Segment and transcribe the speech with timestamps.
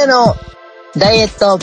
[0.00, 0.34] なの
[0.96, 1.58] ダイエット。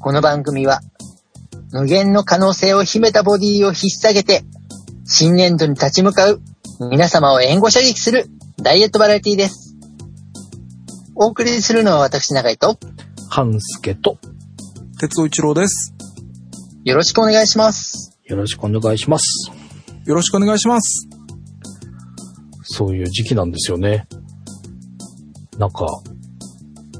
[0.00, 0.80] この番組は
[1.70, 4.42] 無限の可能性を秘めたボディを引っ提げて
[5.06, 6.40] 新年度に立ち向かう
[6.90, 8.24] 皆様を援護射撃する
[8.62, 9.76] ダイエットバラエティです。
[11.14, 12.78] お送りするのは私永井と
[13.28, 14.18] 半助と、
[14.98, 15.94] 鉄尾一郎です。
[16.84, 18.18] よろしくお願いします。
[18.24, 19.50] よろしくお願いします。
[20.06, 21.13] よろしくお願いします。
[22.64, 24.06] そういう時期なんですよね。
[25.58, 25.86] なんか、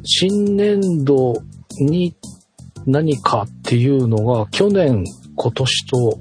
[0.04, 1.42] 新年度
[1.80, 2.14] に
[2.87, 5.04] 何かっていうのが、去年、
[5.37, 6.20] 今年と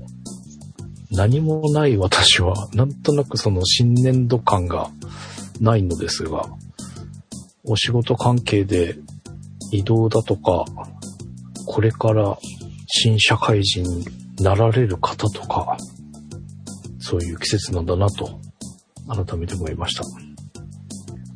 [1.12, 4.90] 何もない私は、なんとなくその新年度感が
[5.60, 6.50] ないのですが、
[7.66, 8.96] お仕事関係で
[9.72, 10.66] 移動だとか、
[11.66, 12.38] これから
[12.88, 14.06] 新社会人に
[14.40, 15.78] なられる方とか、
[17.00, 18.40] そういう季節なんだなと、
[19.08, 20.04] 改めて思いました。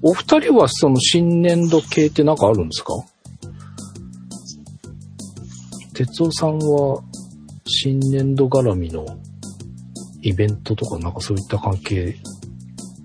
[0.02, 2.94] お二人はその新年度系って何かあるんですか？
[5.94, 7.02] 哲夫さんは
[7.66, 9.06] 新年度絡みの
[10.22, 12.16] イベントとかなんかそういった関係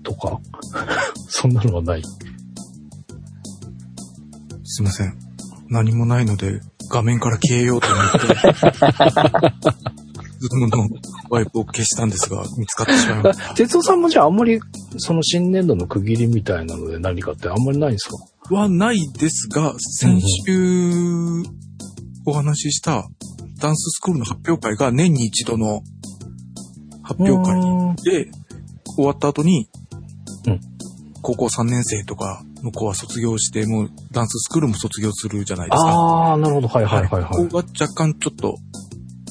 [0.03, 0.39] とか、
[1.27, 2.03] そんなのはない。
[4.63, 5.13] すいません。
[5.69, 8.19] 何もないので、画面から消えようと思って、
[10.47, 10.87] ズームの
[11.29, 13.53] ワイプを消したんですが、見つかってしまいました。
[13.55, 14.59] 哲夫さんもじゃああんまり
[14.97, 18.55] その新年度の区切りみたいなので何かってあんまりないんですか？
[18.55, 21.43] はないですが、先週
[22.25, 23.07] お話しした
[23.59, 25.81] ダンススクールの発表会が年に一度の
[27.03, 28.31] 発表会で、
[28.95, 29.69] 終わった後に、
[30.47, 30.59] うん
[31.25, 35.89] 高校3年生とかの子は卒業して、もうダンススクールも卒業するじゃないですか。
[35.89, 36.67] ああ、なるほど。
[36.67, 37.31] はいはいはいはい。
[37.31, 38.57] ここが若干ちょっと、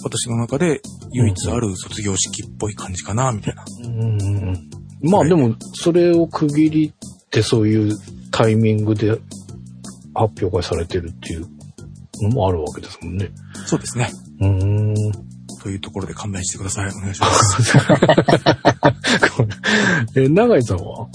[0.03, 0.81] 私の中で
[1.13, 3.65] 唯一ある卒業式っぽい感じかな、みたいな。
[3.85, 4.71] うんうんうん
[5.05, 6.93] まあでも、それを区切りっ
[7.31, 7.99] てそういう
[8.31, 9.11] タイミングで
[10.15, 11.47] 発表会されてるっていう
[12.23, 13.31] のもあるわけですもんね。
[13.67, 14.13] そうですね。
[14.41, 14.95] うーん。
[15.61, 16.91] というところで勘弁してください。
[16.91, 17.79] お願いします。
[20.21, 21.09] え、長井さんは？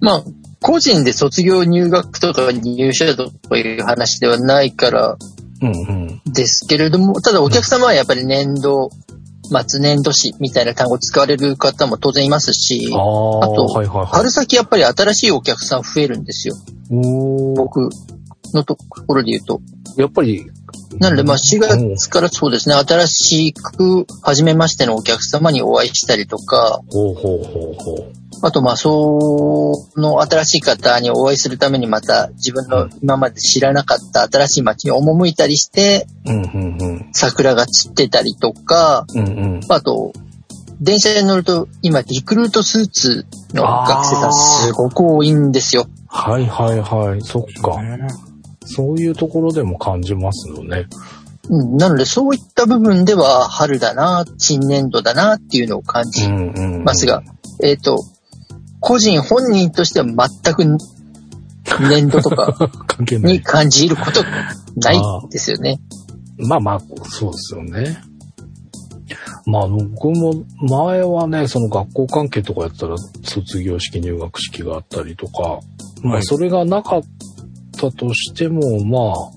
[0.00, 0.24] まあ、
[0.60, 5.18] 個人で卒業入学とか入社とかいう話ではないから
[5.62, 5.72] うんう
[6.28, 6.32] ん。
[6.32, 8.90] ですけれども、ただお客様はやっぱり年度、
[9.68, 14.06] 末年度史みたいな単語を使われる方も当然いますしあ、とはいはいはい。
[14.06, 16.56] 春先やっぱり新しいお客さん増えるんですよ。
[17.54, 17.88] 僕
[18.54, 19.60] のところで言うと。
[19.96, 20.46] やっぱり、
[20.98, 28.25] なのでまあ4月からそうですね、新しく初めましてのお客様にお会いしたりとか、ほうほうほうほう。
[28.42, 37.08] あとまあその新しい方にお会いするためにまた自分の今まで知らなかった新しい街に赴いたりして、うんうんうん。
[37.12, 39.60] 桜が散ってたりとか、うんうん。
[39.68, 40.12] あと、
[40.80, 45.86] 電車に乗ると今リクルートスーツの学生さんすごく多いんですよ。
[46.06, 47.22] はいはいはい。
[47.22, 47.82] そっか。
[47.82, 48.08] ね
[48.66, 50.86] そういうところでも感じますよね。
[51.48, 56.84] うんなのでそういった部分では春だな、新年度だなっていうのを感じうんうんうん。
[56.84, 57.22] ますが、
[57.62, 58.04] えっ、と、
[58.86, 60.64] 個人本人としては全く
[61.90, 62.70] 年度とか
[63.18, 63.40] に。
[63.42, 64.22] 感じること
[64.76, 65.80] ないですよね。
[66.38, 67.98] まあまあ、そうですよね。
[69.44, 75.58] まあ僕も前はね、その学校関係とかやったら卒業式入学式があったりとか、
[76.02, 77.02] まあはいそれがなかっ
[77.76, 79.35] たとしても、まあ、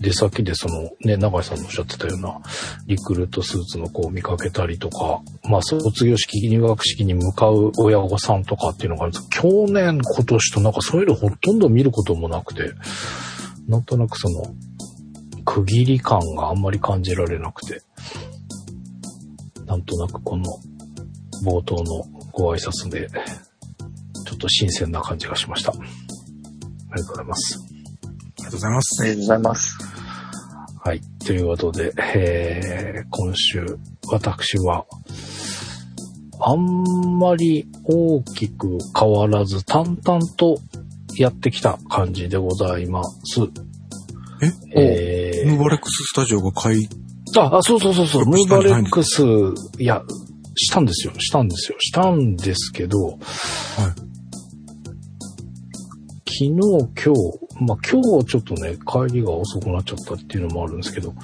[0.00, 2.40] 出先でそのね、長井さんのおっしゃってたような
[2.86, 12.72] リクルートスーツの子を見かけたりとか、まあ卒業式入学式に向かう親御さんとかっていうのがあるんですけど去年今年となんかそういうのほとんど見ることもなくて、
[13.66, 14.42] なんとなくその
[15.44, 17.82] 区切り感があんまり感じられなくて、
[19.66, 20.44] なんとなくこの
[21.44, 23.08] 冒頭のご挨拶で、
[24.26, 25.72] ちょっと新鮮な感じがしました。
[25.72, 27.67] ありがとうございます。
[28.48, 29.02] ありがとうございます。
[29.02, 29.78] ありがとうございます。
[30.82, 31.00] はい。
[31.26, 33.78] ということで、えー、今週、
[34.10, 34.86] 私は、
[36.40, 40.58] あんまり大きく変わらず、淡々と
[41.16, 43.40] やってきた感じでございます。
[44.74, 45.42] え？
[45.42, 46.88] えームーバレックススタジオが開、
[47.36, 49.22] あ、あ、そうそうそうそう、ムーバレックス、
[49.78, 50.02] いや、
[50.56, 53.18] したんですよ、したんですよ、したんですけど、
[56.24, 61.14] 昨日、今日、まあ今日はちょっとね、帰りが遅くなっちゃったっていうのもあるんですけど、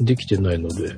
[0.00, 0.96] できてないので、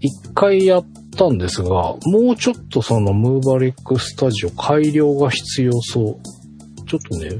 [0.00, 0.86] 一回やっ
[1.16, 6.86] たんですが、もうちょっとそのムーバレックスタジオ改良が必要そう。
[6.86, 7.30] ちょっとね、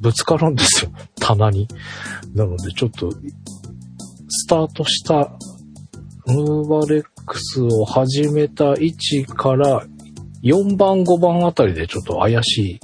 [0.00, 0.90] ぶつかるんですよ、
[1.20, 1.68] 棚に。
[2.34, 3.10] なのでちょっと、
[4.28, 5.32] スタートした
[6.26, 9.86] ムーバレックスを始めた位置から
[10.42, 12.80] 4番5番あたりでちょっと怪しい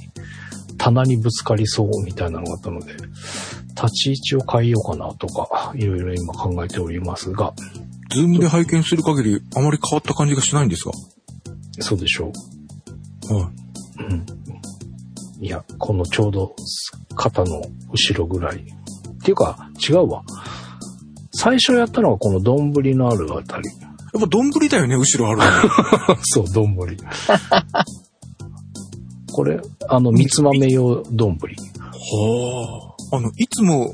[0.83, 2.93] 棚にぶつかりそうみたいなのがあったので、
[3.69, 7.53] 立ち位置を変えようかなとか、いろいろ今考えておりますが、
[8.11, 10.91] ズームで拝見する限り、あまり変わった感じがしないんですが。
[11.79, 12.33] そうでしょ
[13.29, 13.33] う。
[13.33, 13.49] は
[13.99, 14.03] い。
[14.03, 14.25] うん。
[15.45, 16.53] いや、このちょうど
[17.15, 17.61] 肩の
[17.93, 18.57] 後ろぐらい。
[18.57, 18.59] っ
[19.23, 20.21] ていうか、違うわ。
[21.31, 23.69] 最初やったのはこの丼のあるあたり。
[23.69, 25.69] やっぱ丼だよね、後ろある
[26.09, 26.17] の。
[26.23, 26.75] そう、丼。
[29.33, 29.59] これ、
[29.89, 31.37] あの、三つ豆用丼。
[31.37, 33.17] はあ。
[33.17, 33.93] あの、いつも、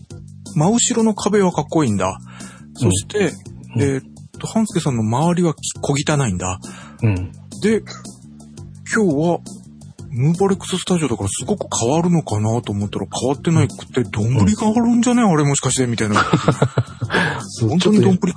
[0.55, 2.19] 真後ろの壁はかっこいいんだ。
[2.75, 3.31] そして、
[3.75, 4.03] うんえーっ
[4.39, 6.59] と、半助さんの周りは小汚いんだ。
[7.03, 7.15] うん。
[7.61, 7.79] で、
[8.93, 9.39] 今日は、
[10.11, 15.21] ムーバレックススタジオだからすごく変わるのかなと思ったら変わってないくて、丼があるんじゃね？
[15.21, 16.15] あれもしかしてみたいな。
[17.61, 18.33] 本当に丼か。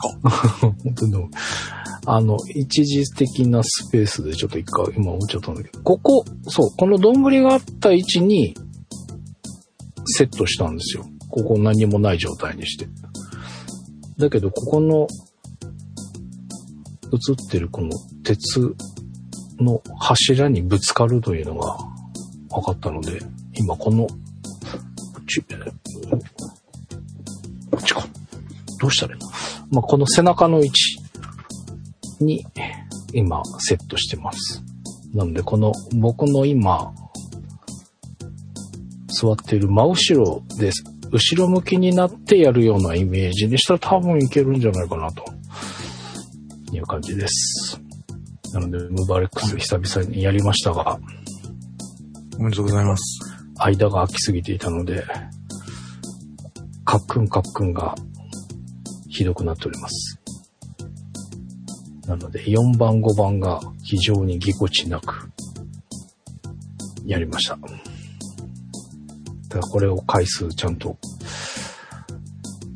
[0.61, 1.13] と 本当に
[2.05, 8.57] あの、一時的なスペースでちょっと一回今思っちゃったんだけど、ここ、そう、この丼があった位置に
[10.07, 11.05] セットしたんですよ。
[11.29, 12.89] ここ何もない状態にして。
[14.19, 15.07] だけど、ここの
[17.13, 17.91] 映ってるこの
[18.25, 18.75] 鉄
[19.61, 21.79] の柱にぶつかるというのが
[22.51, 23.21] 分かったので、
[23.55, 24.15] 今この、こ
[25.21, 25.47] っち、こ
[27.79, 28.05] っちか。
[28.81, 29.29] どうしたらいいの？
[29.71, 31.02] まあ、この背中の位置
[32.23, 32.47] に
[33.13, 34.63] 今セットしてます。
[35.15, 36.93] なので、この僕の今
[39.09, 40.85] 座っている真後ろです。
[41.11, 45.25] 後ろ向きになってやるようなイメージにしたら多分いけるんじゃないかなと
[46.73, 47.79] いう感じです。
[48.55, 50.99] なので、ムーバーレックス久々にやりましたが、
[52.39, 53.21] おめでとうございます。
[53.59, 55.05] 間が空きすぎていたので、
[56.85, 57.95] カックンカックンが
[59.09, 60.22] ひどくなっております。
[62.07, 65.31] なので、4番5番が非常にぎこちなく
[67.05, 67.57] やりました。
[67.57, 67.69] だか
[69.55, 70.97] らこれを回数ちゃんと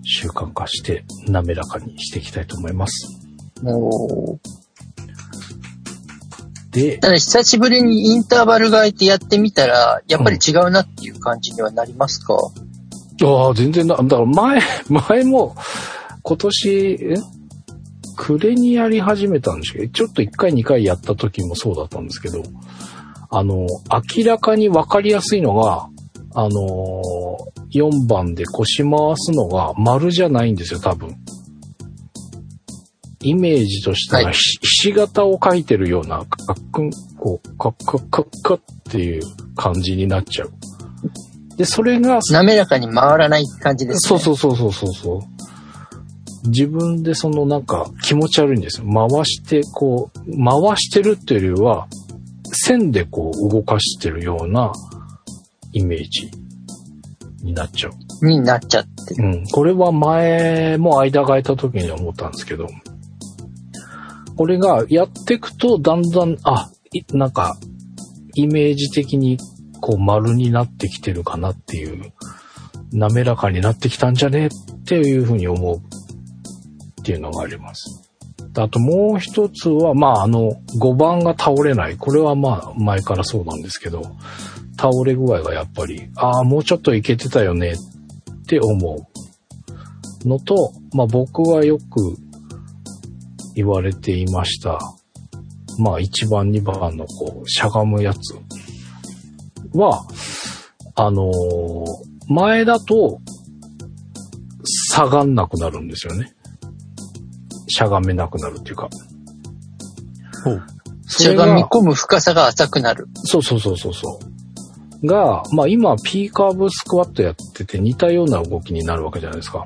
[0.05, 3.19] 習慣化して滑らかにしていきたいと思います。
[3.63, 4.41] もう、
[6.71, 12.37] で、ただ久しぶりにインターバルが空いてやってみたら、やっぱり違うなっていう感じにはなりますか、
[13.25, 15.57] ああ、全然な、だから前、前も、
[16.23, 17.15] 今年、え？
[18.17, 22.43] 暮れにやり始めたんですけど、ちょっと1回2回やった時もそうだったんですけど、
[23.31, 23.67] あの、
[24.17, 25.89] 明らかにわかりやすいのが、
[26.35, 31.15] あのー、4番で腰回すのが丸じゃないんですよ、多分。
[33.21, 38.61] イメージとしては、はいひひし形を描いてるような、カックン、こう、カッカッカッカッっ
[38.91, 39.23] ていう
[39.57, 40.53] 感じになっちゃう。
[41.57, 44.19] で、それが、滑らかに回らない感じです、ね。
[44.21, 45.36] そうそうそうそうそうそう。
[46.47, 48.87] 自分でそのなんか気持ち悪いんですよ。
[48.87, 51.89] 回してこう、回してるっていうよりは、
[52.53, 54.73] 線でこう動かしてるような
[55.73, 56.31] イメージ
[57.43, 58.27] になっちゃう。
[58.27, 59.15] になっちゃって。
[59.19, 59.45] うん。
[59.45, 62.67] これは前も間が空いた時に思ったんですけど、
[64.37, 67.57] これがやっていくとだんだん、あ、いなんか、
[68.35, 69.39] イメージ的に
[69.81, 72.13] こう丸になってきてるかなっていう、
[72.93, 74.51] 滑らかになってきたんじゃねっ
[74.85, 75.81] ていうふうに思う
[77.07, 78.03] っていうのがあります。
[78.59, 81.97] あともう一つは、まああの、5番が倒れない。
[81.97, 84.03] これはまあ前からそうなんですけど、
[84.77, 89.07] 倒れ具合がやっぱり、ああ、もうちょっといけてたよねって思
[90.25, 92.17] うのと、まあ僕はよく
[93.55, 94.81] 言われていました。
[95.79, 98.35] まあ1番2番のこう、しゃがむやつ
[99.79, 100.05] は、
[100.97, 103.21] あのー前だと
[104.65, 106.36] 下がんなくなるんですよね。
[107.67, 108.89] しゃがめなくなるっていうか。
[110.45, 110.63] ほう。
[111.07, 113.09] それがしゃがみ込む深さが浅くなる。
[113.25, 114.21] そうそうそうそうそ
[115.03, 115.07] う。
[115.07, 119.65] が、まあ今 P カーブスクワットやってて似たような動きになるわけじゃないですか。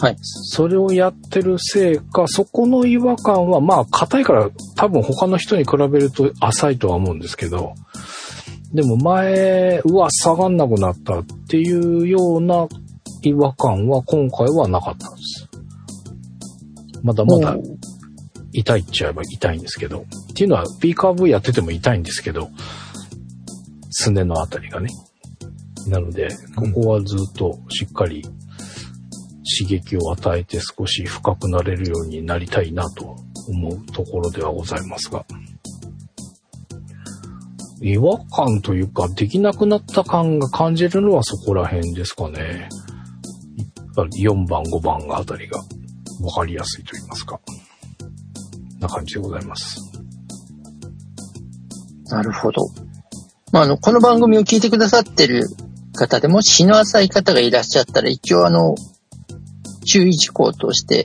[0.00, 0.16] はい。
[0.20, 7.74] それをやってるせいか、そこの違和感は、まあ硬いから多分他の人に比べると浅いとは思うんですけど、
[8.72, 12.66] でも前、うわ、下がんなくなったっていうような
[13.22, 15.48] 違和感は今回はなかったんです。
[17.02, 17.56] まだまだ
[18.52, 20.00] 痛いっちゃえば痛いんですけど。
[20.00, 22.50] っていうのは P カーブやってても痛いんですけど、
[23.90, 24.88] すねのあたりがね。
[25.88, 33.16] なので、ここはずっとしっかり刺激を与えて少し深くなれるようになりたいなと
[33.48, 35.24] 思うところではございますが。
[37.80, 42.68] 違和感というか、できなくなった感が感じるのはそこら辺ですかね。
[43.76, 45.58] やっぱり4番、5番があたりが
[46.20, 47.40] 分かりやすいと言いますか。
[48.80, 49.80] な感じでございます。
[52.06, 52.68] なるほど。
[53.52, 55.44] まあ、あの、この番組を聞いてくださってる
[55.94, 58.74] 方でも、死の浅い方がいらっしゃったら、一応あの、
[59.84, 61.04] 注意事項として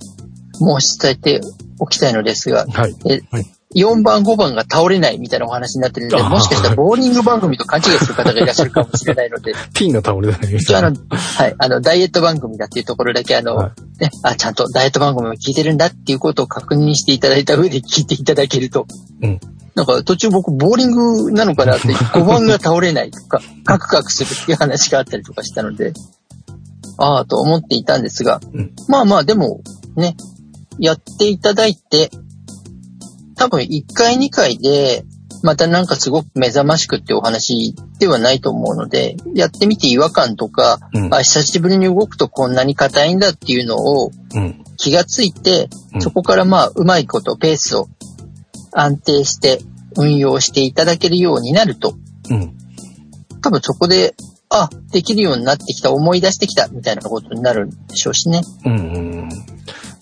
[0.53, 1.41] 申し伝えて
[1.79, 2.95] おきたいのですが、はい。
[3.05, 18.87] えはい4番、5番が倒れないみたいなお話になってるので、もしかしたらボーリング番組と勘違いする方がいらっしゃるかもしれないので、 ピンが倒れないみ一応あのはい、あの、ダイエット番組だっていうところだけ、あの、はね、あ、ちゃんとダイエット番組を聞いてるんだっていうことを確認していただいた上で聞いていただけると、
[19.21, 19.39] うん。
[19.75, 25.93] なんか途中僕、ボーリングなのかなって、 5番が倒れないとか、カクカクするっていう話があったりとかしたので、
[26.97, 28.71] ああ、と思っていたんですが、うん。
[28.87, 29.61] まあまあ、でも、
[29.95, 30.15] ね、
[30.79, 32.09] やっていただいて、
[33.37, 35.05] 多分1回2回で、
[35.43, 41.13] またなんかすごく目覚ましくってお話ではないと思うので、やってみて違和感とか、うん。
[41.13, 44.63] あ、久しぶりに動くとこんなに硬いんだっていうのをうん。
[44.77, 47.87] 気がついて、うんそこからまあ、うまいことペースを
[48.71, 49.59] 安定して
[49.97, 51.95] 運用していただけるようになると、
[52.29, 52.55] うん。
[53.41, 54.15] 多分そこで、
[54.49, 58.41] あ、できるようになってきた、思い出してきた、みたいなことになるんでしょうしね。
[58.65, 58.75] うんう
[59.25, 59.29] ん。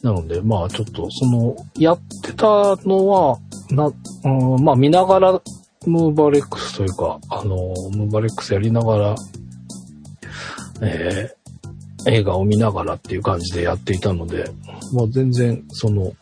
[0.06, 2.46] なので、まあちょっと、その、やってた
[2.86, 3.40] のは、
[3.72, 3.92] な、
[4.24, 5.42] うん、まあ見ながら、
[5.88, 7.56] ムーバレックスというか、あの、
[7.96, 9.16] ムーバレックスやりながら、
[10.82, 11.46] えー
[12.08, 14.46] 映画を見ながらっていう感じでやっていたので、
[14.94, 16.14] まあ全然、その、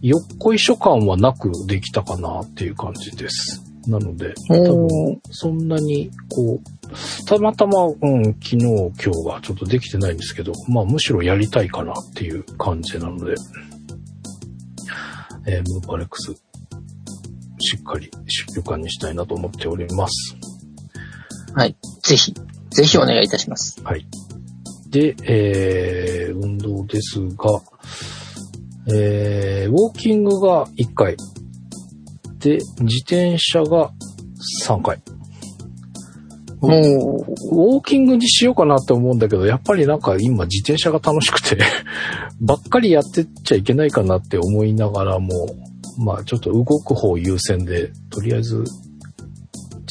[0.00, 3.73] よっこいしょ感はなくできたかなっていう感じです。
[3.86, 13.34] なので、多お分、そんなに、こう、たまたま、うん、昨日、今日はちょっとできてないんですけど、まあ、むしろやりたいかなっていう感じなので、
[15.46, 16.32] えームーバレックス、
[17.58, 20.36] しっかり習慣にしたいなと思っております。
[21.54, 21.76] はい。
[22.02, 22.34] ぜひ、
[22.70, 23.80] ぜひお願いいたします。
[23.84, 24.06] はい。
[24.88, 27.60] で、えー、運動ですが、
[28.86, 31.16] えー、ウォーキングが1回。
[32.44, 33.90] で、自転車が
[34.66, 35.00] 3回。
[36.60, 41.58] もう、ウォーキングにしようかなって思うんだけど、やっぱりなんか今自転車が楽しくて、
[42.40, 45.46] ばっかりやってっちゃいけないかなって思いながらも、
[45.98, 48.68] まあちょっと動く方優先で、とりあえず自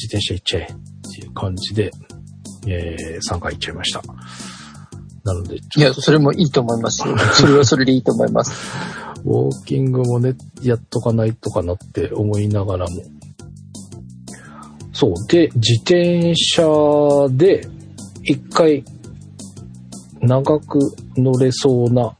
[0.08, 1.92] 転車行っちゃえっていう感じで、
[2.68, 4.04] えー、3回行っちゃいました。
[5.24, 7.18] なので、いや、それもいいと思いますよ。
[7.18, 8.52] それはそれでいいと思います。
[9.26, 13.04] ウォーキングもね、やっとかないとかなって思いながらも。
[14.92, 15.14] そう。
[15.28, 16.64] で、自転車
[17.30, 17.68] で、
[18.24, 18.84] 一回、
[20.22, 20.80] 長く
[21.18, 22.16] 乗れそうな、っ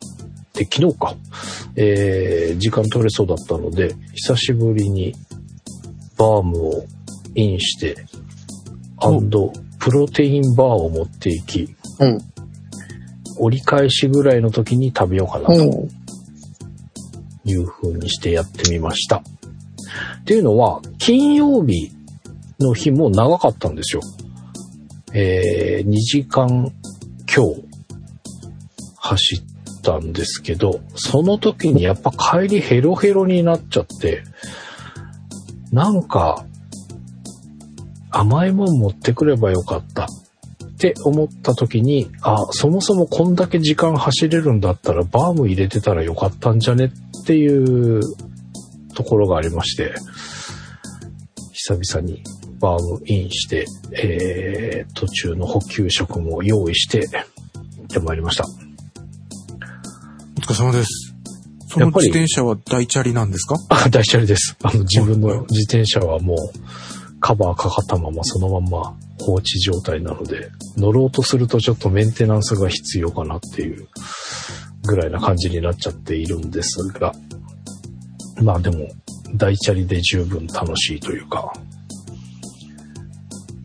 [0.54, 1.16] て昨日か、
[1.76, 5.14] えー、時間取れそうだったので、久しぶりに、
[6.18, 6.86] バームを
[7.36, 7.96] インして、
[8.98, 12.18] アンド、プロテインバーを持っていき、うん。
[13.40, 16.03] 折り返しぐらいの時に食べようかなとうん。
[17.46, 19.18] いう風にしてやってみました。
[19.18, 21.92] っていうのは、金曜日
[22.60, 24.02] の日も長かったんですよ。
[25.14, 26.72] えー、2時間
[27.34, 27.64] 今日
[28.98, 34.24] 走ったんですけど、その時にやっぱ帰りヘロヘロになっちゃって、
[35.72, 36.46] なんか、
[38.12, 40.08] 甘いもん持ってくればよかったっ
[40.78, 46.90] て思った時に、あ、そもそもこんだけ時間走れるんだったらバーム入れてたらよかったんじゃねっ
[47.26, 48.02] ていう
[48.96, 49.94] ところがありまして、
[51.52, 52.24] 久々に
[52.60, 58.46] バームインして、えー、途中の補給食も用意して、行ってまいりました。
[60.38, 61.14] お疲れ様です。
[61.70, 63.56] その自転車は大チャリなんですか？
[63.70, 64.56] あ、大チャリです。
[64.62, 66.38] あの、自分の自転車はもう、
[67.20, 73.88] カバーかかったままそのまんま放置状態なので、乗ろうとするとちょっとメンテナンスが必要かなっていう
[74.84, 77.14] ぐらいな感じになっちゃっているんですが、
[78.42, 78.88] まあでも、
[79.36, 81.54] 大チャリで十分楽しいというか、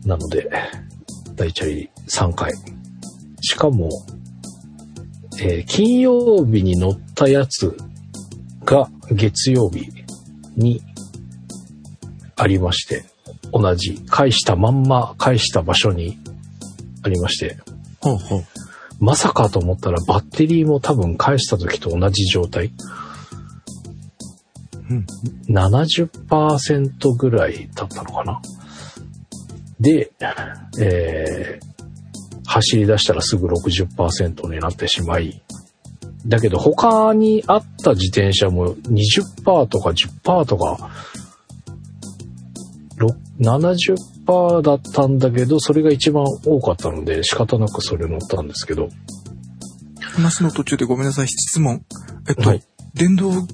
[0.05, 0.49] なので、
[1.35, 2.51] 大チャリ3回。
[3.41, 3.89] しかも、
[5.41, 7.75] えー金曜日に乗ったやつ
[8.65, 9.89] が月曜日
[10.57, 10.81] に
[12.35, 13.03] ありまして、
[13.51, 16.17] 同じ、返したまんま返した場所に
[17.03, 17.57] ありまして、
[18.01, 18.43] ほうほう。
[18.99, 22.71] まさかと思ったらバッテリーも多分返した時と同じ状態。
[24.89, 25.05] うん。
[25.49, 28.41] 70%ぐらいだったのかな。
[29.79, 30.11] で、
[30.79, 31.69] えー
[32.49, 35.43] 走り出したらすぐ60%になってしまい、
[36.25, 40.89] だけど他にあった自転車も20%とか10%とか、ろ
[43.39, 48.89] 70%だったんだけど、それが一番多かったので仕方なくそれ乗ったんですけど、
[50.01, 51.85] 話の途中でごめんなさい、質問。
[52.27, 52.63] えっと、はい。
[52.93, 53.45] 電動付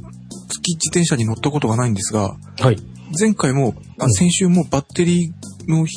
[0.62, 2.78] き自転車に乗ったことがないんですが、はい。
[3.20, 4.12] 前回も、あうん。
[4.12, 5.94] 先週もバッテリーのひ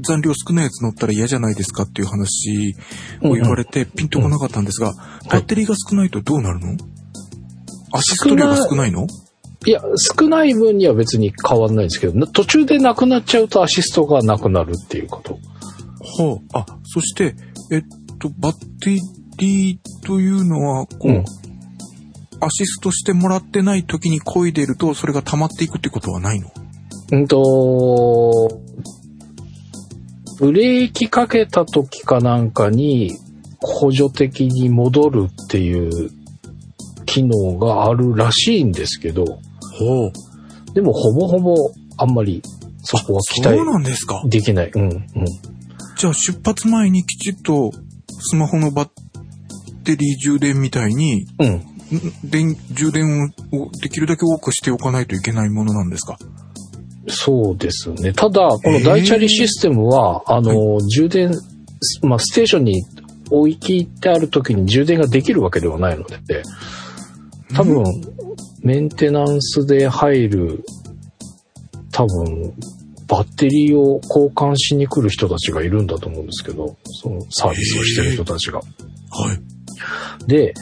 [0.00, 2.74] 残量少ないやつ乗ったら嫌じゃないですかっていう話
[3.22, 4.94] を言われてピンとこなかったんですが、
[5.30, 6.76] バッテリーが少ないとどうなるの？
[7.92, 9.06] アシスト量が少ないの？
[9.66, 9.82] いや、
[10.18, 15.34] 少ない分には別に変わんないんですけど、な途中でなくなっちゃうとアシストがなくなるっていうこと。
[15.34, 17.34] はあ、あ、そして、
[17.70, 17.82] えっ
[18.18, 18.98] と、バッテ
[19.38, 21.24] リーというのは、こう、うん。
[22.42, 26.50] アシストしてもらってない時に漕いでると、それが溜まっていくってことはないの？
[27.12, 28.48] うんと、
[30.38, 33.12] ブレーキかけた時かなんかに
[33.60, 36.10] 補助的に戻るっていう
[37.04, 39.38] 機能があるらしいんですけど、
[39.84, 40.12] ほう。
[40.74, 41.54] でもほぼほぼ
[41.96, 42.42] あんまり
[42.82, 44.22] そこは期そうな待んですか？
[44.26, 44.70] できない。
[44.74, 45.02] うん、うん。
[45.96, 47.72] じゃあ出発前にきちっと
[48.08, 48.88] スマホのバッ
[49.84, 51.48] テリー充電みたいに、うん。
[51.48, 51.62] ん
[52.22, 56.18] 電充電をできるだけ多くしておかないといけないものなんですか？
[57.08, 58.12] そうですね。
[58.12, 61.32] ただ、この大チャリシステムは、あの、充電、
[62.02, 62.84] まあ、ステーションに
[63.30, 66.42] 置いてある時に充電ができるわけではないので、
[67.54, 67.82] 多分、
[68.62, 70.64] メンテナンスで入る、
[71.92, 72.52] 多分、
[73.08, 78.58] バッテリーを交換しに来る人たちがいるんだと思うんですけど、そのサービスをしてる人たちが。
[78.58, 78.64] は
[80.26, 80.26] い。
[80.28, 80.54] で、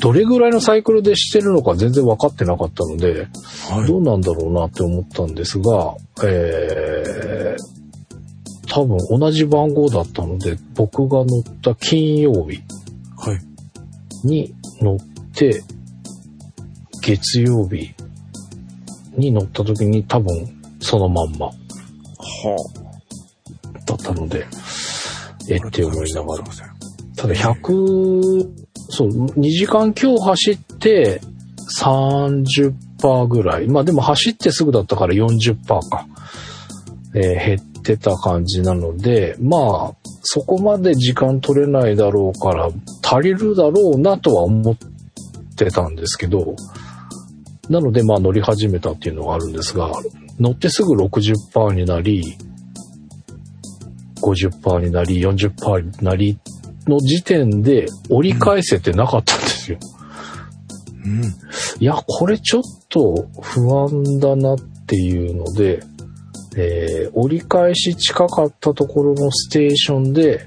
[0.00, 3.28] どれぐらいのサイクルでしてるのか全然分かってなかったので、
[3.70, 3.86] はい。
[3.86, 12.62] どうなんだろうなって思ったんですが、えー、多分同じ番号だったので、僕が乗った金曜日
[13.16, 14.26] はい。
[14.26, 14.98] に乗っ
[15.34, 15.62] て、
[17.02, 17.94] 月曜日
[19.16, 20.28] に乗った時に多分
[20.80, 21.52] そのまんまは
[23.84, 24.46] だったので、
[25.48, 25.66] えあ。
[25.66, 26.44] って思いながら。
[27.16, 28.48] ただ100、
[28.88, 31.20] そう、2時間今日走って
[31.80, 33.68] 30%ぐらい。
[33.68, 36.06] まあでも走ってすぐだったから40%か。
[37.14, 42.68] えー減ってた感じなので、まあ、そこまで時間取れないだろうから、
[43.02, 44.76] 足りるだろうなとは思っ
[45.56, 46.54] てたんですけど、
[47.72, 49.90] なのでまあ乗り始めたっていうのがあるんですが、
[50.38, 52.36] 乗ってすぐ60%になり、
[54.20, 56.38] 50%になり、40%になり
[56.86, 59.78] の時点で折り返せてなかったんですよ。
[61.02, 61.24] うん。
[61.80, 64.56] いや、これちょっと不安だなっ
[64.86, 65.80] ていうので、
[66.54, 70.46] えー折り返し近かったところのステーションで、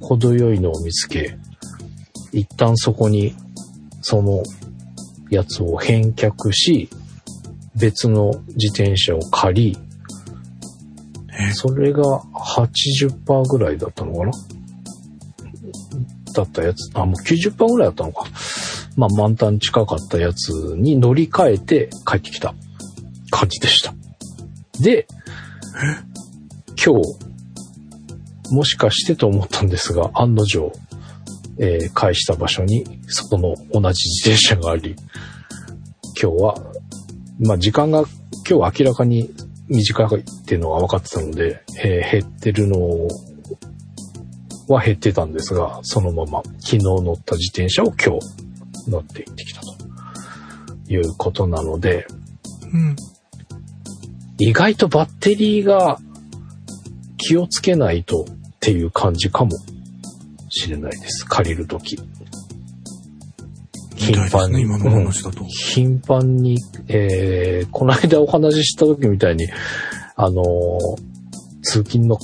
[0.00, 1.38] 程よいのを見つけ、
[2.32, 3.36] 一旦そこに、
[4.00, 4.42] その
[5.34, 6.88] やつを返却し、
[7.76, 9.78] 別の自転車を借り、
[11.36, 11.52] え？
[11.52, 14.32] それが80%ぐらいだったのかな？
[16.32, 18.26] だったやつ、あ、もう90%ぐらいだったのか。
[18.96, 22.54] まあ満タン近かったやつに乗り換えて帰ってきた
[23.30, 23.92] 感じでした。
[24.80, 25.06] で、
[26.84, 30.72] 今日、もしかしてと思ったんですが、案の定、
[31.58, 34.96] えー返した場所に、その同じ自転車があり、
[36.20, 36.54] 今日は、
[37.40, 38.04] まあ時間が
[38.48, 39.30] 今日明らかに
[39.68, 43.08] 短いっていうのが分かってたので、えー減ってるの
[44.68, 49.74] は減ってたんですが、そのまま昨日乗った自転車を今日乗って行ってきたと
[50.88, 52.06] いうことなので、
[52.72, 52.96] うん。
[54.38, 55.98] 意外とバッテリーが
[57.16, 59.52] 気をつけないとっていう感じかも
[60.54, 61.26] しれないです。
[61.26, 61.98] 借りるとき。
[63.96, 65.44] みたいですね、今のうん話だと。
[65.44, 69.48] 頻繁に、えー、この間お話しした時みたいに、
[70.16, 71.14] あのー
[71.64, 72.18] 通勤の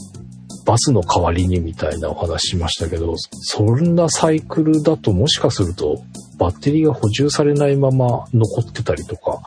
[0.64, 6.04] バスの代わりにみたいなお話しましたけど、そんなサイクルだともしかすると
[6.38, 9.40] バッテリーが補充されないまま残ってたりとか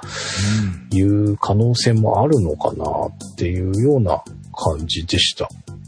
[0.91, 0.97] うん。
[0.97, 5.47] いう可能性もあるのかなっていうような感じでした。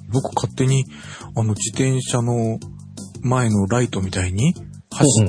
[0.10, 0.86] 僕勝手に、
[1.36, 2.60] あの、自転車の
[3.26, 4.54] 前のライトみたいに
[4.92, 5.26] 走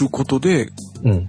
[0.00, 0.68] ることで、
[1.04, 1.26] うん。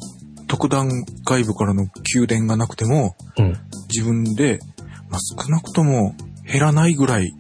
[0.47, 0.89] 特段
[1.25, 3.53] 外部からの給電がなくても、うん。
[3.87, 4.59] 自分で、
[5.09, 6.15] まあ、少なくとも
[6.51, 7.33] 減らないぐらい、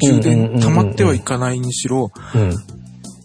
[0.00, 2.50] 充うんうんうんうん電溜まってはいかないにしろ、うん。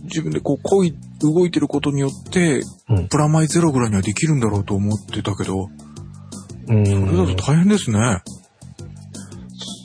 [0.03, 5.69] 自分でこう、こい、動いてることによって、うんプラマイゼロぐらいにはできるんだろうと思ってたけど、
[6.67, 6.85] うん。
[6.85, 8.21] それだと大変ですね。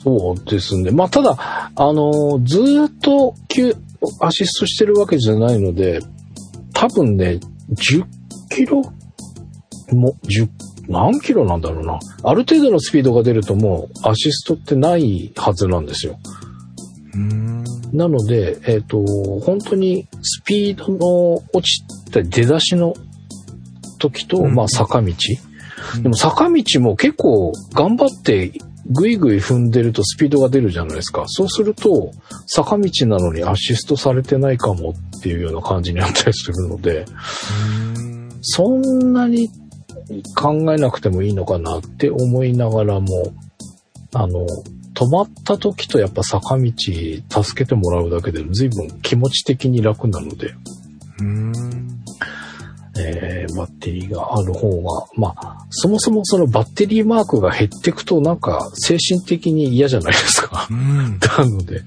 [0.03, 0.91] そうですね。
[0.91, 1.37] まあ、ただ、
[1.75, 3.75] あのーずーっと急
[4.19, 5.99] アシストしてるわけじゃないので、
[6.73, 7.39] 多分ね、
[7.73, 8.05] 10
[8.49, 8.81] キロ？
[9.91, 10.49] も、10、
[10.89, 11.99] 何キロなんだろうな。
[12.23, 16.19] ある程度のスピードが出るともうアシストってないはずなんですよ。
[17.93, 19.03] なので、えっ、と、
[19.41, 22.93] 本当にスピードの落ちた出だしの
[23.97, 25.07] 時と、うんまあ坂道。
[25.11, 28.51] うんでも坂道も結構頑張って
[28.89, 31.23] ぐいぐい踏んでるとスピードが出るじゃないですか。
[31.27, 32.11] そうすると、
[32.47, 37.05] 坂道なのにアシストされてないかもっていうような感じになったりするので、
[38.41, 39.49] そんなに
[40.35, 43.33] 考えなくてもいいのかなって思いながらも、
[44.13, 44.45] あの、
[44.93, 50.55] 止まった時とやっぱ坂道助けてもらうだけで随分気持ち的に楽なので、
[51.19, 51.53] うん。
[52.99, 60.67] えーバッテリーがある方が、まあ、そもそもそのバッテリーマークが減っていくとなんか精神的に嫌じゃないですか。
[60.69, 61.19] うん。
[61.37, 61.81] なので、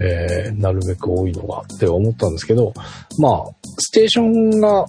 [0.00, 2.72] えーなるべく多いのがって思ったんですけど、
[3.18, 3.44] まあ、
[3.78, 4.86] ステーションが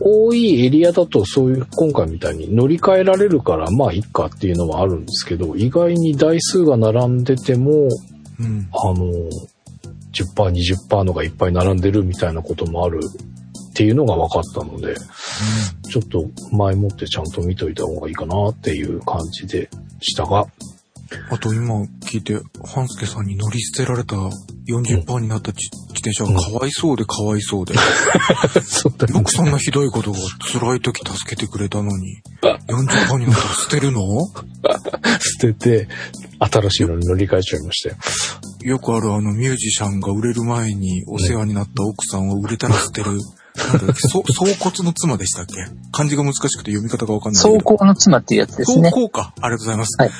[0.00, 7.88] 多いエリアだとそういう今回みたいに乗り換えられるからまあいいかっていうのはあるんですけど、意外に台数が並んでても、
[8.40, 8.68] うん。
[8.72, 9.12] あの、
[10.12, 10.50] 10%、
[10.88, 13.00] 20%のがいっぱい並んでるみたいなこともある
[13.70, 14.94] っていうのが分かったので、
[15.90, 20.46] ちょっと前もってちゃんと見といた方がいいかなっていう感じでしたが、
[21.30, 24.16] あと今聞いて、半助さんに乗り捨てられた
[24.68, 25.68] 40%になった自
[26.00, 27.74] 自転車がかわいそうでかわいそうで。
[28.62, 30.18] そうだよくそんなひどいことが
[30.52, 32.22] 辛い時助けてくれたのに、
[32.68, 34.00] 40%になったら捨てるの？
[35.20, 35.88] 捨てて、
[36.38, 37.96] 新しいのに乗り換えちゃいましたよ。
[38.62, 43.18] よくあるあのミュージシャンが売れる前にお世話になった奥さんを売れたら捨てる。
[43.54, 45.54] そ 総骨の妻でしたっけ？
[45.92, 47.54] 漢字が難しくて読み方がわかんないけど。
[47.54, 48.90] 走行の妻っていうやつです走ね。
[48.90, 49.32] 行か。
[49.40, 49.96] ありがとうございます。
[50.00, 50.10] はい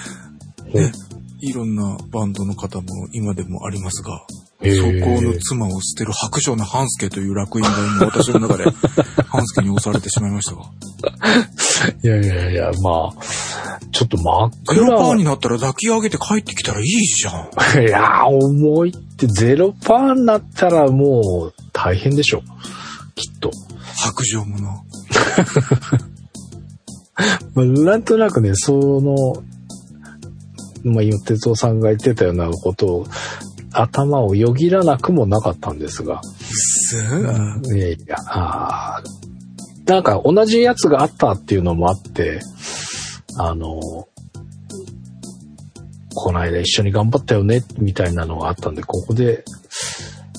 [0.72, 0.92] ね、
[1.40, 4.20] いろんなバンドの方も今でもありますが、
[4.62, 8.64] へー走行の妻を捨てる白状な半助という楽園が今私の中で
[9.26, 10.62] 半助に押されてしまいましたが。
[12.04, 17.48] いやいやいや、まあ、ちょっと真っゼロパー暗になったら抱き上げて帰ってきたらいいじゃん。
[17.82, 22.42] いやー、重いってゼロパーになったらもう大変でしょ。
[23.20, 23.50] きっと。
[23.94, 24.82] 白状もな。
[27.54, 29.14] まあ、なんとなくね、その、
[30.84, 33.06] まあ、今、哲夫さんが言ってたようなことを、
[33.72, 36.96] 頭をよぎらなくもなかったんですが、す
[37.74, 42.40] いやいや、あーなんか同じやつがあったっていうのもあって、
[43.36, 44.08] あの、
[46.14, 49.44] この間一緒に頑張ったよね、みたいなのがあったんで、ここで、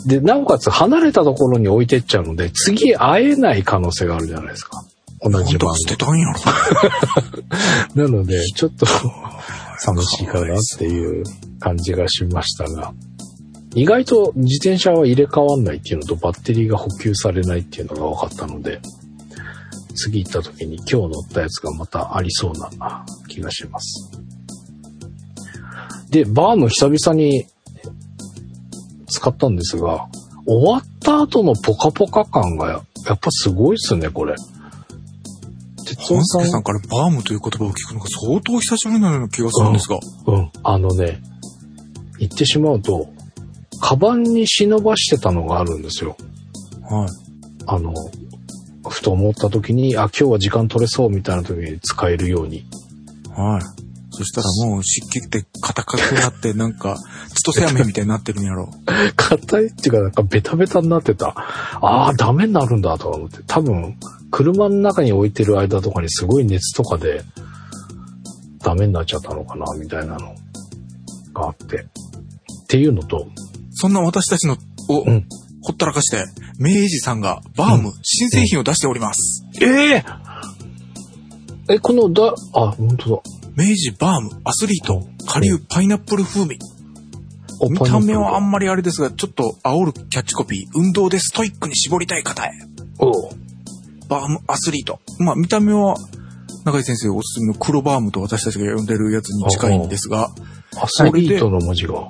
[0.06, 4.84] で、なおかつ離れたところに置いてっちゃうので、次会えない可能性があるじゃないですか。
[5.22, 6.34] 同じ番本当は捨てたんやろ。
[8.08, 8.86] なので、ちょっと
[9.78, 11.24] 寂しいかなっていう
[11.60, 12.94] 感じがしましたが、
[13.76, 18.82] 意外と自転車は入れ替わんないっていうのとバッテリーが補給されないっていうのが分かったので、
[19.96, 24.12] 次行った時に今日乗ったやつがまたありそうな気がします。
[26.10, 27.46] で、バーム久々に
[29.12, 30.08] 使ったんですが、
[30.48, 34.36] 終わった後のポカポカ感がややっぱすごいっすね、これ。
[35.86, 40.00] 哲半夫さん助さんからバームという言葉を聞くのが相当久しぶりなような気がするんですが。
[40.28, 40.52] うん。
[40.64, 41.22] あのね、
[42.20, 43.10] 言ってしまうと、
[43.82, 46.16] カバンに忍ばしてたのがあるんですよ。
[46.90, 47.10] はい。
[47.66, 47.94] あの、
[48.88, 52.66] ふと思った時に、あ、今日は時間取れそうみたいな時に使えるように。
[53.36, 53.62] はい。
[54.24, 56.98] そしたらもう湿気って硬くなって、なんか、
[57.34, 58.70] 千歳飴みたいになってるんやろ。
[59.16, 61.30] 硬いっていうか、なんかベタベタになってた。
[61.30, 63.40] ああ、ダメになるんだとか思って。
[63.48, 63.98] 多分、
[64.30, 67.24] 車の中に置いてる間とかにすごい熱とかで、
[68.60, 70.36] ダメになっちゃったのかな、みたいなの
[71.34, 71.78] があって。
[71.78, 71.88] っ
[72.68, 73.28] ていうのと、
[73.74, 74.58] そんな私たちの、
[74.90, 75.26] を、うん
[75.64, 76.26] ほったらかして、
[76.58, 79.46] 明治さんがバーム、新製品を出しております。
[79.62, 80.04] ええ
[81.70, 83.22] え、このだ、あ、本当だ。
[83.56, 86.58] 明治バーム、アスリート、下流パイナップル風味。
[87.60, 92.52] お見た目はあんままりあれですが、ちょっと煽るキャッチコピー、運動でストイックに絞りたい方へ。
[93.00, 93.32] おう
[94.08, 95.00] バームアスリート。
[95.20, 95.96] まあ見た目は、
[96.66, 100.30] 中井先生おすすめの黒バームと私たちが呼んでるやつに近いんですが、
[100.78, 101.94] アスリートの文字が。
[101.94, 102.10] は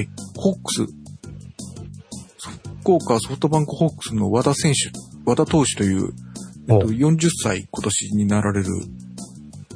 [0.00, 0.08] い。
[0.36, 0.86] ホークス。
[2.82, 4.92] 福岡ソフトバンクホークスの和田選手、
[5.24, 6.12] 和田投手という、
[6.68, 8.68] えっと、お40歳今年になられる、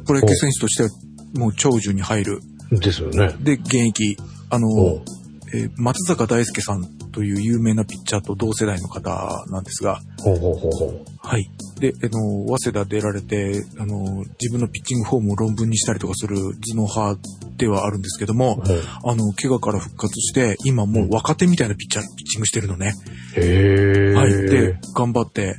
[0.05, 0.89] プロ野球選手としては
[1.35, 2.41] もう長寿に入る。
[2.71, 3.35] ですよね。
[3.41, 4.17] で、現役、
[4.49, 5.05] あのお、
[5.53, 11.05] えー松坂大輔さんという有名なピッチャーと同世代の方なんですが、ほうほうほうほう。
[11.19, 11.51] はい。
[11.81, 17.21] で、あの、早稲田出られて、あの、自分のピッチングフォームを論文にしたりとかする頭脳派
[17.57, 18.63] ではあるんですけども、
[19.05, 22.93] あの、怪我から復活して、今もう若手みたいなピッチャー、ピッチングしてるのね。
[23.35, 24.15] へえ。
[24.15, 24.33] はい。
[24.33, 25.57] で、頑張って、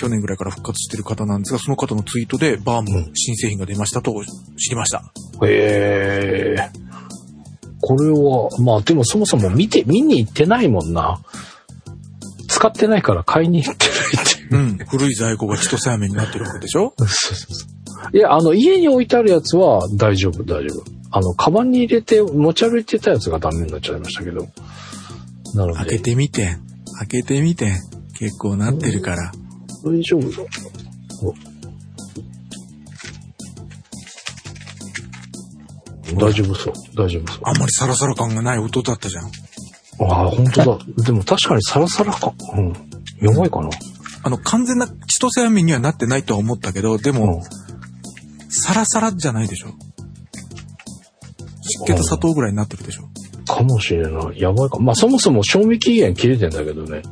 [0.00, 4.14] 去年ぐらいから復活してる方なんですが、その方のツイートで、バーム、うん新製品が出ましたと
[4.56, 5.02] 知りました。
[5.46, 6.70] へえ。
[7.82, 11.20] これは、まあでもそもそも見て、見に行ってないもんな。
[12.48, 14.56] 使ってないから買いに行ってないっていう。
[14.56, 14.86] うん。
[14.86, 16.94] 古い在庫が千歳飴になってるわけでしょ？
[16.98, 17.66] そうそうそ
[18.12, 18.16] う。
[18.16, 20.84] いや、あの、家に置いてあるやつは大丈夫、大丈夫。
[21.12, 24.48] あの、カバンに入れて持ち歩いてたやつがダメになっちゃいましたけど。
[25.54, 26.56] なの開けで、てみて。
[26.98, 27.72] 開けてみて。
[28.18, 29.32] 結構なってるから。
[29.84, 30.42] 大丈夫だ。
[31.22, 31.34] お
[36.18, 37.42] 大丈夫そう、大丈夫そう。
[37.44, 39.26] あんまりサラサラ感がない音だったじゃん。
[40.00, 40.84] ああ、本当だ。
[41.04, 42.32] でも確かにサラサラか。
[42.56, 42.72] うん。
[43.20, 43.70] 弱いかな。
[44.22, 47.42] あの、完全な千歳飴にはなってないとは思ったけど、でうんも、。
[48.48, 49.68] サラサラじゃないでしょ。
[51.62, 53.02] 湿気と砂糖ぐらいになってるでしょ。
[53.46, 54.40] かもしれない。
[54.40, 54.78] やばいか。
[54.78, 57.02] まあそもそも賞味期限切れてんだけどね。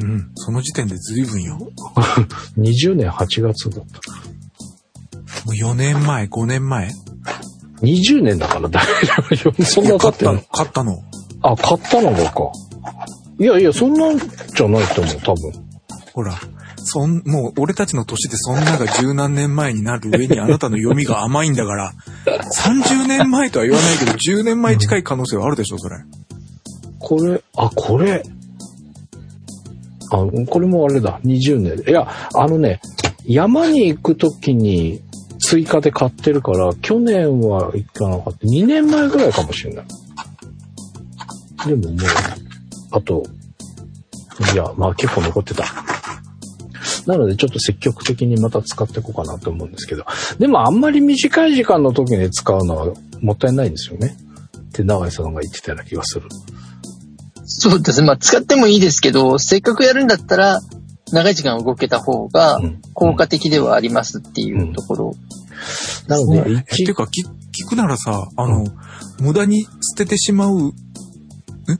[0.00, 0.30] うん。
[0.34, 1.56] その時点で随分よ。
[1.58, 1.70] も
[2.58, 4.34] 20年8月だった。
[5.46, 6.90] う4年前、5年前
[7.82, 8.84] ？20年だから大
[9.36, 9.64] 丈夫。
[9.64, 10.40] そんな経ったの。
[10.40, 11.02] 買ったの。
[11.42, 12.50] あ、買ったのがか。
[13.38, 15.52] いやいや、そんなんじゃないと思う、多分。
[16.12, 16.34] ほら。
[16.86, 21.92] そん、もう俺たちの年でそんなが十何年前になる上にあなたの読みが甘いんだから、
[22.54, 25.96] 30年前とは言わないけど、10年前近い可能性はあるでしょ、それ。
[26.98, 28.22] これ、あ、これ。
[30.14, 31.90] あ、これもあれだ、20年。
[31.90, 32.80] いや、あのね、
[33.26, 35.00] 山に行くときに
[35.38, 38.46] 追加で買ってるから、去年は行かなかった。
[38.46, 39.84] 2年前ぐらいかもしれない。
[41.66, 41.98] でももう、
[42.92, 43.22] あと、
[44.52, 45.64] いや、まあ結構残ってた。
[47.06, 50.04] なのでちょっと積極的にまた使っていこうかなと思うんですけど。
[50.38, 54.16] でもあんまり短い時間の時に使うのはもったいないんですよね。
[54.68, 56.28] って長井さんが言ってたような気がする。
[57.70, 58.06] そうですね。
[58.06, 60.60] まあ、使ってもいいですけど、せっかくやるんだったら、
[61.12, 62.82] 長い時間動けた方がうん。
[62.92, 65.14] 効果的ではありますっていうところ。
[66.08, 68.66] なので、えって一いうか、き聞くならさ、あの、
[69.20, 70.72] 無駄に捨ててしまう、ん？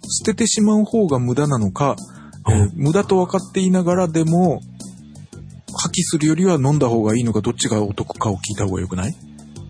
[0.09, 1.97] 捨ててしまう方が無駄なのか、
[2.49, 2.73] えーうん。
[2.75, 4.61] 無駄と分かっていながらでも、
[5.77, 9.17] 破棄するよりは飲んだ方がいいのか、どっちがお得かを聞いた方がよくない？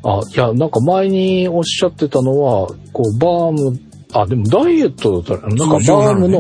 [0.04, 3.80] あ、いや、なんか前におっしゃってたのは、こう、バーム、
[4.14, 6.38] あ、でもダイエットだったら、なんかバームの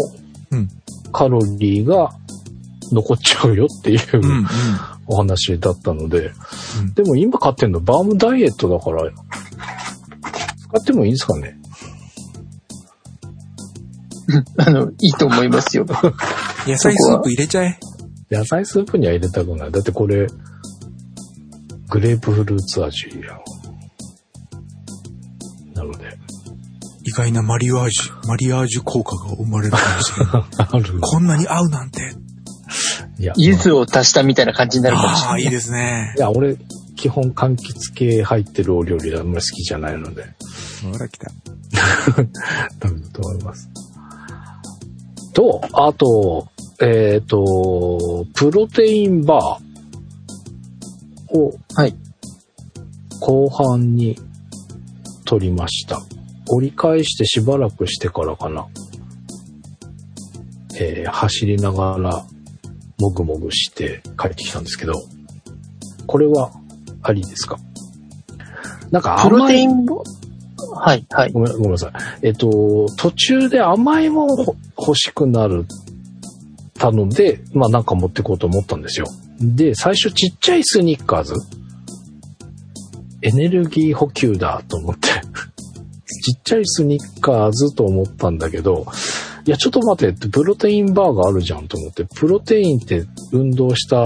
[0.50, 0.68] うん。
[1.12, 2.10] カロリーが
[2.92, 4.46] 残っちゃうよっていううん、うん。
[5.06, 6.32] お話だったので、
[6.80, 11.58] うんでも今買ってんのバームダイエットだから、使ってもいいんですかね？
[14.58, 15.84] あの、いいと思いますよ。
[16.66, 17.78] 野菜スープ入れちゃえ。
[18.30, 19.70] 野菜スープには入れたくない。
[19.70, 20.26] だってこれ、
[21.90, 23.32] グレープフルーツ味や。
[23.32, 23.38] な
[27.14, 30.44] 外なマリアージュ、マリアージュ効果が生まれるかもしれない。
[30.58, 31.00] ある。
[31.00, 32.14] こんなに合うなんて。
[33.18, 35.42] いや、柚子を足したみたいな感じになるかもしれああ、ない。
[35.44, 36.20] いいですねい。
[36.20, 36.56] や、俺、
[36.96, 40.24] 基本柑橘系入ってるお料理はあんまり好きじゃないので、
[40.82, 41.30] ほら来た。
[42.80, 43.68] ダメだと思います。
[45.32, 46.48] と、あと、
[46.80, 51.94] えっ、と、プロテインバーをはい。
[53.20, 54.18] 後半に
[55.24, 56.00] 取りました。
[56.50, 58.66] 折り返してしばらくしてからかな。
[60.76, 62.24] えー走りながら、
[62.98, 64.92] もぐもぐして帰ってきたんですけど、
[66.06, 66.50] これは
[67.02, 67.58] ありですか？
[68.90, 70.02] なんかプロテインボ
[70.76, 71.32] はい、はい。
[71.32, 71.92] ごめんごめんなさい。
[72.22, 75.66] えっと、途中で甘いもの欲しくなる、
[76.74, 79.06] たので、まあなんか持ってこうと思ったんですよ。
[79.40, 81.34] で、最初ちっちゃいスニッカーズ。
[83.22, 85.08] エネルギー補給だと思って。
[86.20, 88.86] ちっちゃいスニッカーズと思ったんだけど、
[89.46, 94.04] いや、ちょっと待って、プロテインバーがあるじゃんと思って、プロテインって運動した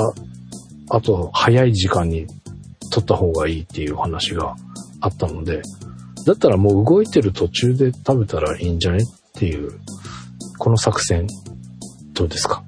[0.89, 2.27] 後、早い時間に
[2.91, 4.57] 取った方がいいっていう話が
[5.01, 5.63] あったので、
[6.27, 9.79] だったらもう動いてる途中で食べたらいいんじゃねっていう、
[10.59, 11.27] この作戦、
[12.15, 12.65] どうですか？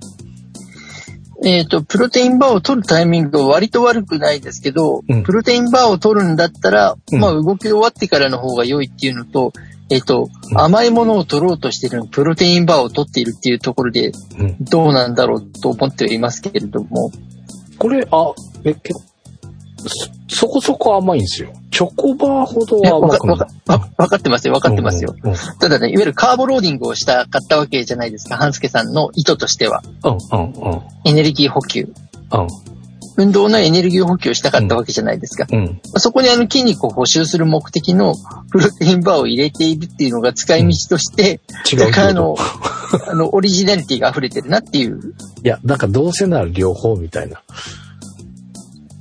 [1.45, 5.23] えっ、と、プロテインバーを取るタイミングが割と悪くないですけど、うん。
[5.23, 7.21] プロテインバーを取るんだったら、うん。
[7.21, 9.53] まあ動き終わってからの方が良いっていうのと、
[9.89, 10.61] えっ、と、うん。
[10.61, 14.57] 甘いものを取ろうとしているプロテインバーを取っているっていうところでうん。
[14.61, 17.11] どうなんだろうと思ってはいますけれども、
[17.79, 18.93] これ、あ、え、け
[19.89, 21.53] そ、そこそこ甘いんですよ。
[21.71, 23.37] チョコバーほどは甘くない
[23.97, 25.15] わかってますよ、わかってますよ。。
[25.23, 29.83] うん、うんただね、いわゆるカーボローディングをした、買ったわけじゃないですか、半助さんの意図としては。
[30.05, 30.83] うん、うん、うん。
[31.05, 31.93] エネルギー補給。
[33.17, 35.47] 運動のエネルギー補給をしたかったわけじゃないですか。
[35.51, 35.81] うん、うん。
[35.97, 38.15] そこにあの筋肉を補修する目的の
[38.51, 41.41] プロテインバーを入れているっていうのが使い道として、
[41.71, 42.37] 違うだからあの
[43.09, 45.15] あの、オリジナリティが溢れてるなっていう。
[45.45, 47.43] いや、なんかどうせなら両方みたいな。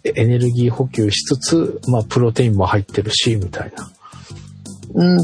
[0.03, 3.91] えエネルギー補給しつつ、まあ、プロテインも入ってるし、みたいな。
[4.93, 5.19] うん。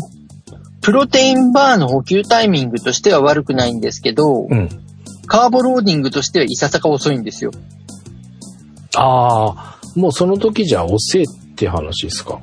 [0.81, 4.69] プロテインバーの補給タイミングとしては悪くないんですけど、うん。
[5.27, 7.51] カーボローディングとしてはいささか遅いんですよ。
[8.95, 12.39] ああ、もうその時じゃ遅えって話ですか？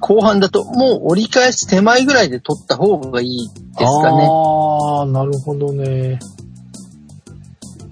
[0.00, 4.28] 後半だともう折り返す手前ぐらいで取った方がいいですかね。
[4.30, 6.18] ああ、なるほどね。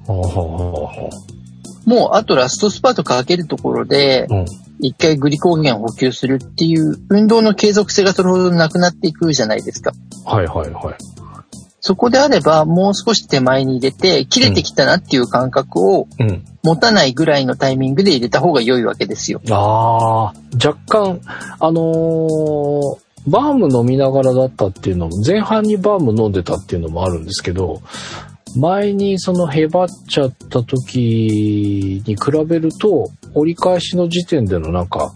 [0.06, 0.26] はあ、はあ
[0.82, 1.10] は
[1.86, 4.28] もうあとラストスパートかけるところで。
[4.78, 9.92] 一回グリコーゲンを補給するっていう運動の継続性がそれほどなくなっていくじゃないですか。
[10.26, 10.94] はいはいはい。
[11.80, 16.44] そこであればもう少し手前に入れて切れてきたなっていう感覚をうん。
[16.62, 19.40] 持たないぐらいのタイミングで入れた方が良いわけですよ。
[19.50, 21.20] ああ、若干、
[21.60, 27.82] あのーバーム飲みながらだったっていうのも、前半にバーム飲んでたっていうのもあるんですけど、
[28.56, 35.12] 前にそのへばっちゃった時に比べると、折り返しの時点でのなんか、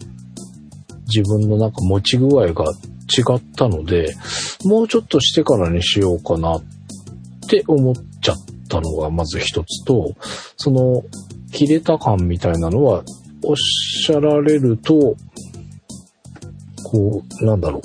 [1.07, 4.15] 自分のなんか持ち具合が違ったので、
[4.65, 6.63] もうちょっとしてからにしようかなっ
[7.49, 8.37] て思っちゃっ
[8.69, 10.15] たのがまず一つと、
[10.57, 11.03] その、
[11.51, 13.03] 切れた感みたいなのは、
[13.43, 15.17] おっしゃられると、
[16.85, 17.83] こう、なんだろう。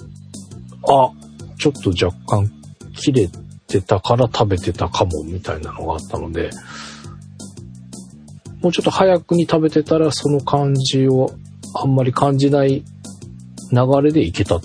[0.91, 1.11] あ、
[1.57, 2.51] ちょっと若干
[2.93, 3.29] 切れ
[3.67, 6.49] てたから食べてたかもみたいなのがあったので、
[8.61, 11.31] もうちょっと早くに食べてたらその感じを
[11.75, 12.83] あんまり感じない
[13.71, 14.59] 流れでいけた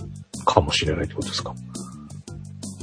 [0.45, 1.55] かもしれないってことですか？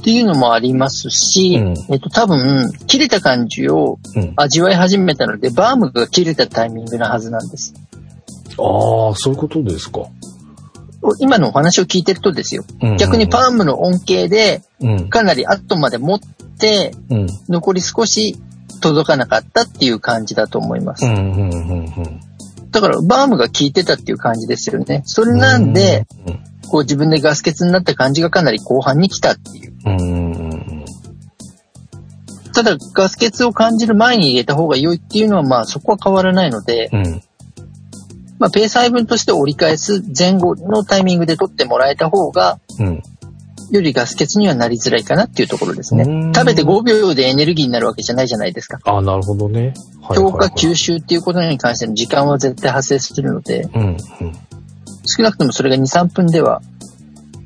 [0.04, 4.32] ていうのもありますし、うんえっと多分切れた感じをうん。
[4.36, 7.74] 味わい始めたので、バームが切れたタイミングなはずなんです。
[8.58, 10.00] ああ、そういうことですか。
[11.18, 12.64] 今のお話を聞いてるとですよ。
[12.82, 15.08] うん逆にパームの恩恵でうん。
[15.08, 16.20] かなり後まで持っ
[16.58, 17.26] て、うん。
[17.48, 18.36] 残り少し
[18.80, 21.04] 届かなかったっていう感じだと思います。
[21.04, 21.14] うん。
[21.14, 21.22] うん。
[21.22, 21.50] うん。
[21.50, 22.20] うん。
[22.70, 25.02] だからバームが効いてたっていう感じですよね。
[25.04, 29.74] それなんで、うん、こう自分でガス欠になった感じがかなり後半に来たっていう。
[29.84, 30.00] うん。
[30.00, 30.84] うん。
[32.52, 37.22] ただガス欠を感じる前に入れた方が良いっていうのはまあそこは変わらないので、うん。
[38.38, 43.02] まあペース配分として折り返す前後のタイミングで取ってもらえた方が、うん。
[43.70, 46.32] よりガス欠にはなりづらいかなっていうところですねうん。
[46.32, 48.78] 食べて5秒でエネルギーになるわけじゃないじゃないですか。
[48.84, 49.74] ああ、なるほどね。
[50.00, 53.82] はい強化はい吸収っていうことに関しての時間は絶対発生するので、うん。
[53.82, 53.96] うん。
[55.06, 56.62] 少なくともそれが2、3分では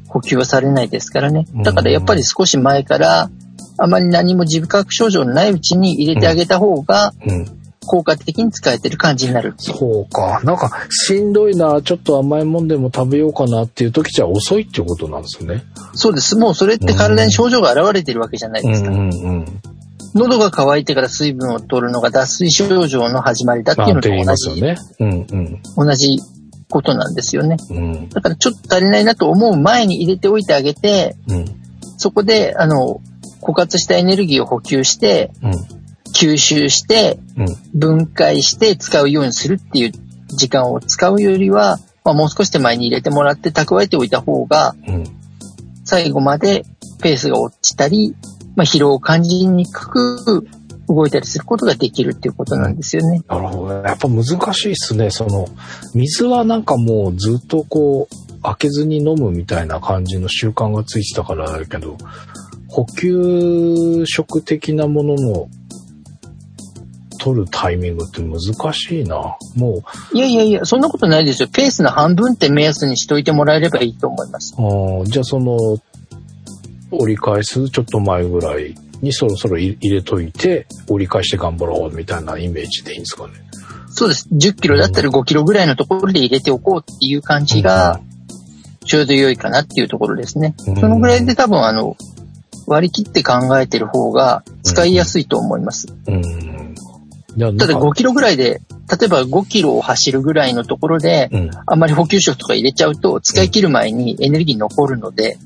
[0.08, 1.46] 補給はされないですからね。
[1.64, 3.30] だからやっぱり少し前から、
[3.78, 7.61] あまり何も自覚症状のないうちに入れてあげた方がうん。
[7.86, 9.54] 効果的に使えてる感じになる。
[9.58, 10.40] そうか。
[10.44, 15.64] なんか、しんどいな、ちょっと甘いもんでも食べようかなっていう時じゃ遅いっていうことなんですよね。
[15.94, 16.36] そうです。
[16.36, 18.90] もうそれって体に症状が現れてるわけじゃないですか。
[18.90, 19.60] うんうん。
[20.14, 24.76] 喉が渇いてから水分を取るのが脱水症状の始まりだっていうのと同じ、ますよね。
[25.00, 25.62] うんうん。
[25.76, 26.18] 同じ
[26.68, 27.56] ことなんですよね。
[27.70, 28.08] うん。
[28.10, 31.44] だからちょっと足りないなと思う前に入れておいてあげて、うん。
[31.96, 33.00] そこで、あの、
[33.40, 35.81] 枯渇したエネルギーを補給して、うん。
[36.22, 37.46] 吸収して、うん。
[37.74, 39.92] 分解して使うようにするっていう
[40.28, 45.04] 時間を使うよりは、まあ、もう少し手前に入れてもらって蓄えておいた方が、うん。
[45.84, 46.64] 最後まで
[47.00, 48.14] ペースが落ちたり、
[48.54, 50.46] まあ、疲労を感じにくく
[50.88, 53.22] 動いたりすることができるっていうことなんですよね。
[53.26, 53.88] なるほどね。
[53.88, 55.10] やっぱ難しいっすね。
[55.10, 55.48] その、
[55.94, 61.96] 水はなんかもうずっとこう、開けずに飲むみたいな感じの習慣がついてたからだけど、
[62.68, 65.48] 補給食的なものの
[67.22, 69.36] 取るタイミングって難しいな。
[69.54, 71.48] もいやいやいや、そんなことないですよ。
[71.48, 74.56] ペースの半分って目安にしといてもらえればいいと思います。
[74.58, 75.56] う、あーじゃあその、
[76.90, 83.34] 折り返すちょっと前ぐらいにそろそろ入れといて、折り返して頑張ろうみたいなイメージでいいんですかね。
[83.88, 84.28] そうです。
[84.32, 88.00] 10キロだったら5キロぐらいのところで入れておこうっていう感じが、
[88.84, 90.56] ちょうど良いかなっていうところですね。
[90.66, 91.96] うんそのぐらいで多分あの、
[92.66, 95.88] 割り切って考えてる方が使いやすいと思います。
[96.06, 96.22] うん。
[96.22, 96.74] じゃあなん
[97.38, 101.50] ただか5キロぐらいで、例えば5キロを走るぐらいのところで、うん。
[101.66, 105.38] あんまり補給食とか入れちゃうと使い切る前にエネルギー残るので、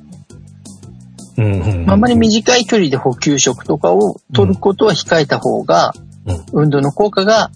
[1.36, 1.90] うんうん。
[1.90, 6.06] あんまり短い距離で補給食とかを取ることは控えた方が、うん
[6.52, 7.52] 運動の効果が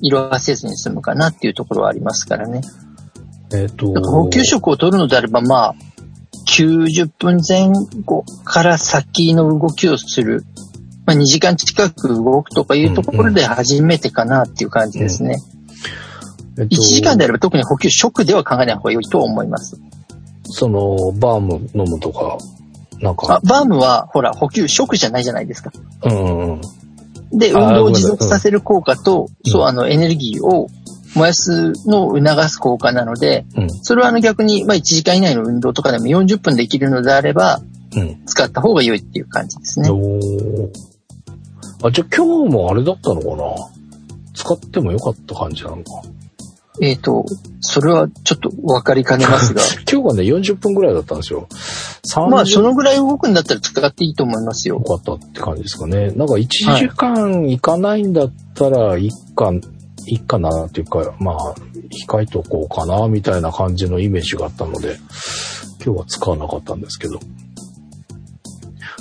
[0.00, 2.60] 色あせずに済むかなっていうところはありますからね。
[3.52, 3.92] えっ、と。
[4.02, 5.74] 補給食を取るのであれば、まあ、
[6.48, 7.70] 90分前
[8.04, 10.44] 後から先の動きをする。
[11.04, 15.38] まあ、2時間近く動くとかいうところで初めてかなっていう感じですね。
[16.58, 19.80] えっと1時間であれば特に補給食では考えない方が良いと思います。
[20.44, 22.38] その、バーム飲むとか、
[23.00, 25.72] なんあか、バームは、ほら、補給食じゃないじゃないですか。
[26.04, 26.60] うんうん。
[27.32, 30.68] で、運動を持続させる効果と、うんそう、あの、エネルギーを
[31.14, 33.70] 燃やすのを促す効果なので、うん。
[33.70, 37.60] それはあの逆に、まあ1時間以内の運動とかでも40分できるのであれば、
[37.94, 38.24] うん。
[38.26, 39.88] 使った方が良いっていう感じですね。
[41.82, 43.44] あ、じゃあ今日もあれだったのかな？
[44.34, 45.82] 使使ってもよかった感じなのか？
[46.80, 47.26] えっ、と、
[47.60, 51.46] それはちょっと分かりかねますが、 今日がね、40分ぐらいだったんですよ。
[52.08, 54.80] 30まあ、そのぐらい動くんだったら使っていいと思いますよよ。
[54.80, 56.10] かったって感じですかね。
[56.12, 59.52] なんか1時間いかないんだったら、いっか、
[60.06, 61.54] いっかなっていうか、まあ、
[62.08, 64.96] 控えとこうかな、みたいな感じのイメージがあったので、
[65.84, 67.20] 今日は使わなかったんですけど。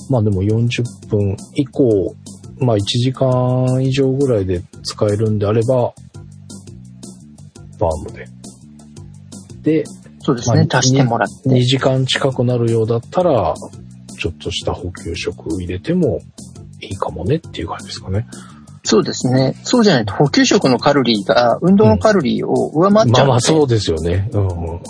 [0.09, 2.13] まあでも40分以降、
[2.61, 5.93] まあ1時間以上ぐらいで使えるんであれば、
[7.79, 8.27] バームで。
[9.61, 10.67] で、まあそうですね。
[10.71, 11.49] 足してもらって。
[11.49, 13.55] 2時間近くなるようだったら、
[14.19, 16.19] ちょっとした補給食入れても
[16.79, 18.27] いいかもねっていう感じですかね。
[18.83, 19.55] そうですね。
[19.63, 24.29] そうじゃないと補給食のカロリーが運動のカロリーを上回っちゃうので、まあまあそうですよね。
[24.31, 24.77] うんうんうん。
[24.77, 24.81] っ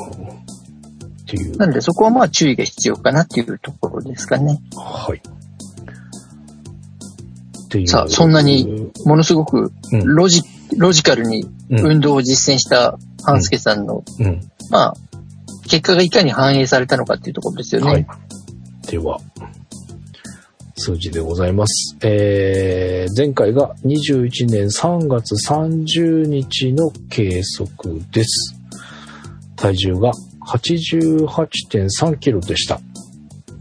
[1.25, 1.57] ていう。
[1.57, 4.61] なんでそこはまあ注意が必要かなっていうところですかね。
[4.75, 5.21] はい。
[7.71, 7.87] っていう。
[7.87, 10.15] さあそんなに、ものすごくうん。
[10.15, 10.41] ロジ、
[10.77, 11.79] ロジカルにうん。
[11.79, 14.41] 運動を実践した半助さんの、うん。
[14.69, 14.93] まあ、
[15.69, 17.87] 結果がいかに反映されたのかっていうところですよね。
[17.87, 18.07] はい。
[18.87, 19.21] では、
[20.75, 21.95] 数字でございます。
[22.03, 28.55] えー、前回が21年3月30日の計測です。
[29.55, 30.11] 体重が
[30.45, 32.81] 88.3キロでした。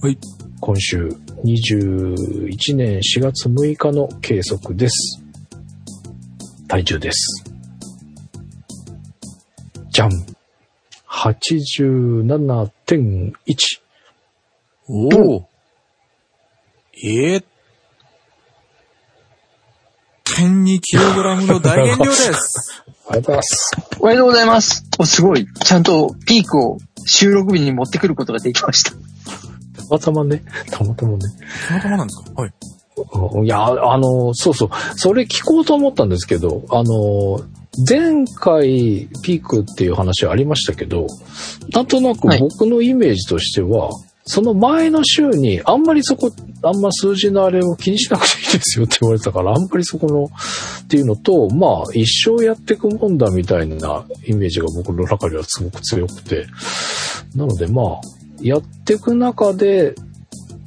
[0.02, 0.18] はい。
[0.60, 5.22] 今週21年4月6日の計測です。
[6.68, 7.44] 体重です。
[9.90, 10.10] じゃん。
[11.08, 13.32] 87.1。
[14.88, 15.48] おお。
[17.02, 17.44] ええ
[20.24, 22.82] 1.2キログラムの大減量です。
[23.08, 23.70] ありがとうございます。
[24.00, 24.84] おめでとうございます。
[24.98, 25.46] お、すごい。
[25.46, 28.92] ちゃんとピークを収録日に持ってくることができました。
[29.90, 31.18] たまたまね、たまたまね。
[31.68, 32.42] たまたまなんですか？
[32.42, 32.52] はい。
[33.34, 33.44] うん。
[33.46, 37.40] いや、あの、そうそう、それ聞こうと思ったんですけど、あの、
[37.88, 41.06] 前回ピークっていう話ありましたけど、
[41.72, 42.40] なんとなくはい。
[42.40, 43.90] 僕のイメージとしては、
[44.24, 46.30] その前の週にあんまりそこ、
[46.62, 56.46] あんま数字のあれを気にしなくていいですよって言われてたから、あんまりそこのっていうのと、まあ一生やっていくもんだみたいなイメージが僕の中ではすごく強くて、
[57.34, 58.00] なのでまあ、
[58.42, 59.94] やっていく中で、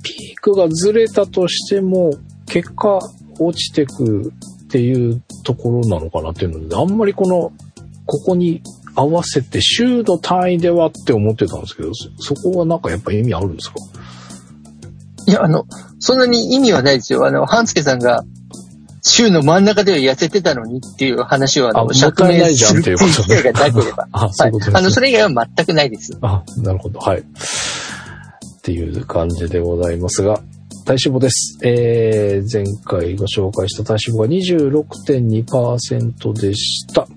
[0.03, 2.11] ピークがずれたとしても、
[2.45, 2.99] 結果
[3.39, 4.32] 落ちてく
[4.65, 7.51] っていうところなのかなっていうので、あんまりこの、
[8.05, 8.61] ここに
[8.95, 13.76] 合わせて週の単位ではって思ってたんですけど、そそこはなんかやっぱ意味あるんですか？
[15.26, 15.65] いや、あの、
[15.99, 17.26] そんなに意味はないですよ。
[17.26, 18.26] あの、半助さんが、
[19.04, 24.08] 週の真ん中では痩せてたのにっていう話は、あの、あもったいないじゃんっていうことね釈明するっていう機会がなければ。
[24.14, 24.80] あ、そういうことですね。
[24.80, 26.18] あの、それ以外は全くないです。
[26.22, 26.99] あ、なるほど。
[26.99, 27.20] はい。
[27.20, 27.24] っ
[28.62, 30.41] ていう感じでございますが、
[30.86, 31.60] 体脂肪です。
[31.64, 34.28] えー、前回ご紹介した体脂肪が
[34.88, 37.01] 26.2%でした。
[37.01, 37.10] はい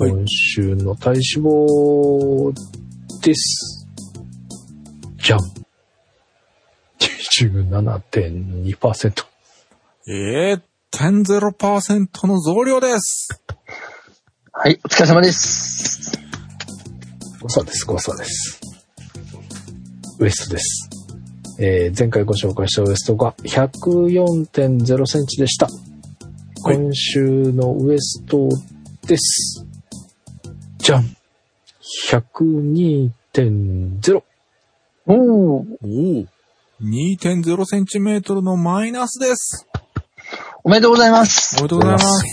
[0.00, 2.54] 今週の体脂肪
[3.22, 3.86] です。
[5.18, 5.40] じゃん。
[6.98, 9.26] 27.2%。
[10.08, 10.58] ええ
[10.92, 13.40] 10.0%の増量です。
[14.52, 16.18] はい、お疲れ様です。
[17.40, 18.60] 誤差です、誤差です。
[20.18, 20.90] ウエストです。
[21.58, 25.66] えー前回ご紹介したウエストが104.0センチでした。
[25.66, 25.76] はい
[26.62, 28.46] 今週のウエスト
[29.06, 29.64] です。
[30.78, 31.16] じゃん
[32.10, 34.22] !102.0。
[35.06, 35.64] おー、おお。
[36.82, 39.66] 2.0センチメートルのマイナスです。
[40.70, 41.56] おめでとうございます。
[41.58, 42.24] おめでとうございます。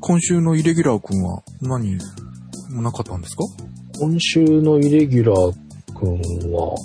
[0.00, 1.98] 今週のイレギュラー君は何
[2.70, 3.44] もなかったんですか？
[4.00, 5.54] 今週のイレギュラー
[5.92, 6.76] 君は、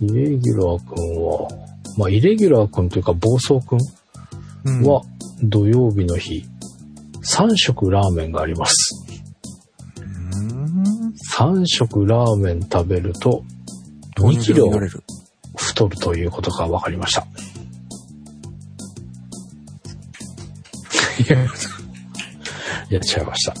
[0.00, 1.48] イレギュラー君は、
[1.98, 3.78] まあ、イレギュラー君というか暴走君
[4.64, 5.02] うんは
[5.44, 6.44] 土曜日の日、
[7.32, 9.06] 3食ラーメンがあります。
[9.98, 11.14] うーん。
[11.32, 13.44] 3食ラーメン食べると
[14.16, 14.68] 2キロ。
[15.74, 17.26] 太るということが分かりました。
[21.18, 21.38] いや、
[22.90, 23.54] やっちゃいました。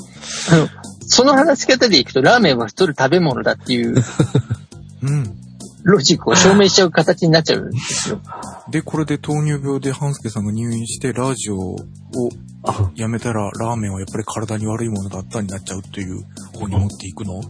[0.54, 0.68] あの、
[1.06, 3.96] その話し方でいくと、ラーメンは太る食べ物だっていう
[5.02, 5.36] うん。
[5.82, 8.20] ロジックを証明しちゃう形になっちゃうんですよ。
[8.70, 11.76] で、これで糖尿病で半助さんが入院して、ラジオを
[12.62, 16.24] あやめたら、ラーメンはやっぱり体に悪いものだったになっちゃうという
[16.58, 17.42] 方に持っていくの？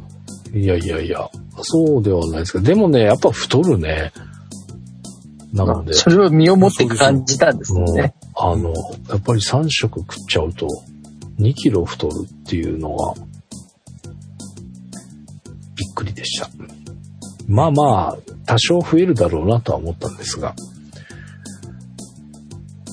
[0.52, 1.28] いやいやいや、
[1.62, 4.12] そうではないですけど、でもね、やっぱ太るね。
[5.54, 8.14] なので、それを身をもって感じたんですね。
[8.36, 8.70] あの、
[9.08, 10.66] やっぱり3食食っちゃうと
[11.38, 13.14] 2キロ太るっていうのが、
[15.76, 16.50] びっくりでした。
[17.46, 20.56] まあまあ、多少増えるだろうなとは思ったんですが、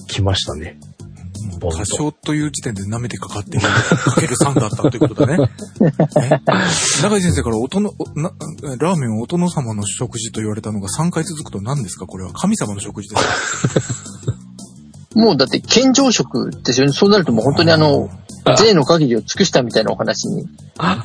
[0.08, 0.80] 来ましたね。
[1.60, 3.62] 多少という時点で舐めてかかってる。
[3.62, 5.38] かける3だったということだね。
[5.80, 6.42] ね
[7.02, 8.32] 中井先生からお殿おな、
[8.80, 12.06] ラーメンはお殿様の食事と言われたのが3回続くと何ですか？
[12.06, 13.24] これは神様の食事です
[13.68, 14.34] か？
[15.14, 16.94] もうだって、健常食ですよね。
[16.94, 18.10] そうなるともう本当にあの、
[18.58, 20.48] 税の限りを尽くしたみたいなお話に。
[20.78, 21.04] あ。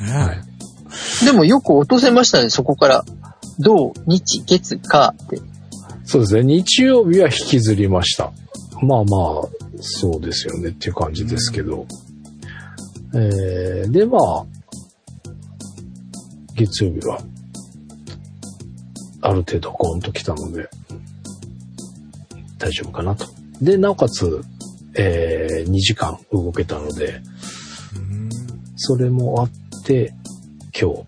[1.25, 3.05] でもよく落とせましたね、そこから。
[3.59, 5.41] 土、日、月、火って。
[6.05, 6.43] そうですね。
[6.43, 8.31] 日曜日は引きずりました。
[8.81, 9.47] まあまあ、
[9.79, 11.85] そうですよねっていう感じですけど。
[13.13, 14.45] えー、で、まあ、
[16.55, 17.19] 月曜日は、
[19.21, 20.69] ある程度ゴンと来たので、
[22.57, 23.25] 大丈夫かなと。
[23.61, 24.41] で、なおかつ、
[24.95, 27.21] えー、2時間動けたので、
[27.95, 28.29] うん
[28.75, 30.13] それもあって、
[30.79, 31.01] 今日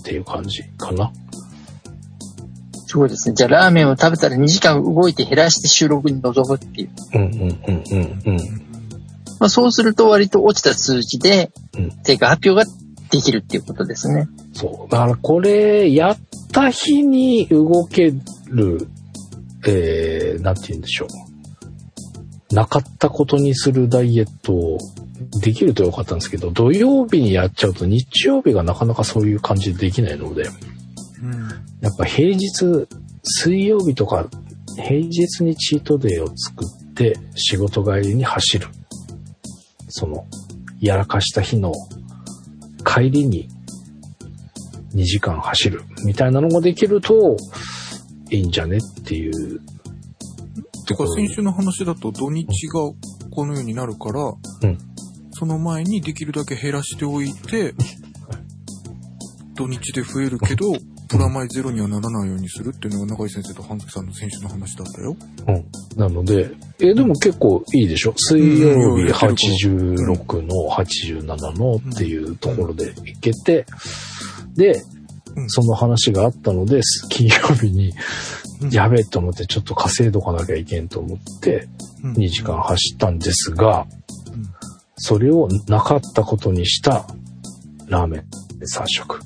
[0.00, 1.12] っていう感じかな。
[2.92, 3.34] すごいですね。
[3.34, 6.90] じゃあラーメンを食べたら2時間動いて減らして収録に臨むっていう。
[7.14, 8.36] うんうんうんうんうん。
[9.40, 12.70] まあそうすると割と落ちた数字でうん、成果発表が
[13.10, 14.28] できるっていうことですね。
[14.52, 14.92] そう。
[14.92, 16.18] だからこれ、やっ
[16.52, 18.12] た日に動け
[18.50, 18.88] る、
[19.66, 21.06] えー、なんて言うんでしょ
[22.50, 22.54] う。
[22.54, 24.78] なかったことにするダイエットを
[25.40, 30.81] できるとよかったんですけど、土曜日にやっちゃうと日曜日がなかなかそういう感じでできないので、うん
[31.80, 32.86] やっぱ平日、
[33.22, 34.28] 水曜日とか
[34.76, 38.68] 平日にチートデーを作って仕事帰りに走る。
[39.88, 40.26] その、
[40.80, 41.72] やらかした日の
[42.84, 43.48] 帰りに
[44.94, 47.36] 2時間走るみたいなのができると
[48.30, 49.60] いいんじゃねっていう。
[50.86, 52.80] てか先週の話だと土日が
[53.30, 54.78] このようになるから、うん
[55.42, 57.74] その前にできるだけ減らしておいて、
[59.56, 60.72] 土日で増えるけど、
[61.12, 65.14] プラマイゼロにはならないようにするっていうのが中井先生と半月さんの先週の話だったよ。
[65.46, 65.98] うん。
[65.98, 66.50] なので、
[66.80, 68.14] え、でも結構いいでしょ？
[68.16, 73.66] 水曜日86の87のっていうところでいけて、
[74.54, 74.80] で
[75.36, 77.92] う、んその話があったので、金曜日に
[78.62, 81.68] うん、やべえと思ってちょっと稼いどかなきゃいけんと思って、
[82.04, 83.86] うん2時間走ったんですが
[84.32, 84.44] うん、
[84.96, 87.06] それをなかったことにした
[87.86, 88.24] ラーメン
[88.62, 89.20] 3食。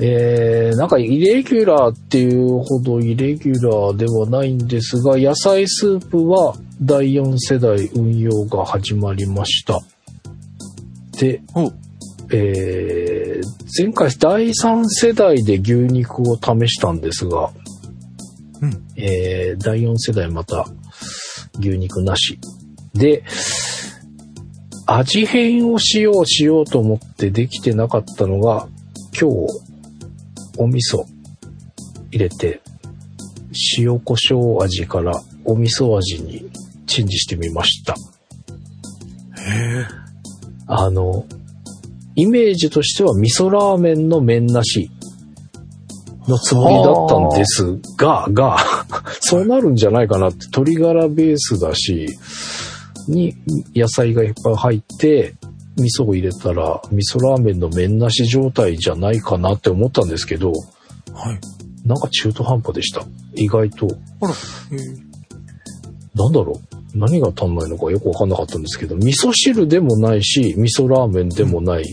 [0.00, 9.80] えー、なんかイレギュラーっていうほどイレギュラーではないんですが、野菜スープは第4世代運用が始まりました。
[11.18, 11.72] で、お
[12.30, 13.42] えー、
[13.76, 17.50] 前回第3世代で牛肉を試したんですが、
[18.60, 20.66] うんえー、第4世代また
[21.58, 22.38] 牛肉なし。
[22.94, 23.24] で、
[24.86, 28.68] 味変をしようしようと思ってできてなかったのが、
[29.20, 29.67] 今日、
[30.58, 31.04] お味噌
[32.10, 32.60] 入れて、
[33.78, 35.12] 塩胡椒味から
[35.44, 36.50] お味噌味に
[36.86, 37.94] チェンジしてみました。
[37.94, 37.96] へ
[39.80, 39.86] え。
[40.66, 41.24] あの、
[42.14, 44.90] イメージとしては味噌ラーメンの麺なし
[46.28, 48.58] のつもりだったんですが、が、
[49.20, 52.06] そうなるんじゃないかなって、鶏ガラベースだし、
[53.08, 53.34] に
[53.74, 55.34] 野菜がいっぱい入って、
[55.78, 60.52] 味噌を入れたら、味噌ラーメンの麺なし状態じゃないかなって思ったんですけど、
[61.12, 61.40] はい。
[61.86, 63.02] なんか中途半端でした。
[63.34, 63.88] 意外と。
[64.20, 65.08] あら、へえ。
[66.14, 71.84] なんだろう何が足んないのかよくわかんなかったんですけど、味噌汁でもないし、味噌ラーメンでもない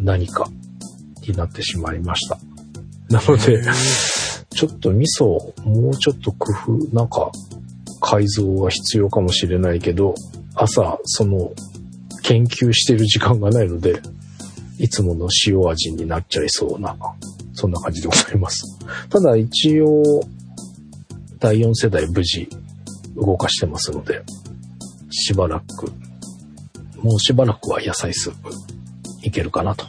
[0.00, 0.46] 何か
[1.26, 2.38] になってしまいました。
[3.08, 3.62] なので、
[4.50, 7.30] ちょっと味噌をもうちょっと工夫、なんか
[8.00, 10.14] 改造が必要かもしれないけど、
[10.54, 11.52] 朝、その、
[12.24, 14.00] 研究してる時間がないので、
[14.78, 16.96] いつもの塩味になっちゃいそうな、
[17.52, 18.64] そんな感じでございます。
[19.08, 20.02] ただ一応、
[21.38, 22.48] 第4世代無事
[23.14, 24.22] 動かしてますので、
[25.10, 25.92] しばらく、
[26.96, 28.50] もうしばらくは野菜スープ
[29.22, 29.84] いけるかなと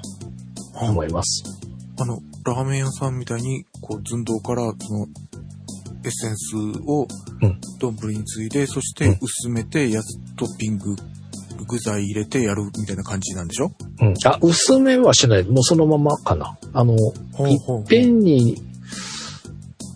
[0.74, 1.44] 思います。
[1.98, 5.08] あの、ラーメン屋さんみたいに、こう、寸胴から、その、
[6.04, 6.56] エッセンス
[6.86, 7.08] を
[7.42, 10.96] うん、丼についで、そしうんて薄めて、やつ、トッピング、
[11.68, 13.72] 具材入れてやるみたいな感じなんでしょ？
[14.02, 14.14] うん。
[14.26, 15.44] あ、薄めはしない。
[15.44, 16.58] もうそのままかな。
[16.74, 16.96] あの、
[17.34, 18.58] ほいっぺんに、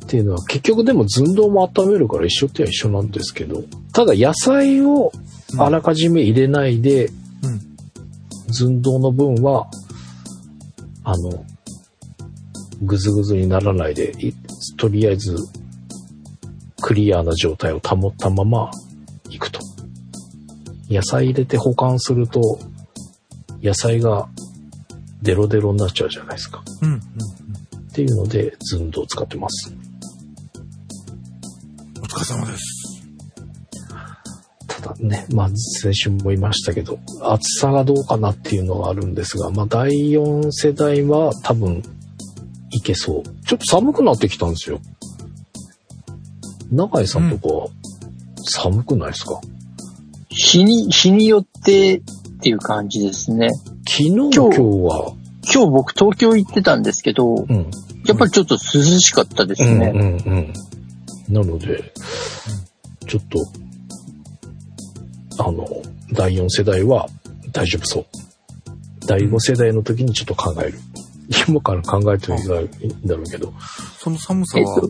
[0.05, 5.11] っていうのは結局でも寸胴も温めるから一緒っては一緒なんですけど、ただ野菜を
[5.57, 7.61] あらかじめ入れないで、うん。
[8.51, 9.67] 寸胴の分は、
[11.03, 11.45] あの、
[12.81, 14.33] ぐずぐずにならないで、い
[14.77, 15.35] とりあえず、
[16.81, 18.71] クリアな状態を保ったまま。
[20.89, 22.59] 野菜入れて保管すると、
[23.61, 24.27] 野菜が
[25.21, 26.63] デロデロになっちゃうじゃないですか。
[26.81, 26.91] うん。
[26.91, 26.97] うん。
[26.97, 27.01] っ
[27.93, 29.73] ていうので、寸胴を使ってます。
[32.01, 32.79] お疲れ様です。
[34.67, 41.83] ただね、まあ先週も言いましたけど、暑さがどうかなっていうのがあるんですが、まあ第4世代は多分
[42.71, 43.23] いけそう。
[43.45, 44.79] ちょっと寒くなってきたんですよ。
[46.71, 47.71] 永井さんとか、
[48.45, 49.41] 寒くないですか、
[50.39, 52.01] 日に、日によってっ
[52.41, 53.49] ていう感じですね。
[53.85, 55.13] 昨日今日は、
[55.53, 57.69] 今日僕東京行ってたんですけど、うん。
[58.05, 59.91] やっぱりちょっと涼しかったですね。
[59.93, 60.53] うんうんうん。
[61.27, 61.91] なので、
[63.05, 63.23] ちょっ
[65.37, 65.67] と、あの、
[66.13, 67.09] 第4世代は
[67.51, 68.05] 大丈夫そう。
[69.05, 70.79] 第5世代の時にちょっと考える。
[71.49, 72.47] 今から考えてるん
[73.05, 73.53] だろうけど。
[73.97, 74.89] その寒さはえっ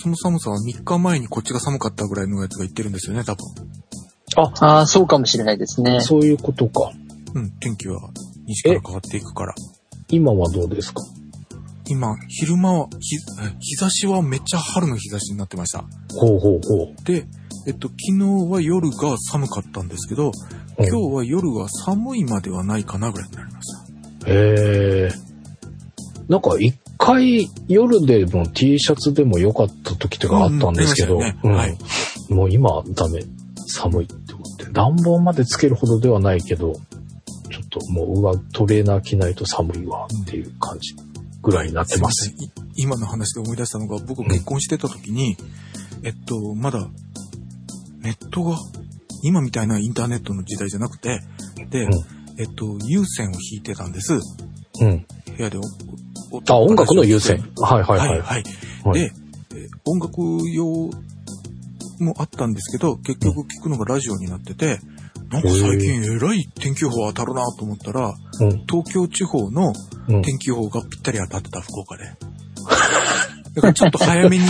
[0.00, 3.67] その寒さは3日前にこっちが寒かったぐらいのやつが言ってるんですよね、多分。
[4.42, 6.00] ああ、そうかもしれないですね。
[6.00, 6.92] そういうことか。
[7.34, 8.00] うん、天気は
[8.46, 9.54] 西から変わっていくから。
[10.08, 11.02] 今はどうですか？
[11.90, 15.84] 今、昼間は、ひ、え日差しはめっちゃ春の日差しになってました。
[16.14, 17.04] ほうほうほう。
[17.04, 17.26] で、
[17.66, 20.32] えっと、昨日は夜が寒かったんですけど、うん
[20.78, 23.72] 今日は夜は寒いまではないかなぐらいになりまし
[24.24, 24.30] た。
[24.30, 25.10] へえ。
[26.28, 31.76] なんか一回夜でも T シャツでも良かった時とかあったんですけど、うんねはい
[32.30, 33.22] うんもう今ダメ。
[33.66, 34.08] 寒い。
[34.72, 36.74] 暖房までつけるほどではないけど、
[37.50, 40.94] ちょっともう上トレーナー着ないと寒いわっていう感じ
[41.42, 42.26] ぐらいになってます。
[42.26, 45.36] すいませんい今の話で思い出したのが、僕結婚してた時に、
[46.04, 46.86] えっと、まだ、
[47.98, 48.56] ネットが、
[49.22, 51.20] 今みたいなインターネットの時代じゃなくて、
[51.70, 51.92] で、うん
[52.38, 54.14] えっと、有線を引いてたんです。
[54.14, 55.04] うん。
[55.36, 55.58] 部屋で
[56.48, 57.42] あ、音楽の優先。
[57.56, 58.08] はいはいはい。
[58.08, 58.42] はい、はい。
[58.84, 60.20] はいで、えー音楽
[60.52, 60.90] 用
[62.02, 64.80] もあったんですけど、結局聞くのがラジオになってて、
[65.30, 68.64] なんか最近えらい天気予報当たるなと思ったら、うん。
[68.66, 69.72] 東京地方の
[70.08, 70.22] うん。
[70.22, 72.04] 天気予報がぴったり当たってた、福岡で。
[73.54, 74.44] だからちょっと早めに、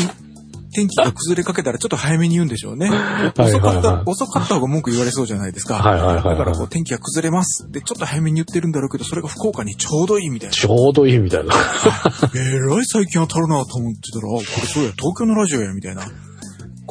[0.73, 2.89] 天気が崩れかけたらちょっと早めに言うんでしょうね。
[2.91, 5.77] はい遅かった、遅かった方が文句言われそうじゃないですか。
[5.77, 7.67] はいはいはいだからこはう天気が崩れます。
[7.73, 10.51] で、ちょっと早めに言ってるんだろうけど、それが福岡にちょうどいいみたいい。
[10.51, 10.57] な。
[10.57, 11.55] ちょうどいいみたいな。
[12.37, 16.03] えらい最近当たるなと思ってたら、あ、これそうや、東京のラジオや、みたいな。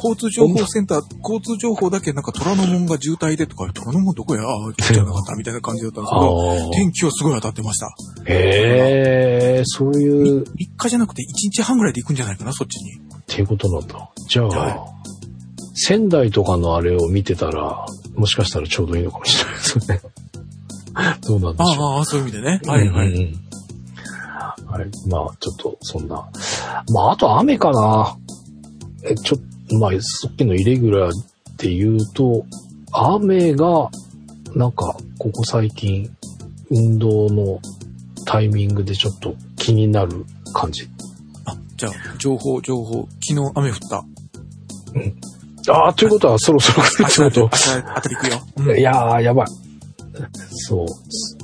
[0.00, 4.42] 交通情報センター、交通情報だけなんか虎ノ門が渋滞でとか、虎ノ門どこや？
[4.42, 7.88] ああ、じゃなかったみたいな感じだったんですけあど、ー天気はすごい当たってました。
[8.26, 12.94] へえ、そういう、3日じゃなくて1日半ぐらいで行くんじゃないかな、そっちに。
[12.96, 14.10] っていうことなんだ。
[14.28, 14.76] じゃはあ、
[15.74, 17.84] 仙台とかのあれを見てたら、
[18.14, 20.00] もしかしたらちょうどいいのかもしれないですね。
[21.26, 21.84] どうなんでしょう。
[21.96, 22.60] ああ、そういう意味でね。
[22.66, 23.08] はいはい。
[23.08, 23.34] うんうんうん
[24.68, 24.86] はい。
[25.08, 26.28] まあ、ちょっと、そんな。
[26.92, 28.16] まあ、あと雨かな。
[29.02, 29.44] え、ちょっと、
[29.80, 32.44] まあ、さっきのイレギュラーって言うと、
[32.92, 33.90] 雨が、
[34.54, 36.10] なんか、ここ最近、
[36.70, 37.60] 運動の
[38.24, 40.88] タイミングでちょっと気になる感じ。
[41.44, 43.08] あ、じゃあ、情報、情報。
[43.26, 44.04] 昨日雨降った。
[45.72, 47.50] ああ、ということはそろそろ来るってこと？
[47.50, 48.40] 当たり行くよ。
[48.56, 49.46] うんいやー、やばい。
[50.50, 50.86] そ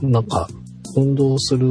[0.02, 0.08] う。
[0.08, 0.48] なんか、
[0.96, 1.68] 運動する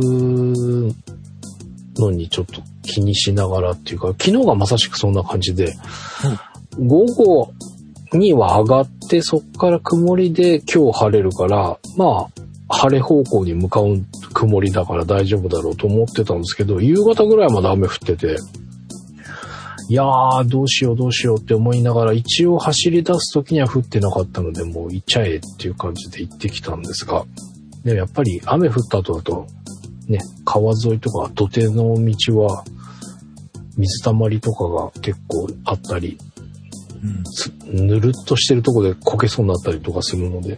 [1.98, 5.76] のにちょっと気にしながらっていうか、昨日がまさしくそんな感じで、
[6.80, 7.54] 午後
[8.14, 12.28] には上がって、そっから曇りで今日晴れるから、ま
[12.70, 14.02] あ、晴れ方向に向かう
[14.34, 18.38] 曇りだから大丈夫だろうと思ってたんですけど、夕方ぐらいまで雨降ってて、
[19.90, 27.26] いやー、どうしようどうしようって思いながら、一応走り出す時には降ってなかったので、もう行っちゃえっていう感じで行ってきたんですが、
[27.84, 29.46] でやっぱり雨降った後だと、
[30.08, 32.64] ね、川沿いとか土手の道は、
[33.78, 36.18] 水たまりとかが結構あったり、
[37.04, 37.24] うん。
[37.24, 40.58] つぬるっとしてるとこでこけそうになったりとかするので、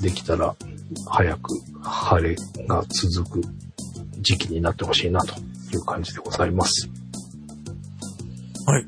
[0.00, 0.54] できたら
[1.06, 2.36] 早く晴れ
[2.66, 3.48] が続く
[4.20, 5.34] 時期になってほしいなと
[5.72, 6.88] いう感じでございます。
[8.66, 8.86] はい。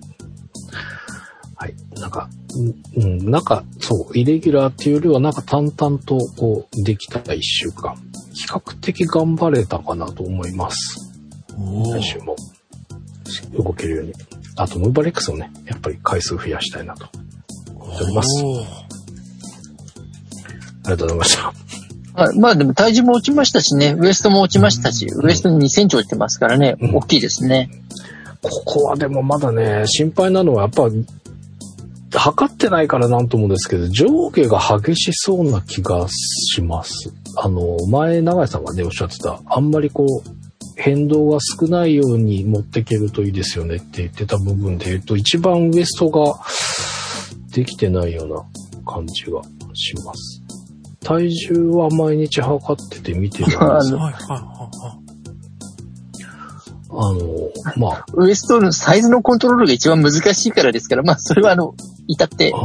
[1.56, 1.74] はい。
[1.98, 2.28] なんか、
[2.96, 7.96] うん、うんなんか、そう、イレギュラーっていうよりはなんか淡々とこうできた一週間。
[8.34, 11.12] 比較的頑張れたかなと思います。
[11.56, 12.36] お来週も
[13.56, 14.12] 動けるように。
[14.56, 17.06] あと、ムーバレックスをね、やっぱり回数増やしたいなと。
[17.06, 17.08] っ
[17.98, 18.44] ております
[20.84, 21.52] ありがとうございました。
[22.14, 27.70] はいまあでも体重も落ちましたしね、ウエストも落ちましたし、ウエストに2センチ落ちてますからね、うん大きいですね。
[28.40, 30.88] ここはでもまだね、心配なのはやっぱ、
[32.16, 37.12] 測ってないからなんともですけど、上下が激しそうな気がします。
[37.36, 40.30] あの、前、長井さんがね、おっしゃってた、あんまりこう、
[40.76, 46.40] 変動が少ないように持っていけるといいですよねって言ってた部分で言うと、一番ウエストが
[47.54, 49.42] できてないような感じが
[49.74, 50.42] します。
[51.04, 54.98] 体重は毎日測ってて見てるんです あのはいはいはいは
[56.96, 61.74] あの、まあ、ウエストのサイズのコントロールが一番難しいからですから、まあそれはあの、
[62.06, 62.58] 至ってあ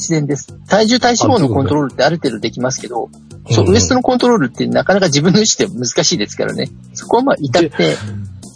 [0.00, 0.52] 自然です。
[0.66, 3.10] 体重体脂肪のコントロールってある程度できますけど、
[3.50, 6.68] そう、うんウエストのコントロールってなかなか自分の意思では難しいですからね。
[6.94, 7.96] そこはまあ、至って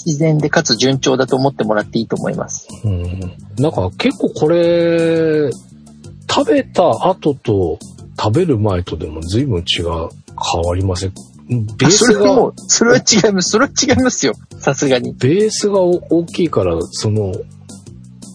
[0.07, 2.69] 自然でかつ順調だと思ってもらっていいと思います。
[2.85, 3.21] うん。
[3.59, 5.51] なんか結構これ、
[6.31, 7.79] 食べた後と
[8.19, 11.13] 食べる前とでも随分違う、変わりません？
[11.49, 13.51] ベースが、れはもう、それは違います。
[13.51, 14.35] それは違いますよ。
[14.59, 15.13] さすがに。
[15.13, 17.35] ベースが大きいから、その、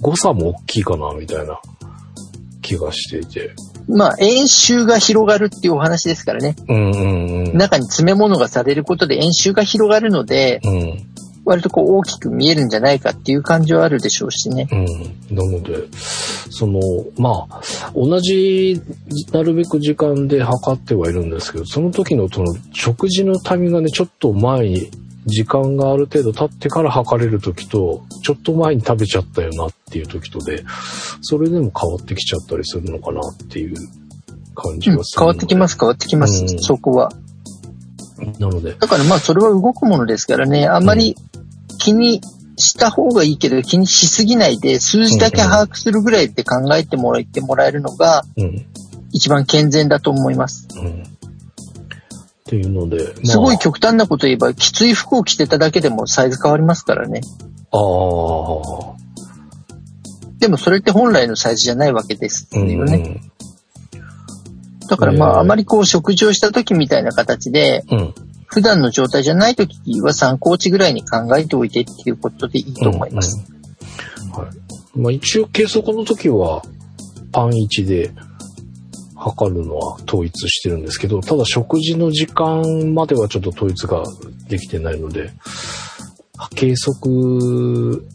[0.01, 1.60] 誤差も大きいかな、みたいな
[2.70, 3.55] 気がしていて。
[3.88, 6.55] まあ、円周が広がるっていうお話ですからね。
[6.67, 7.57] うんうんうん。
[7.57, 11.05] 中に詰め物がされることで円周が広がるので、うん。
[11.45, 14.67] 割とこう大きく見えるんじゃないかっていう感じはあるでしょうしね。
[14.72, 14.76] う
[15.34, 15.36] ん。
[15.36, 15.78] なので、
[16.51, 16.80] その、
[17.17, 17.61] まあ、
[17.95, 18.80] 同じ、
[19.32, 24.91] なるべく時間で測ってはいるんですけど、その時のその食事のタイミングがね、ちょっと前に、
[25.26, 30.63] 時間がある程度経ってから測れる時と、ちょっと前に食べちゃったよなっていう時とで、
[31.22, 33.76] それでも変わってきちゃったりするのかなっていう
[34.55, 37.11] 感じうんがする、変わってきます、変わってきます、うんそこは。
[38.39, 41.15] なので、だからまあ、それは動くものですからね、あんまり
[41.78, 42.22] 気に
[42.57, 48.65] した方がいいけど、気にしすぎないで、数字だけ把握するぐらいで考えてもらってもらえるのが、うん。
[49.11, 50.67] 一番健全だと思います。
[50.76, 51.03] うん。
[52.49, 57.21] っていうので、すごい極端なこと言えば、きつい服を着てただけでもサイズ変わりますからね。
[57.71, 58.95] ああ、
[60.39, 63.21] でもそれって本来のサイズじゃないわけですうん、よね。
[64.89, 68.13] だからまねあ、あまりこう食事をした時みたいな形で、うん。
[68.47, 73.45] 普段の状態じゃない時は参考値ぐらいに考えておいてっていうことでいいと思います。
[74.25, 74.31] うん。
[74.31, 74.99] はい。
[74.99, 76.63] まあ一応計測の時は
[77.31, 78.11] パン1で
[79.20, 84.03] 測るのは統一してるんですけど、ただ食事の時間まではちょっと統一が
[84.47, 85.32] できてないので、
[86.55, 88.05] 計測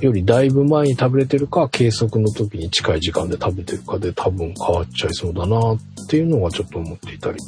[0.00, 5.78] よりだいぶ前に食べれてるか、計測の時に近い時間で食べてるかで多分変わっちゃいそうだなっ
[6.08, 7.38] ていうのはちょっと思っていたり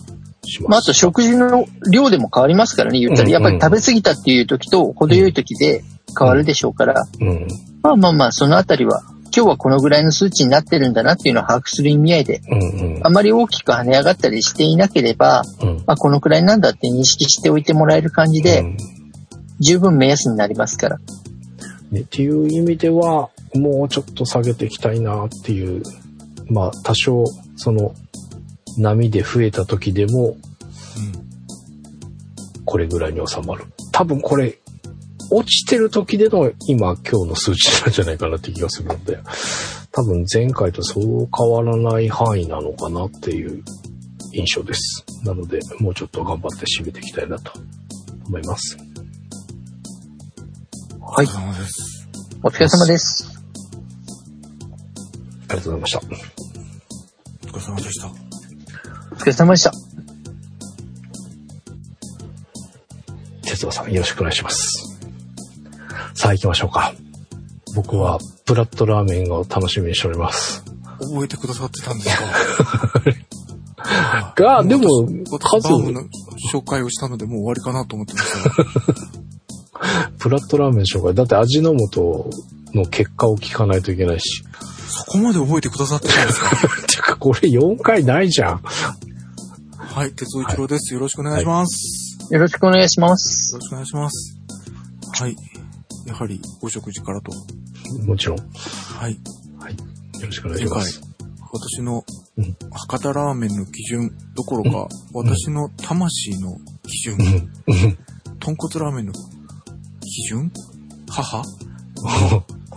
[0.45, 0.71] します。
[0.71, 3.27] まあ、あと食事の量でも変わりますからね、言ったら。
[3.27, 5.85] うんやっぱり食べ過ぎたっていう時と程よい時で
[6.19, 7.01] 変わるでしょうから。
[7.21, 7.49] うん。
[7.83, 9.03] まあまあまあ、そのあたりは、
[9.35, 15.83] 今日はこのぐらいの数値になってるんだなっていうのを把握する意味合いで、うんうんあまり大きく跳ね上がったりしていなければ、うん。
[15.87, 18.77] まあこのくらいなんだって認識しておいてもらえる感じで、うん
[19.61, 20.99] 十分目安になりますから。
[21.91, 25.83] ね、っていう意味では、もうちょっと下げていきたいなっていう、
[26.51, 27.25] まあ多少、
[27.57, 27.95] その、
[28.77, 30.37] 波で増えた時でも、
[32.65, 33.65] これぐらいに収まる。
[33.93, 34.59] 多分これ、
[35.37, 39.19] 落ちてる時での今、今日の数値なんじゃないかなって気がするので、
[39.91, 43.65] 多分前回とそう変わらない範囲なのかなっていう
[44.33, 45.05] 印象です。
[45.25, 47.53] なので、もうちょっと頑張って締めていきたいなと
[48.27, 48.77] 思います。
[51.01, 51.27] はい。
[52.43, 53.29] お疲れ様です。
[55.49, 55.99] ありがとうございました。
[55.99, 58.07] お疲れ様でした。
[58.07, 58.11] お
[59.17, 59.73] 疲れ様でした。
[63.43, 64.94] 哲夫さん、よろしくお願いします。
[66.15, 66.95] さあ行きましょうか。
[67.75, 70.63] 僕は、ブラッドラーメンを楽しみにしております。
[71.01, 72.17] 覚えてくださってたんです
[73.77, 74.35] か？
[74.37, 74.85] が、でも、
[75.31, 76.03] 私数の
[76.53, 78.51] 紹介をしたのでもう終わりかなと思ってました。
[80.19, 81.15] ブラッドラーメン紹介。
[81.15, 82.31] だって味の素
[82.73, 84.45] の結果を聞かないといけないし。
[84.89, 86.51] そこまで覚えてくださってたんですか？
[86.87, 88.61] てか、これ4回ないじゃん。
[89.77, 90.95] はい、鉄尾一郎です。
[90.95, 92.19] よろしくお願いします。
[92.31, 93.59] よろしくお願いしますよ。
[93.59, 94.37] ろしくお願いします。
[95.21, 95.37] はい。
[96.07, 97.33] やはり、お食事からと。
[98.07, 98.39] もちろん。
[98.39, 99.13] はい。
[99.13, 99.19] よ
[100.27, 101.01] ろしくお願いします。
[101.53, 102.05] 私の
[102.37, 107.75] うん博多ラーメンの基準どころか、私の魂の基準、うん。
[107.75, 107.99] うん。
[108.41, 110.53] 豚骨ラーメンの基準？
[111.09, 111.43] 母？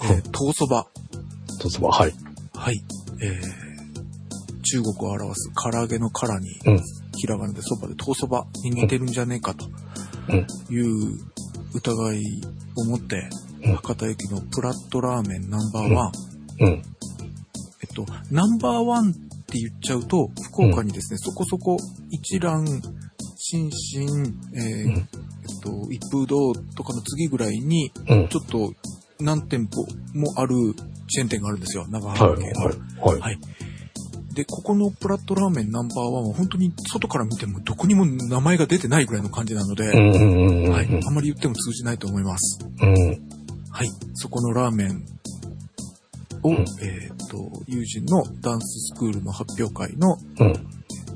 [0.03, 0.87] えー、豆そば。
[1.59, 2.13] とつば、はい。
[2.53, 2.83] はい。
[3.21, 6.81] えー、中国を表す唐揚げの唐に、うん。
[7.15, 9.65] ひらがなでそばで豆そばに似てるんじゃねえかと
[10.29, 10.47] うん。
[10.69, 11.17] いう
[11.73, 12.41] 疑い
[12.75, 13.15] を持って、
[13.63, 16.11] うん博多駅のプラットラーメンナンバーワン、
[16.61, 16.67] うん。
[16.69, 16.81] えっ
[17.93, 21.77] と、ナンバーワンって言っちゃうと、福岡にですね、そこそこ
[22.09, 22.65] 一蘭、
[23.35, 24.07] 新進、
[24.53, 25.07] えーうんえっ
[25.61, 28.27] と、一風堂とかの次ぐらいに、うん。
[28.29, 28.73] ちょっと
[29.19, 30.55] 何店舗もある
[31.09, 32.17] チェーン店があるんですよ、長はい。
[32.17, 32.65] 浜県の。
[32.65, 32.75] はい。
[32.99, 33.19] はい。
[33.19, 33.39] はい。
[34.37, 39.87] で、ここのプラットラーメンナンバーワンは本当に外から見てもどこにも名前が出てないぐらいの感じなので。
[39.87, 41.01] はい。
[41.07, 42.59] あまり言っても通じないと思います。
[42.79, 42.93] うん。
[43.71, 43.89] はい。
[44.13, 45.05] そこのラーメン
[46.43, 50.53] を、うんえっ、と、友人のダンススクールの発表会のうん。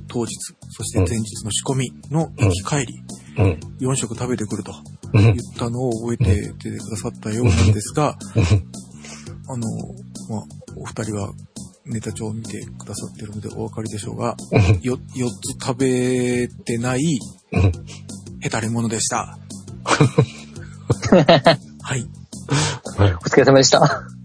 [0.07, 0.33] 当日、
[0.71, 3.03] そして前日の仕込みの行き帰り、
[3.37, 3.59] うん。
[3.91, 4.73] 4食食べてくると
[5.13, 8.17] うん言ったのを覚えててくださったようなんですが、
[9.47, 9.67] あの、
[10.27, 10.43] まあ、
[10.75, 11.31] お二人は
[11.85, 14.99] ネタ帳を見てくださってるのでお分かりでしょうが、うんよ、4
[15.57, 17.19] つ食べてない
[17.53, 17.71] うん
[18.41, 19.37] ヘタレモノでした。
[19.85, 19.95] は
[21.95, 22.07] い。
[22.97, 23.13] はい。
[23.13, 23.79] お疲れ様でした。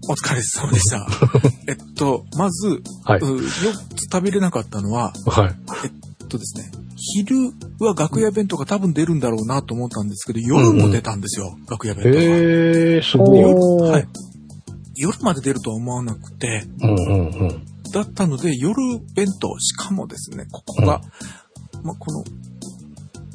[0.09, 1.07] お疲れ様でした。
[1.69, 3.19] えっと、まず、はい。
[3.19, 5.55] う4つ食べれなかったのは、はい。
[5.85, 5.89] え
[6.23, 12.15] っとですね、昼は楽屋弁当が多分出るんだろうなと思ったんですけど、夜も出たんですよ、楽屋弁当が。
[12.19, 12.23] へ
[12.97, 13.89] え、すごい。
[13.89, 14.07] はい。
[14.97, 17.65] 夜まで出るとは思わなくて、うんうんうん。
[17.91, 18.75] だったので、夜
[19.15, 21.01] 弁当、しかもですね、ここが、
[21.83, 22.23] まあ、この、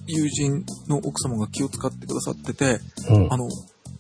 [0.07, 3.49] 友人の奥様が気を使ってくださってて、うんあの、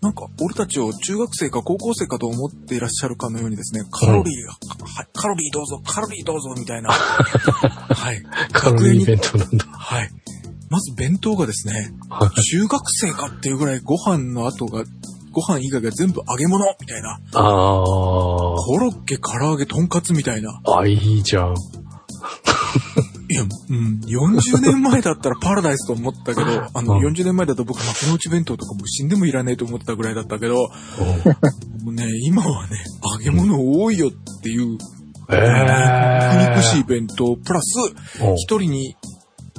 [0.03, 4.53] なんか、俺たちを中学生か高校生かと思っていらっしゃるかのようにですね、カロリーが、
[4.85, 6.91] はい、カロリーどうぞ、カロリーどうぞ、みたいな。
[6.91, 8.23] はい。
[8.53, 9.65] カロリー弁当なんだ。
[9.65, 10.11] はい。
[10.69, 14.85] まず弁当がですね、はい中学生かっていうぐらいご飯の後が、
[15.33, 17.19] ご飯以外が全部揚げ物みたいな。
[17.35, 17.43] ああ。
[17.43, 20.61] コロッケ、唐揚げ、とんかつみたいな。
[20.65, 21.55] あ、いいじゃん。
[23.29, 32.77] いや、うん、40年前だったらパラダイスと思ったけど、 あの、うん40年前だと僕幕の内弁当とかもう死んでもいらねえと思ってたぐらいだったけど、うんもうね、今はね、
[33.11, 34.77] 揚げ物多いよっていう、
[35.31, 38.97] ええ肉肉しい弁当、プラス、うん一人に、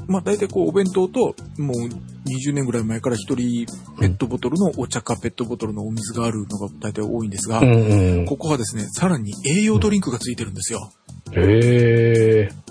[0.08, 1.90] まあ大体こうお弁当と、もう
[2.26, 3.66] 20年ぐらい前から一人
[4.00, 8.26] ペットボトルのお茶かペットボトルのお水があるのが大体多いんですが、うんうん。
[8.26, 10.92] ここはですね、さらに栄養ドリンクがついてるんですよ。
[11.34, 12.64] ええ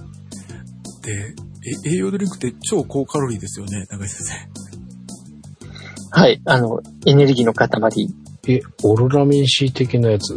[1.02, 1.34] で、
[1.86, 4.62] え栄養ドリンクって超高カロリーですよね、中井先生。
[6.10, 6.40] はい。
[6.44, 7.68] あの、エネルギーの塊。
[8.48, 10.34] え、オロナミン C 的なやつ、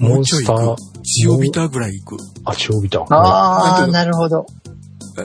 [0.00, 0.82] モンもうちょいスター行く。
[1.24, 2.22] 塩ビターぐらい行く。
[2.44, 3.04] あ、塩ビター。
[3.10, 4.46] あー、なるほど。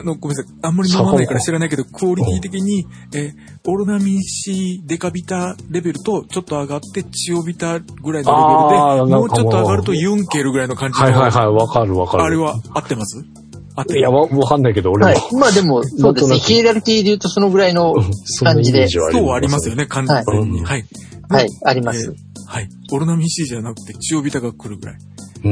[0.00, 0.54] あの、ごめんなさい。
[0.62, 3.34] あんまり飲まないから知らないけど、クオリティ的に、えー
[3.66, 12.24] オロナミン C デカビタレベルとちょっと上がって、塩ビタぐらいのレベルで、もうちょっと上がるとユンケルぐらいの感じの、はいはいはい、わかるわかる。
[12.24, 13.24] あれは合ってます？
[13.74, 15.12] 合ってるいや、わ、わかんないけど、俺も。
[15.12, 15.34] はい。
[15.34, 16.36] まあでも、 そうですね。
[16.36, 19.84] ヒエラルキーで言うとそのぐらいの、うんそのイメージはそうはありますよね。
[19.84, 20.60] ね、完全に。
[20.60, 20.84] ははいい。
[21.30, 22.04] はい、あります。
[22.04, 22.14] えー
[22.46, 22.68] はい。
[22.92, 24.96] オロナミン C じゃなくて、塩ビタが来るぐらい。
[25.44, 25.50] うー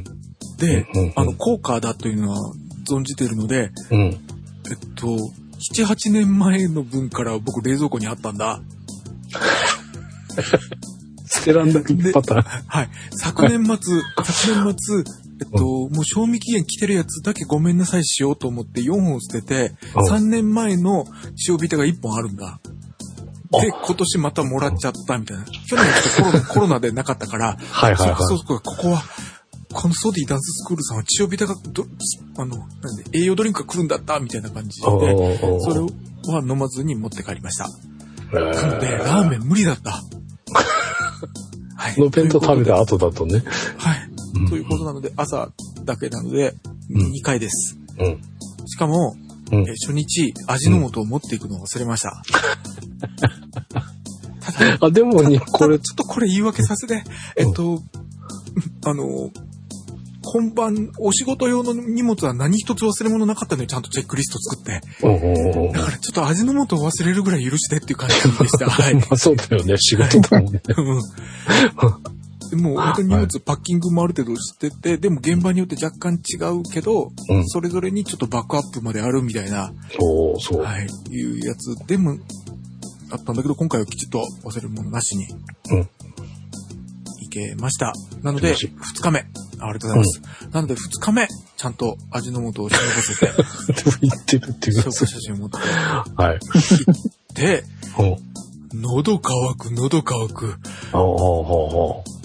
[0.00, 0.04] ん。
[0.58, 2.52] であの、効果だというのは
[2.86, 4.00] 存じてるので、うん。
[4.00, 4.18] えっ
[4.94, 5.06] と、
[5.74, 8.60] 7、8年前の分から僕冷蔵庫にあったんだ。
[11.28, 11.82] 捨てらんない
[12.12, 12.42] パターン。
[12.66, 12.90] はい。
[13.12, 13.76] 昨年末、
[14.24, 15.04] 昨年末、
[15.40, 21.06] えっと、もう賞味期限来てるやつだけごめんなさいしようと思って4本捨てて、うん3年前の
[21.48, 22.60] 塩ビタが1本あるんだ。
[23.60, 25.44] で、今年またもらっちゃったみたいな。
[25.44, 25.84] 去年
[26.16, 29.02] ちょっとコロナ コロナでなかったから、はいはいはいそうそう、ここは、
[29.72, 31.84] このソディダンススクールさんは塩ビタがど、
[32.38, 35.80] あの、なんで、栄養ドリンクが来るんだったみたいな感じで、それ
[36.32, 37.68] は飲まずに持って帰りました。
[38.32, 40.02] えなので、ーラーメン無理だった。
[41.76, 42.00] はい。
[42.00, 43.42] の弁当食べた後だとね。
[43.76, 44.10] はい。
[44.34, 45.50] うんということなので、朝
[45.84, 46.54] だけなので、
[46.90, 47.78] うん2回です。
[47.98, 48.20] うん。
[48.66, 49.16] しかも、
[49.52, 52.22] うんえ初日、味の素を持っていくのを忘れました。
[54.40, 57.04] ただ、あ、でもに、これ、ちょっとこれ言い訳させて、
[57.36, 57.80] えっと、
[58.84, 59.30] あの、
[60.32, 64.80] 本番、お仕事用の荷物は何一つ忘れ物なかったのにちゃんとチェックリスト作って。
[65.72, 68.68] だからちょっと味の素を忘れるぐらい許してっていう感じでした。
[68.68, 68.94] はい。
[68.94, 70.60] まあそうだよね、仕事だもんね。
[70.76, 71.02] うん
[72.50, 80.62] でも、本当に荷物、パッキングもある程度してて、でも現場によって若干違うけど、うんそれぞれにちょっとバックアップまであるみたいな、そうそう。
[80.62, 82.16] はい、いうやつでも、
[83.10, 85.26] あったんだけど、今回はきちっと忘れるものなしに、
[85.70, 85.88] うんい
[87.36, 87.92] けました。
[88.22, 89.20] なので、素晴ら2日目。
[89.58, 90.48] あありがとうございます。
[90.52, 93.26] なので、2日目、ちゃんと味の素を忍ばせて、
[93.72, 95.58] でも言ってるっていうか写真を持って
[96.16, 96.38] はい。
[97.34, 97.64] で、
[97.98, 98.16] うん。
[98.80, 100.56] 喉乾く、喉乾く。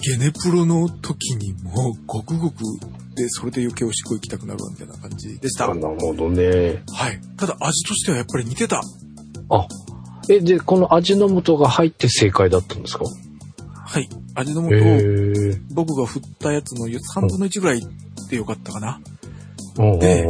[0.00, 2.64] ゲネプロの時にもうごくごく
[3.14, 5.66] で、それで余計おしっこ行きたくなるみたいな感じでした。
[5.66, 5.70] う。
[5.70, 5.78] はい。
[5.78, 6.82] なるほどね。
[7.36, 8.82] ただ味としてはやっぱり似てた。
[9.50, 9.66] あ、
[10.28, 13.04] え、で、この味の素が入って正解だったんですか？
[13.84, 14.08] はい。
[14.34, 15.60] 味のへ素をえ。
[15.72, 17.80] 僕が振ったやつの3分の1ぐらい
[18.30, 19.00] でよかったかな。
[19.98, 20.26] で。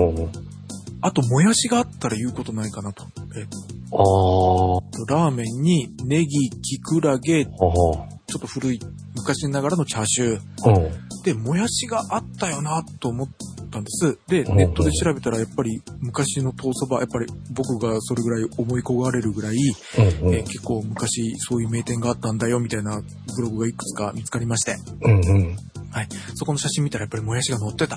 [1.00, 3.04] あと、もやしがあったら言うことないかなと。
[3.36, 3.46] えっ
[3.92, 4.00] ああ。
[4.00, 8.80] と、ラーメンにネギ、キクラゲ、ちはょっと古い
[9.16, 11.24] 昔ながらのチャーシュー。
[11.24, 13.28] で、もやしがあったよなと思っ
[13.72, 14.18] たんです。
[14.28, 23.00] で、うんネットで調べたらやっぱり昔のトーそば、やっぱり僕がそれぐらい思い焦がれるぐらい、うんうんえー結構昔そういう名店があったんだよみたいな
[23.36, 25.56] ブログがいくつか見つかりまして、うんうん。
[25.90, 26.08] はい。
[26.34, 27.96] そこの写真見たらやっぱりもやしが載ってた。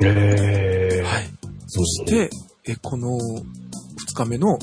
[0.00, 1.02] へえ。
[1.04, 1.24] はい。
[1.66, 2.30] そして、
[2.68, 4.58] えーこの2日目の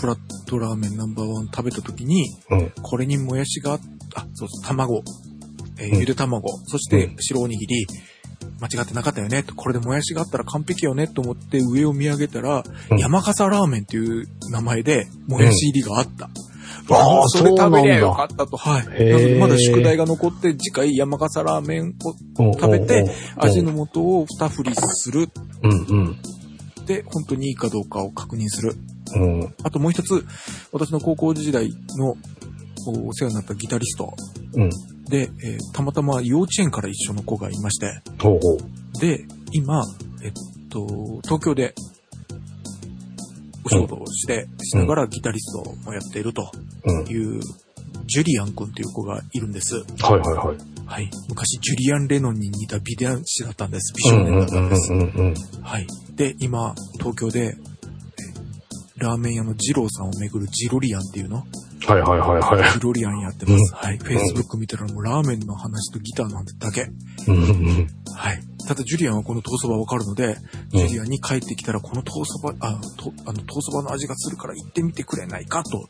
[0.00, 2.70] プラットラーメンナンバーワン食べた時に、うん。
[2.82, 3.78] これにもやしがあ、
[4.16, 5.02] あ、そうそう、卵、
[5.78, 7.86] えーうんゆで卵、そしてうん白おにぎり、
[8.64, 9.42] 間違ってなかったよね。
[9.42, 16.30] これでもやしがあったら完璧よねと思って上を見上げたら、うん山笠ラーメンっていう名前でもやし入りがあった。
[16.90, 18.56] ああそれ食べりゃよかったと。
[18.56, 18.86] はい。
[18.86, 21.94] のでまだ宿題が残って、次回山笠ラーメン
[22.38, 25.28] を食べて、味の素を二振りする。
[25.62, 26.16] うんうん。
[26.86, 28.74] で、本当にいいかどうかを確認する。
[29.16, 29.54] うん。
[29.62, 30.24] あともう一つ、
[30.72, 32.16] 私の高校時代の
[32.90, 34.14] お世話になったギタリスト
[34.54, 34.70] うん。
[35.08, 39.00] で、えーたまたま幼稚園から一緒の子がいまして、ほうほう。
[39.00, 39.82] で、今、
[40.22, 40.32] えっ
[40.70, 40.86] と、
[41.24, 41.74] 東京で
[43.64, 46.50] お仕事をして、しながらギタリストもやっていると
[46.86, 47.06] うん。
[47.08, 47.40] いう、
[48.06, 49.76] ジュリアン君という子がいるんです。
[49.76, 50.56] はいはいはい。
[50.86, 51.10] はい。
[51.28, 53.94] 昔、ジュリアン・レノンに似た美男子だったんです。
[53.96, 54.92] 美少年だったんです。
[54.92, 55.34] うんうん。
[55.62, 55.86] はい。
[56.14, 57.74] で、今、東京で、え
[58.98, 61.42] ラーメン屋の二郎さんをめぐるジロリアンっていうの
[61.86, 62.72] はいはいはいはい。
[62.72, 63.74] ジロリアンやってます。
[63.74, 63.98] はい。
[63.98, 66.86] Facebook 見たらもうラーメンの話とギターの話だけ。
[67.28, 68.40] うんうんはい。
[68.66, 70.36] ただ、ジュリアンはこのトースバわかるので、
[70.70, 75.88] ジュリアンに帰ってきたら、このトースバ、あ、とあの、トースバの味がするから行ってみてくれないかと、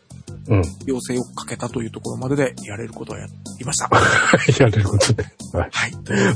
[0.49, 0.63] うん。
[0.87, 3.27] 要請をかけたというところまででやれることはや
[3.59, 3.91] りました。
[4.65, 5.33] やれることね。
[5.53, 5.71] はい。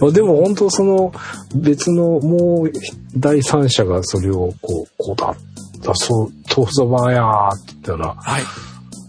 [0.00, 0.12] はい。
[0.12, 1.12] でも本当その
[1.54, 2.72] 別のもう
[3.16, 5.34] 第三者がそれをこう、こうだ、
[5.82, 8.42] だそう、トーストバーやーって言ったら、はい。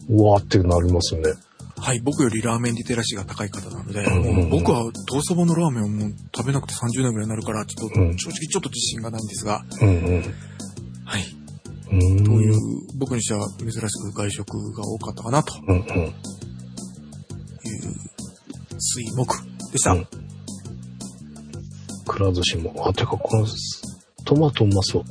[0.09, 1.33] うわーってなりますよね。
[1.77, 2.01] はい。
[2.01, 10.23] 僕よりラーメンリテラシーが高い方なので、うんうんうん僕はトースバのラーメンをもう食べなくて30年ぐらいになるから、ちょっと、うん正直ちょっと自信がないんですが、うんうん。
[11.05, 11.25] はい。
[11.87, 12.57] という、
[12.97, 15.81] 僕にしては珍しく外食が多かったかなとうんうん。
[15.81, 16.13] いう
[18.77, 19.35] 水木
[19.71, 19.91] でした。
[19.91, 20.07] うん
[22.07, 22.73] くら寿司も。
[22.87, 23.45] あ、てかこの
[24.25, 25.03] トマトうまそう。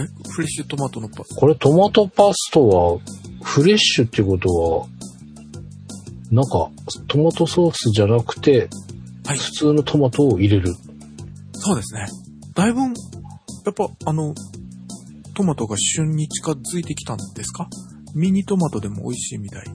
[0.00, 0.08] はい。
[0.08, 2.98] え、フレッシュトマトのパスこれトマトパスタは
[3.42, 4.86] フレッシュってことは、
[6.30, 6.70] なんか
[7.08, 8.68] トマトソースじゃなくて、
[9.26, 10.74] はい普通のトマトを入れる。
[11.52, 12.06] そうですね。
[12.54, 12.86] だいぶ、や
[13.70, 14.34] っぱ、あの、
[15.34, 17.68] トマトが旬に近づいてきたんですか？
[18.14, 19.64] ミニトマトでも美味しいみたい。
[19.66, 19.70] へ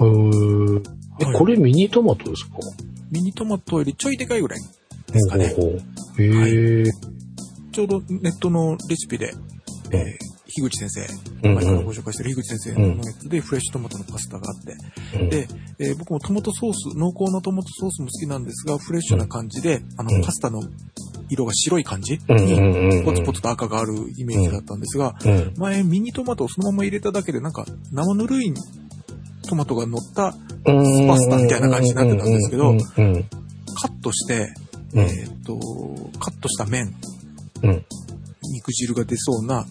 [0.00, 0.82] ー
[1.20, 2.58] え、はいこれミニトマトですか？
[3.10, 4.60] ミニトマトよりちょいでかいぐらい
[5.12, 5.54] ですかね。
[5.56, 5.76] ほうほうほ
[6.18, 6.84] うへえ。
[7.72, 9.57] ちょうどネットのレシピで、うん
[9.92, 15.28] えー樋口先生、うん前からご紹介してる樋口先生のやつでフレッシュトマトのパスタがあって、うん。
[15.28, 20.62] で、えー僕もトマトソース、濃厚なトマトソースも好きなんですが、フレッシュな感じで、あのうん、パスタの
[21.28, 25.54] 色が白い感じに、ポツポツと赤があるイメージだったんですが、うん。
[25.56, 28.52] 前ミニトマトをそのまま入れただけでなんか生ぬるい
[29.46, 30.36] トマトが乗ったス
[31.06, 32.76] パスタみたいな感じになってたんですけど
[33.74, 34.48] カットして、
[34.94, 35.00] うん。
[35.00, 35.58] えっ、と、
[36.18, 36.94] カットした麺、
[37.62, 37.84] うん
[38.52, 39.66] 肉汁が出そうな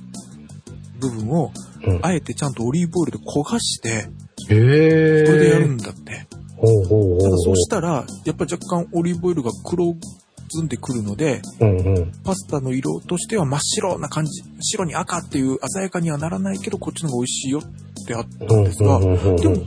[0.99, 1.51] 部分を、
[1.85, 4.01] うんあえてちゃんとオリーブオイルで焦がして、へ
[4.49, 5.25] え。
[5.25, 6.27] それでやるんだって。
[6.57, 7.39] ほうほうほうほう。
[7.39, 9.95] そうしたら、やっぱ若干オリーブオイルが黒
[10.49, 12.11] ずんでくるので、うんうん。
[12.23, 19.65] パスタの色としては真っ白な感じ、白に赤っていう鮮やかにはならないけど、こっちの方が美味しいよってあったんですが、でも、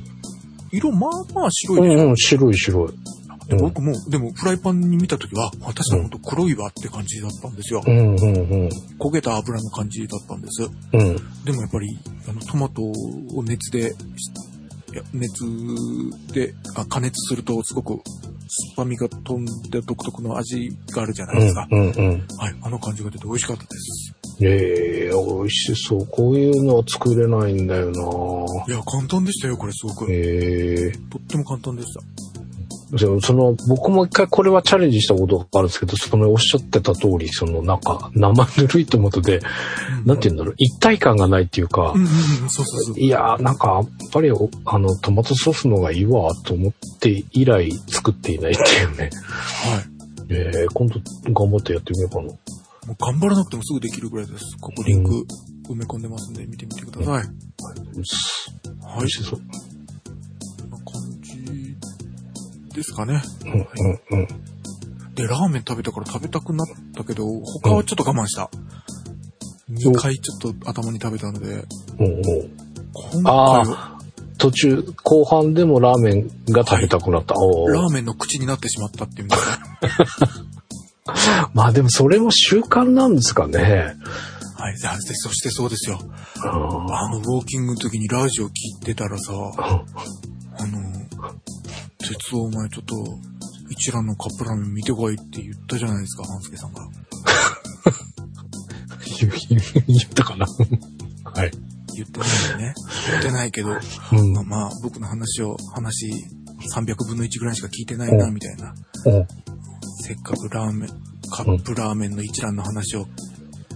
[0.73, 2.89] 色まあまあ白いでしょうんうん、白い白い。
[3.51, 7.82] で僕も、でもフライパンに見たときは、私のこと黒いわって感じだったんですよ。
[7.84, 8.68] うんうんうん。
[8.98, 10.62] 焦げた油の感じだったんです。
[10.62, 11.16] うん。
[11.44, 11.98] でもやっぱり、
[12.28, 13.92] あの、トマトを熱で、
[15.12, 15.44] 熱
[16.32, 18.03] であ加熱するとすごく酸っ
[18.76, 21.68] ぱみが飛んで独特の味があるじゃないですか。
[21.70, 22.26] うんうん。
[22.36, 22.57] はい。
[22.62, 24.14] あの感じが出て美味しかったです。
[24.42, 26.07] ええ美味しそう。
[26.07, 30.12] こういうのは作れないんだよないや、簡単でしたよ、これすごく。
[30.12, 32.01] ええとっても簡単でした。
[32.97, 39.41] そその、僕も一回これはチャレンジしたことがあるんですけど、そのおっしゃってた通り、そのなんか生ぬるいトマトで、
[40.05, 41.95] なんて言うんだろう、一体感がないっていうか。
[42.97, 48.99] いやーなんかやっぱりおあのトマトソースの方がいいわと思って以来作っていないっていうね。
[48.99, 49.11] はい。
[50.30, 51.01] ええ今度
[51.32, 52.22] 頑張ってやってみようかな。
[52.22, 54.57] もう頑張らなくてもすぐできるぐらいです。
[54.61, 55.26] ここリンク
[55.68, 57.14] 埋め込んでますんで見てみてください。
[57.14, 57.26] はい。
[57.93, 59.41] 美味しそう。
[62.75, 63.23] ですかね。
[63.45, 65.14] うんうんうん。
[65.14, 68.51] で、ラーメン食べたから食べたくなったけど、他はちょっと我慢した。
[69.71, 71.47] 2回ちょっと頭に食べたので、
[71.99, 74.01] うんうん今回は
[74.39, 77.35] 途中、後半でもラーメンが食べたくなった。
[77.37, 79.29] おーラーメンの口になってしまったっていう。
[81.55, 83.95] まあでもそれも習慣なんですかね。
[84.57, 84.75] はい。
[84.75, 85.99] でそしてそうですよ。
[86.45, 88.51] ああの、ウォーキングの時にラジオ聞
[88.81, 90.79] いてたらさ、 あの、
[92.01, 92.94] 鉄夫お前ちょっと、
[93.70, 96.88] 一蘭のカップラーメン見てこいって言ったじゃないですか、半助さんが。
[99.20, 99.30] 言
[99.86, 100.46] 言ったかな？
[101.24, 101.51] はい。
[101.94, 102.74] 言ってないよね。
[103.11, 103.70] 言ってないけど、
[104.12, 106.11] うんまあまあ、僕の話を、話
[106.74, 108.74] 300分の1ぐらいしか聞いてないな、うんみたいな。
[109.07, 109.26] うん
[110.03, 110.90] せせっかくラーメン、
[111.30, 113.07] カップラーメンの一覧の話を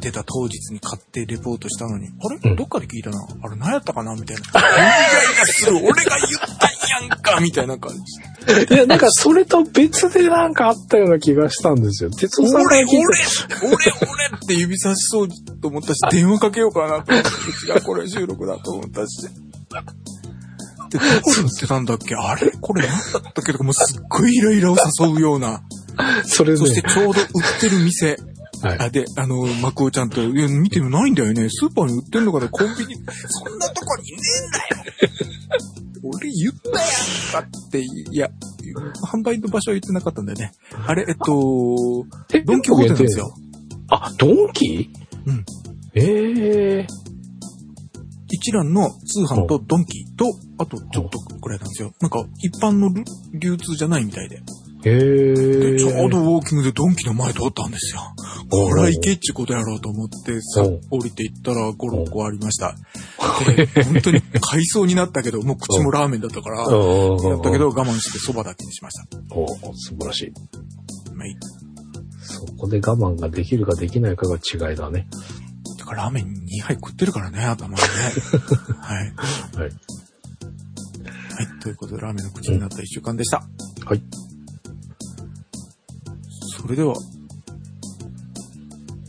[0.00, 3.18] 出た当日に買ってレポートしたのに、あれ、うんどっかで聞いたな。
[3.42, 4.14] あれ何やったかな？
[4.14, 4.42] みたいな。
[4.42, 5.76] イライラする。
[5.78, 8.74] 俺が言ったんやんかみたいな感じ。
[8.74, 12.10] いや、なんかそれと別でなんかあったような気がしたんですよ。
[12.10, 13.16] 哲夫さんか聞い俺、
[13.62, 15.28] 俺、俺って指差しそう
[15.62, 17.28] と思ったし、電話かけようかなと思って、
[17.72, 19.22] 違う、これ収録だと思ったし。
[19.22, 22.14] で、どこに売ってたんだっけ？
[22.14, 22.50] あれ？
[22.60, 23.52] これ何だったっけ？
[23.52, 25.62] とか、もうすっごいイライラを誘うような。
[25.96, 28.18] た、 それねそしてちょうど売ってる店。
[28.64, 31.48] はいあ、で、あの、マクオちゃんと、いや、見てるないんだよね。
[31.50, 32.94] スーパーに売ってんのかなコンビニ。
[33.28, 34.94] そんなとこにねえんだよ
[36.02, 36.68] 俺言った
[37.38, 37.86] やんかって、い
[38.16, 38.28] や、
[39.12, 40.52] 販売の場所は言ってなかったんだよね。
[40.86, 43.34] あれ、えっと、えドンキホーテなんですよ。。
[43.88, 44.90] あ、ドンキ？
[45.26, 45.44] うん。
[45.94, 46.86] ええ
[48.30, 50.26] 一蘭の通販とドンキと、
[50.58, 51.92] あとちょっとくらいなんですよ。
[52.00, 53.04] なんか、一般の流
[53.38, 54.42] 流通じゃないみたいで。
[54.84, 58.00] へえでちょうどウォーキングでドンキの前通ったんですよ。
[58.50, 62.74] これは行けっちゅうことやろうと思って、さうん、降りていったら5、6個ありました。
[63.56, 66.68] で本当に買いそうになったけど、もう口もラーメンだったから、やっ
[67.42, 69.34] たけど我慢して蕎麦だけにしました。
[69.34, 70.32] お素晴らしい。
[71.14, 71.34] まあいい
[72.20, 75.06] そこで我慢ができるかできないかが違いだね。
[75.78, 77.80] だからラーメン2杯食ってるからね、頭にね。
[78.80, 78.98] はい。
[78.98, 79.68] はい。
[79.68, 79.70] はい。
[81.60, 83.42] ということで、ラーメンの口になった1週間でした。
[83.84, 84.02] はい。
[86.64, 86.94] それでは、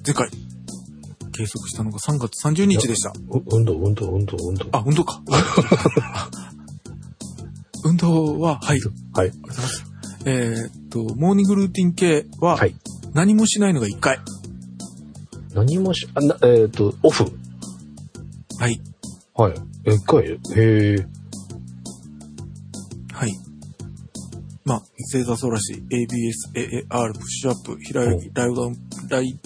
[0.05, 0.29] 前回、
[1.31, 3.11] 計測したのが3月30日でした。
[3.11, 4.65] う運動、運動、運動、運動。
[4.73, 5.21] あ、運動か。
[7.85, 8.79] 運動は、はい。
[9.13, 9.29] はい。
[9.29, 9.85] ありがとうございます。
[10.25, 12.75] えーっと、モーニングルーティン系ははい、
[13.13, 14.19] 何もしないのが1回。
[15.53, 17.23] 何もし、あなえっ、と、オフ。
[18.59, 18.81] はい。
[19.33, 19.53] はい。
[19.85, 20.25] 一回？
[20.25, 21.07] へえ。
[24.65, 24.79] まあ、
[25.11, 26.51] 星座ソラシ、ABS、
[26.89, 28.75] AAR、プッシュアップ、平泳ぎ、ライダウン、
[29.09, 29.39] ライ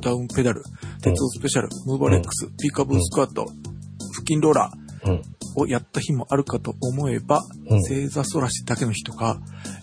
[0.00, 0.62] ダウンペダル、
[1.02, 3.54] 鉄道スペシャル、ムーバーレックス、ピーカブースクワット、腹
[4.18, 5.22] 筋ローラーうん。
[5.56, 9.40] をやった日もあるかと思えば、うん星座ソラシだけの日とか、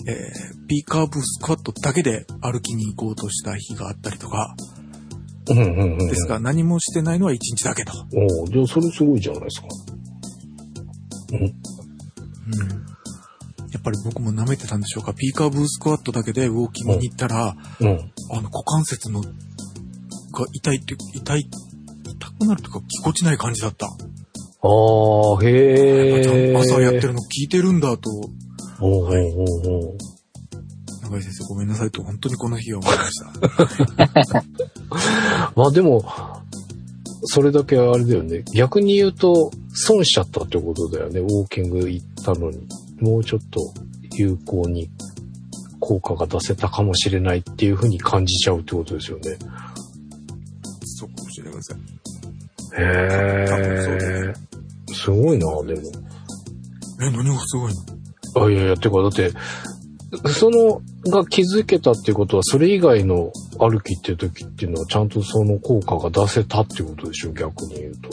[0.08, 4.56] えー、ピーカーブースクワットだけで歩きに行こうとした日があったりとか。
[5.46, 7.92] ですが、何もしてないのは1日だけと。
[8.14, 9.68] おおじゃあそれすごいじゃないですか。
[11.34, 11.42] うん。
[11.42, 12.90] うん
[13.72, 15.14] やっぱり僕も舐めてたんでしょうか。
[15.14, 18.12] ピーカーブースクワットだけでウォーキングに行ったら、うん。
[18.32, 19.30] あの股関節のが
[20.54, 23.86] 痛いって、痛い、痛くなるとかぎこちない感じだった。
[23.86, 26.56] ああ、へえ。
[26.58, 28.10] 朝やってるの聞いてるんだと、
[28.82, 29.16] おうおうおう
[29.90, 29.98] おう
[31.04, 33.20] 長井先生ごめんなさいと本当にこの日は思いまし
[34.30, 34.44] た。
[35.56, 36.04] まあでも、
[37.24, 38.44] それだけあれだよね。
[38.54, 41.20] 逆に言うと、損しちゃったってことだよね。
[41.20, 42.68] ウォーキング行ったのに。
[43.02, 43.74] もうちょっと
[44.18, 44.90] 有効に
[45.80, 49.38] 効果が出せたかもしれないっていうふうに感じちゃうってことですよね。
[50.84, 51.78] そうかもしれません。
[51.78, 51.82] へ
[52.80, 54.34] え。
[54.94, 55.82] すごいな、でも。
[57.02, 57.74] え、何がすごい
[58.36, 58.46] の？
[58.46, 59.32] あ、いやいや、てか、だって、
[60.30, 68.10] その、が気づけたっていうことは、それ以外の歩きっていう時っていうのは、ちゃんとその効果が出せたっていうことでしょ、逆に言うと。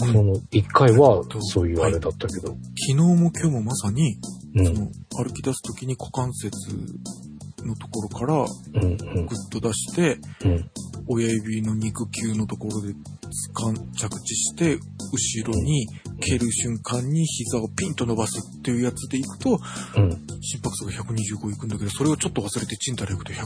[0.00, 2.48] うんその、一回はえっとそういうあれだったけど。
[2.48, 2.58] 昨
[2.88, 4.18] 日も今日もまさに、
[4.54, 4.88] うん、その
[5.24, 6.50] 歩き出す時に股関節
[7.64, 8.96] のところからうん、うん、
[9.26, 10.70] グッと出して、うん。
[11.08, 12.92] 親指の肉球のところで
[13.96, 15.86] 着地して、後ろに
[16.20, 19.60] 蹴る瞬間に膝をピンと伸ばすっていうやつでいくと、
[19.96, 20.10] うん。
[20.40, 23.44] 心拍数が125いくんだけど、それをちょっと忘れてチンタラいくと120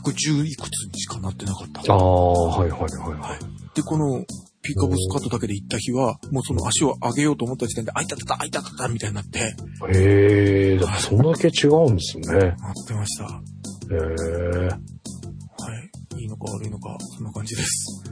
[0.00, 1.92] 110いくつにしかなってなかった。
[1.92, 3.74] ああ、はいはいはいはい。
[3.74, 4.24] で、この
[4.62, 12.26] ピーカブスカットだけで行った日は、もうその足を上げようと思った時点で、あいたたた、あいたたたみたいになって、へえ、だからそんだけ違うんですね。
[12.28, 12.54] なっ
[12.86, 13.24] てました。
[13.24, 13.42] は
[13.90, 13.94] へ
[16.16, 16.18] え。
[16.18, 16.22] い。
[16.22, 18.04] いいのか悪いのか、そんな感じです。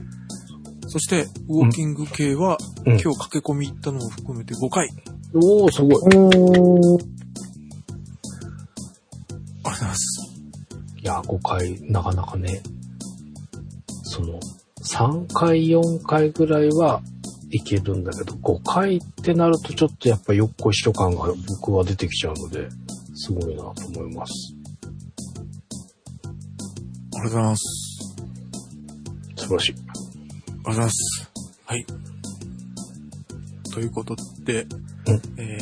[0.87, 4.89] そして、ウォーキング系は、うん今日駆け込み行ったのを含めて5回。
[5.33, 5.93] おおすごい。
[5.93, 7.05] おー。
[9.63, 10.31] ありがとうございます。
[11.01, 12.61] いや、5回、なかなかね、
[14.03, 14.37] その、
[14.81, 17.01] 3回、4回ぐらいは
[17.51, 22.67] いけるんだけど、5回ってなるとちょっとやっぱよっこいしょ感が僕は出てきちゃうので、
[23.15, 24.55] すごいなと思います。
[27.15, 27.63] ありがとうございます。
[29.35, 29.73] 素晴らしい。
[29.73, 31.31] ありがとうございます。
[31.65, 31.85] はい。
[33.73, 34.69] ということで、うん
[35.37, 35.57] え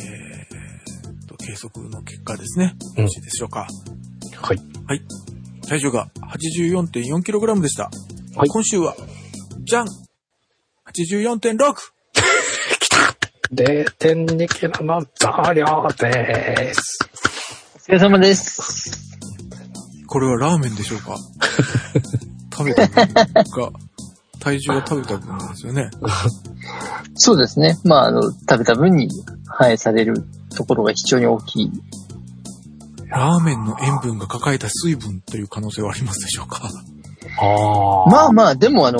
[1.06, 2.74] ーっと、計測の結果ですね。
[2.96, 3.66] うんよろしいでしょうか。
[4.40, 4.60] はい。
[5.68, 7.90] 体重が 84.4kg でした。
[8.36, 8.94] はい今週は、
[9.64, 9.86] じゃん
[10.94, 11.56] !84.6!
[13.52, 16.98] 0.2キロの増量です。
[17.74, 19.10] お疲れ様です。
[20.06, 21.16] これはラーメンでしょうか？
[22.56, 23.70] 食べた分が、
[24.38, 25.90] 体重が食べた分なんですよね。
[27.14, 27.78] そうですね。
[27.84, 29.08] まあ、あの、食べた分に
[29.46, 30.24] 反映される
[30.54, 31.70] ところが非常に大きい。
[33.08, 36.70] ラーメンの塩分が抱えた水分という可能性はありますでしょうか？
[38.10, 38.98] まあまあ、でもあの、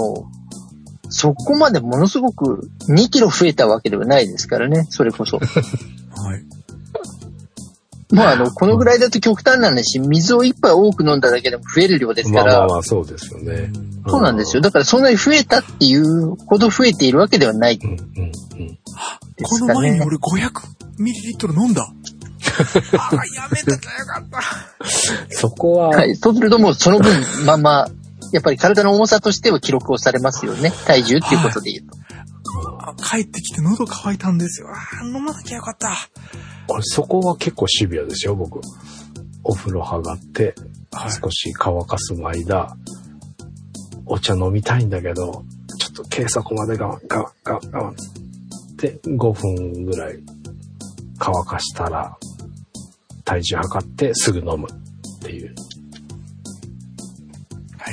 [1.09, 5.39] そこまでものすごく2キロ増えたわけではないですからね、それこそ。
[5.43, 6.45] はい。
[8.13, 13.73] まああの、このぐらいだと極端なんですし、水を一杯多く飲んだだけでも増える量ですから、まあまあまあ、そうですよね。
[14.09, 14.63] そうなんですよ。
[14.63, 18.33] だからそんなに増えたっていうほど増えているわけではないでうん、うん、うん。
[18.33, 18.79] すかね。
[19.43, 20.51] この前に俺500
[20.99, 21.87] ミリリットル飲んだ。
[22.99, 24.41] あやめときゃよかった。
[25.31, 26.17] そこは、はい。
[26.17, 27.13] そうするともうその分、
[27.45, 27.91] まあまあ、
[28.32, 30.73] やっぱり体の重さとしては記録をされますよね。
[30.86, 31.97] 体重っていうことで言うと。
[32.78, 34.69] あ帰ってきて喉乾いたんですよ。
[34.70, 35.97] あー飲まなきゃよかった。
[36.66, 38.61] これそこは結構シビアですよ、僕。
[39.43, 40.55] お風呂上がって、
[40.93, 41.12] はい。
[41.12, 42.77] 少し乾かす間、
[44.07, 45.44] お茶飲みたいんだけど、
[45.78, 48.77] ちょっと計測まで我慢、我慢、我慢、我慢。
[48.77, 50.19] で、5分ぐらい
[51.19, 52.16] 乾かしたら、
[53.24, 55.55] 体重測ってすぐ飲むっていう。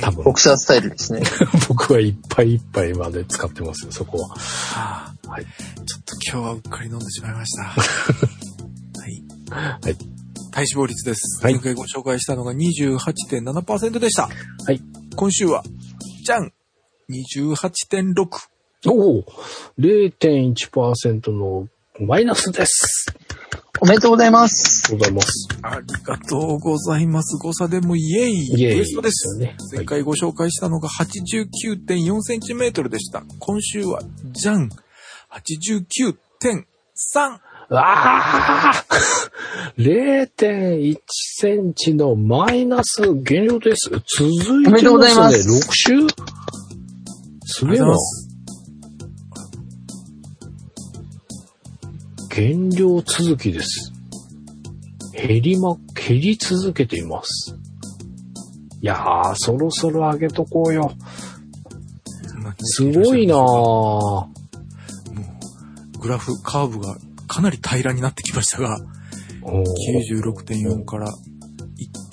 [0.00, 1.22] い多分、ボクサースタイルですね。
[1.68, 4.28] 僕はいっぱいいっぱいまで使ってますよ、そこは。
[4.28, 5.44] はあはい。
[5.44, 7.64] ちょっと今日はうっかり飲んでしまいました。
[7.74, 7.76] は
[9.08, 9.80] い。
[9.82, 9.96] はい。
[10.50, 11.40] 体脂肪率です。
[11.42, 14.28] はい前回ご紹介したのが28.7%でした。
[14.64, 14.80] はい。
[15.16, 15.62] 今週は、
[16.24, 16.52] じゃん
[17.10, 18.26] !28.6。
[18.86, 19.24] おお
[19.78, 21.68] !0.1% の
[22.00, 23.06] マイナスです。
[23.80, 24.92] おめでとうございます。
[24.92, 25.48] ありがとうございます。
[25.62, 27.36] ありがとうございます。
[27.38, 29.28] 誤差でもイエイイエイゲストです。
[29.28, 29.56] よね。
[29.72, 33.22] 前回ご紹介したのが89.4センチメートルでした。
[33.38, 34.02] 今週は、
[34.32, 34.68] じゃん
[35.32, 37.38] !89.3!
[37.70, 38.72] ああ
[39.76, 43.90] !0.1 センチのマイナス減量です。
[43.90, 44.04] 続い
[44.64, 45.58] ておめでとうございまますすね。
[45.58, 46.06] 6週
[47.44, 47.94] すげえな。
[52.38, 53.92] 減量続きです。
[55.12, 57.56] 減りま、減り続けています。
[58.80, 60.92] いやー、そろそろ上げとこうよ。
[62.60, 63.38] すごいなー。
[63.40, 64.28] も
[65.96, 66.96] う、グラフ、カーブが
[67.26, 68.78] かなり平らになってきましたが、
[69.42, 69.64] おー
[70.22, 71.12] 96.4から、1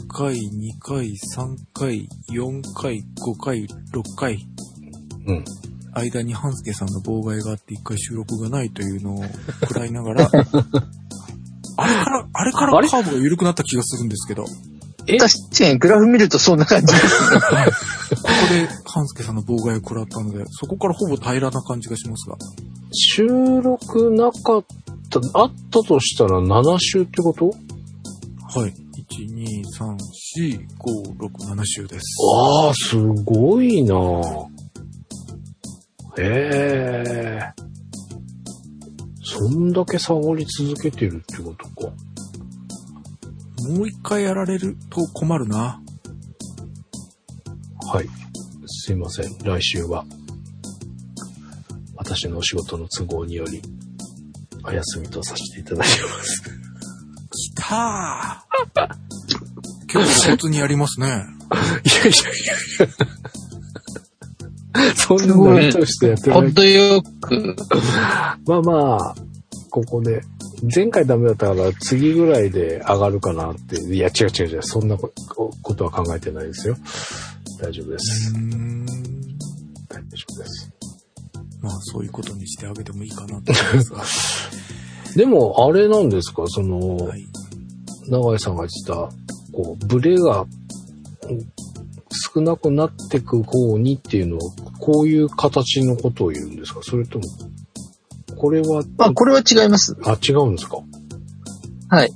[0.08, 0.40] 回、2
[0.80, 3.04] 回、3回、4回、5
[3.40, 3.68] 回、6
[4.18, 4.48] 回、
[5.28, 5.46] うん。
[5.96, 9.24] 間に半助さんの妨害があって1回収録がないというのを
[9.62, 10.30] 食らいながら、
[11.78, 12.88] あれから、あれからあれ？
[12.90, 14.50] カーブが緩くなった気がするんですけど、こ
[15.08, 15.18] え？
[15.18, 17.40] 確かにグラフ見るとそんな感じですね。
[17.40, 18.22] こ
[18.54, 22.38] で半助さんの妨害を食らったので、そこからほぼ平らな感じがしますが、
[22.94, 23.28] 収
[23.62, 24.66] 録なかっ
[25.10, 27.48] た、あったとしたら7週ってこと？
[27.48, 28.74] はい。
[29.08, 29.46] 1、2、
[29.78, 29.98] 3、
[30.40, 32.18] 4、5、6、7週です。
[32.44, 34.00] ああ、すごいなへ
[36.18, 37.40] え。
[39.24, 41.94] そんだけ下がり続けてるってことか。
[43.68, 45.82] もう一回やられると困るな。
[47.92, 48.08] はい。
[48.68, 49.38] すいません。
[49.44, 50.06] 来週は、
[51.96, 53.62] 私のお仕事の都合により、
[54.64, 56.44] お休みとさせていただきます。
[57.32, 58.98] きたー
[59.88, 61.08] 結構露骨にやりますね。
[61.08, 62.14] いやいやい
[62.80, 62.88] や
[64.96, 66.42] そんなの 意図してやってない。
[66.42, 67.56] ほんとよく、
[68.48, 69.16] まあまあ、
[69.70, 70.22] ここで、
[70.74, 73.82] 前回ダメだったから次ぐらいで上がるかなって。
[73.94, 74.64] いや、違う違う違う。
[74.64, 75.12] そんなこ
[75.62, 76.78] ことは考えてないですよ。
[77.62, 78.32] 大丈夫です。
[78.34, 78.86] うーん。
[79.90, 80.72] 大丈夫です。
[81.62, 83.44] まあそういうことにしてあげてもいいかなと思い
[83.76, 84.34] ます
[85.14, 85.14] が。
[85.16, 86.44] でも、あれなんですか？
[86.48, 87.26] その、はい。
[88.08, 88.94] 長井さんが言ってた、
[89.52, 91.40] こう、ブレがうん
[92.36, 96.82] 少なくなってく方にっていうのは、こういう形のことを言うんですか？
[96.84, 97.24] それとも、
[98.36, 99.96] これは、まあこれは違います。
[100.04, 100.80] あ、違うんですか？
[101.90, 102.10] はい。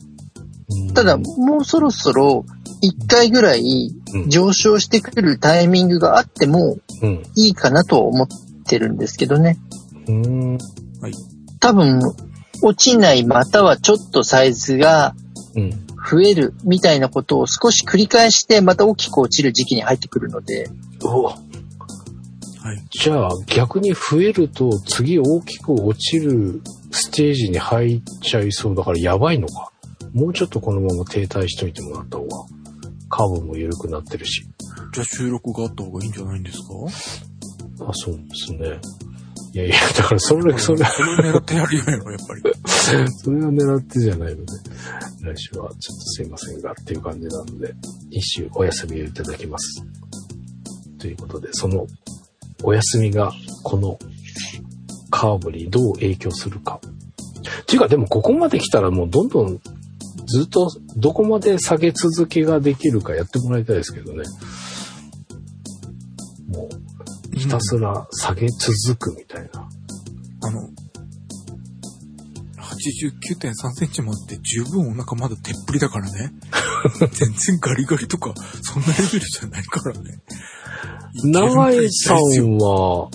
[0.69, 2.43] うんただ、もうそろそろ、
[2.81, 7.23] 一回ぐらいうん上昇してくるタイミングがあってもうん。
[7.35, 8.27] いいかなとは思っ
[8.67, 9.57] てるんですけどね。
[10.07, 10.57] うん。
[11.59, 12.01] 多分、
[12.61, 15.15] 落ちないまたはちょっとサイズが
[15.55, 15.88] うん。
[16.09, 20.69] 増えるみたいなことを少し繰り返してまた大きく落ちる時期に入ってくるので、
[21.03, 21.37] おはい。
[22.89, 26.61] じゃあ逆に増えると次大きく落ちる
[26.91, 29.71] ステージに入っちゃいそうだからやばいのか。
[30.13, 32.45] もうちょっとこのまま停滞しといてもらった方が、
[33.09, 34.43] カーブも緩くなってるし。
[34.91, 36.65] じゃあ収録があった方がいいんじゃないんですか？
[37.87, 38.79] あ、そうですね。
[39.53, 42.53] いやいや、だからそれ、それ、それを狙ってやるよ、やっぱり。
[43.17, 44.51] それは狙ってじゃないので、
[45.21, 47.73] 来週はちょっとすいませんがっていう感じなので、
[48.11, 49.83] 一週お休みをいただきます。
[50.99, 51.87] ということで、その
[52.63, 53.31] お休みが
[53.63, 53.97] この
[55.09, 56.79] カーブにどう影響するか。
[57.61, 59.59] っていうかでもここまで来たらもうどんどん
[60.27, 64.23] ずっとどこまで下げ続けができるかやってもらいたいですけどね。
[67.49, 69.67] たすら下げ続くみたいな。
[70.41, 70.69] あの、
[72.79, 76.31] 89.3センチもあって十分お腹まだてっぷりだからね。
[77.11, 80.21] 全然ガリガリとか、そんなレベルじゃないからね。
[81.23, 82.17] 長井さん
[82.57, 83.09] は、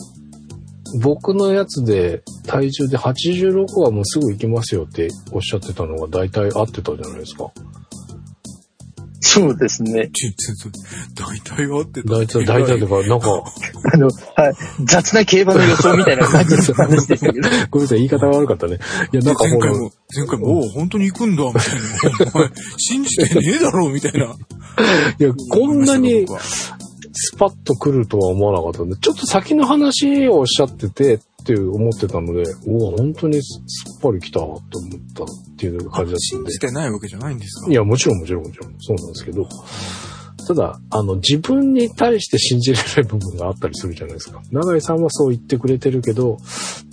[1.01, 7.51] 僕のやつで体重で86はもうすぐ行きますよっておっしゃってたのが大体合ってたじゃないですか。
[9.27, 10.11] そうですね。
[11.15, 12.13] 大体合ってた。
[12.15, 13.43] 大体、大体とか、なんか、
[13.95, 14.55] あの、はい。
[14.85, 17.49] 雑な競馬の予想みたいな感じの話でしたけど。
[17.71, 18.79] ごめんなさい、言い方が悪かったね。
[19.13, 22.33] いや、なんかほら、前回も、前回も、おう本当に行くんだ、みたいな。
[22.35, 24.27] お前、信じてねえだろ、みたいな。
[25.19, 26.27] いや、こんなに
[27.15, 33.61] スパッと来るとは思わなかったんで、ちょっと先の話をおっしゃっててって思ってたので、おお、本当にす
[33.99, 34.61] っぱり来たと思っ
[35.15, 35.27] たっ
[35.59, 36.59] ていう感じだったんで信じ。
[36.59, 37.71] てないわけじゃないんですか？
[37.71, 39.47] いや、もちろんもちろんもちろん、そうなんですけど、
[40.47, 44.41] ただ、あの、自分に対して信じられる部分があったりするじゃないですか。
[44.53, 46.39] 永井さんはそう言ってくれてるけど、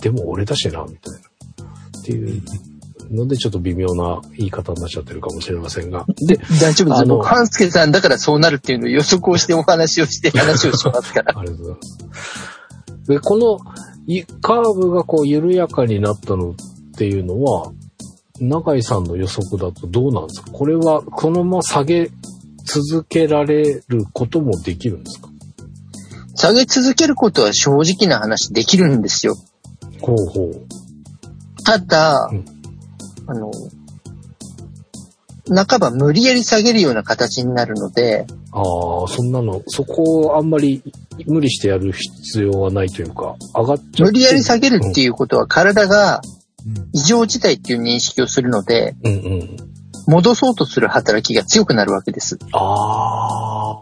[0.00, 1.18] でも俺だしな、みたいな。
[2.00, 2.42] っていう
[3.10, 6.04] ので、ちょっと微妙な言い方になっちゃってるかもしれませんが。
[6.26, 7.00] で、大丈夫です。
[7.00, 11.32] あの僕、半助さんだからそうなるっていうのを予測をしてお話をして話をしますから。
[11.40, 11.76] ありがとうござい
[12.08, 13.08] ます。
[13.08, 13.58] で、この
[14.06, 16.54] いカーブがこう緩やかになったのっ
[16.96, 17.72] ていうのは、
[18.40, 20.50] 永井さんの予測だとどうなんですか？
[20.50, 22.10] これはこのまま下げ
[22.64, 25.28] 続けられることもできるんですか？
[26.34, 29.36] 下げ続けることは正直な話できるんですよ。
[30.00, 30.66] ほうほう。
[31.64, 32.44] ただ、うん
[33.28, 33.52] あの、
[35.48, 40.82] 半ば無理やり下げるような形になるので、ああ、そんなの、そこをあんまり
[41.26, 44.02] 無理してやる必要はないというか、上がっちゃって。
[44.04, 46.20] 無理やり下げるっていうことは体が
[46.66, 49.56] うん異常事態っていう認識をするので、うんうん。
[50.06, 52.38] 戻そうとする働きが強くなるわけです。
[52.52, 53.80] ああ。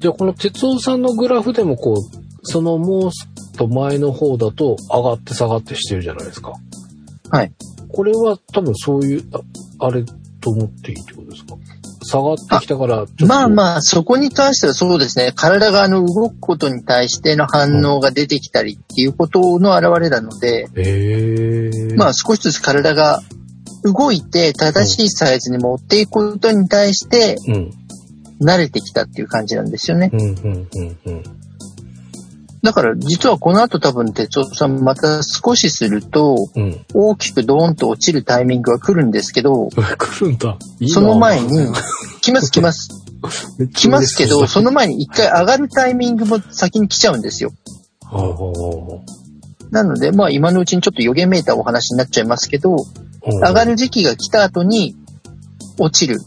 [0.00, 6.52] じゃあこの哲夫さんのグラフでもこう、そのもうちょっと前の方だと上がって下がってしてるじゃないですか。
[7.30, 7.52] はい。
[7.88, 10.04] これは多分そういう、ああれ
[10.48, 11.56] と思っていいってことですか？
[12.02, 13.04] 下がってきたから。
[13.26, 15.32] まあまあ、そこに関してはそうですね。
[15.34, 21.94] 体があの動くことに対しての反応が出てきたりっていうことの表れなので、へえ。
[21.96, 23.20] まあ少しずつ体が
[23.84, 27.70] 動いて正しいサイズに持っていくことに対してうん。
[28.40, 30.10] 慣れてきたっていう感じなんですよね。
[30.12, 31.22] うん、うん、うん、うん。
[32.62, 36.84] だから実はこの後多分哲夫さんまた少しするとうん。
[36.94, 40.56] 大きくドーンと落ちるタイミングが来るんですけど、 来るんだ。
[40.88, 41.66] その前に、
[42.20, 42.90] 来ます来ます。
[43.74, 47.52] 来ますけど、その前に一回上がるタイミングも先に来ちゃうんですよ。
[49.70, 52.86] なので、まあ今のうちにちょっと予言めいたお話になっちゃいますけど、う
[53.26, 54.96] 上がる時期が来た後に
[55.78, 56.20] 落ちる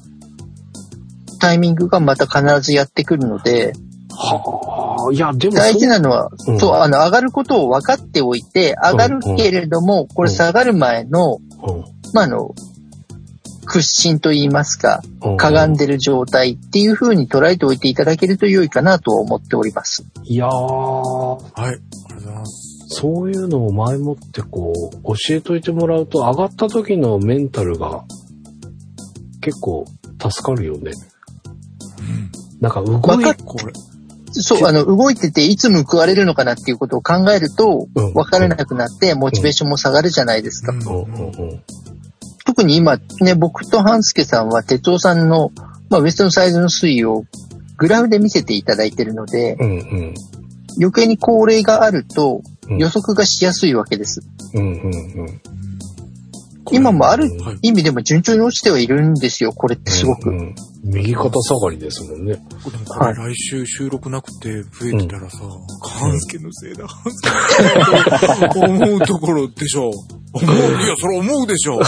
[1.39, 3.73] タイミングがまた必ずやってくるので、
[4.13, 11.39] はあ、いや、でも大事なのは、うんそう、あの、上がることを分かっておいて、上がるけれども、これ下がる前の、
[12.13, 12.53] まあ、あの、
[13.65, 20.03] 屈伸と言いますか、うんかがんでる状態っていう風に捉えておいていただけると良いかなと思っております。
[20.23, 21.63] いやー、はい。
[21.63, 22.71] ありがとうございます。
[22.89, 28.03] そういうのを前もってこう、教えといてもらうと、上がった時のメンタルが
[29.39, 29.85] 結構
[30.21, 30.91] 助かるよね。
[31.99, 32.31] うん。
[32.59, 33.71] なんか動いわかっこれ、
[34.33, 40.73] そう、あの、動いてていつ報われるのかなっていうことを考えるとうん、分からなくなって、モチベーションも下がるじゃないですか。
[42.45, 45.51] 特に今、ね、僕と半助さんは、哲夫さんの、
[45.89, 47.25] まあ、ウエストのサイズの推移を
[47.77, 49.71] グラフで見せていただいているので、うん。
[49.71, 50.13] うん。
[50.77, 52.77] 余計に高齢があるとうん。
[52.77, 54.21] 予測がしやすいわけです。
[54.53, 54.61] うん。
[54.61, 54.73] うん。
[54.73, 55.41] うん
[56.71, 57.59] 今もあるはい。
[57.61, 60.29] 意味でも順調に落ちてはいるんですよ、これってすごく。
[60.29, 62.33] うんうん右肩下がりですもんね。
[62.33, 65.37] でもこれ来週収録なくて増えてたらさ、
[65.79, 67.11] 勘介のせいのせ
[67.69, 69.91] いだ思うところでしょ。
[70.33, 71.79] 思う、いや、それ思うでしょ。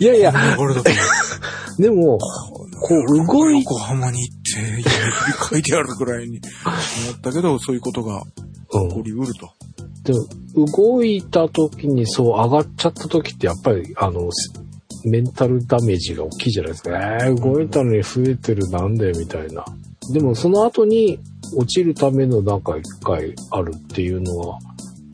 [0.00, 0.90] いやいや、流れだと。
[1.78, 4.36] でも、こう動い横浜に行っ
[4.82, 6.40] て、書いてあるぐらいに
[7.06, 8.22] 思ったけど、そういうことが
[8.72, 9.50] うん起こりうると。
[10.04, 14.52] でも動いた時にそう上がっちゃった時ってやっぱりあのす
[15.04, 16.90] メンタルダメージが大きいじゃないですか。
[16.90, 19.64] えー、動いたのに増えてるなんでみたいな。
[20.12, 21.18] でもその後に
[21.56, 24.58] 落ちるためのなんか一回あるっていうのは、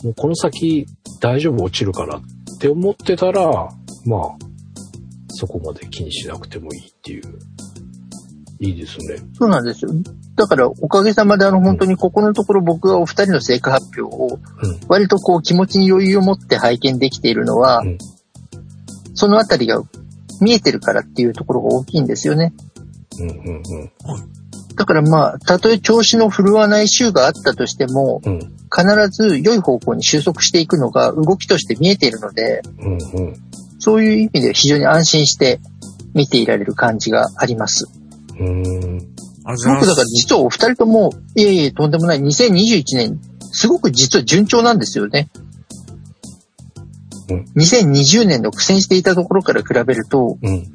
[0.02, 0.86] もうこの先
[1.20, 2.22] 大丈夫落ちるからっ
[2.58, 3.70] て思ってたら、
[4.04, 4.36] まあ、
[5.30, 7.38] そこまで気にしなくてもいいっていう。
[8.60, 9.18] いいですね。
[9.38, 9.90] そうなんですよ。
[10.34, 14.80] だから、おかげさまで、あの、本当にここのところ僕がお二人の成果発表を、うん。
[14.88, 17.98] 割とこう気持ちに余裕を持って拝見できているのは、うん
[19.14, 19.82] そのあたりが
[20.40, 22.52] 見えてるからっていうところが大きいんですよね。
[23.18, 23.62] うんうん
[24.76, 28.22] だからまあ、たとえ調子の振るわない週があったとしても。
[28.70, 32.96] 必ず良い方向に収束していくのが動きとして見えているので、うんう
[33.30, 33.36] ん。
[33.78, 35.58] そういう意味で非常に安心して
[36.14, 37.86] 見ていられる感じがあります。
[38.38, 39.18] うーん。
[39.44, 39.86] ありがとうござい僕ます。
[39.88, 43.20] だから実はお二人とも、いえいえ、とんでもない2021年、
[43.52, 45.28] すごく実は順調なんですよね。
[47.30, 50.66] うん2020年の苦戦していたところから比べると、うん。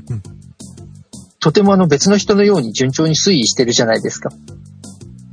[1.40, 4.30] とてもあの別の人のように順調に推移してるじゃないですか。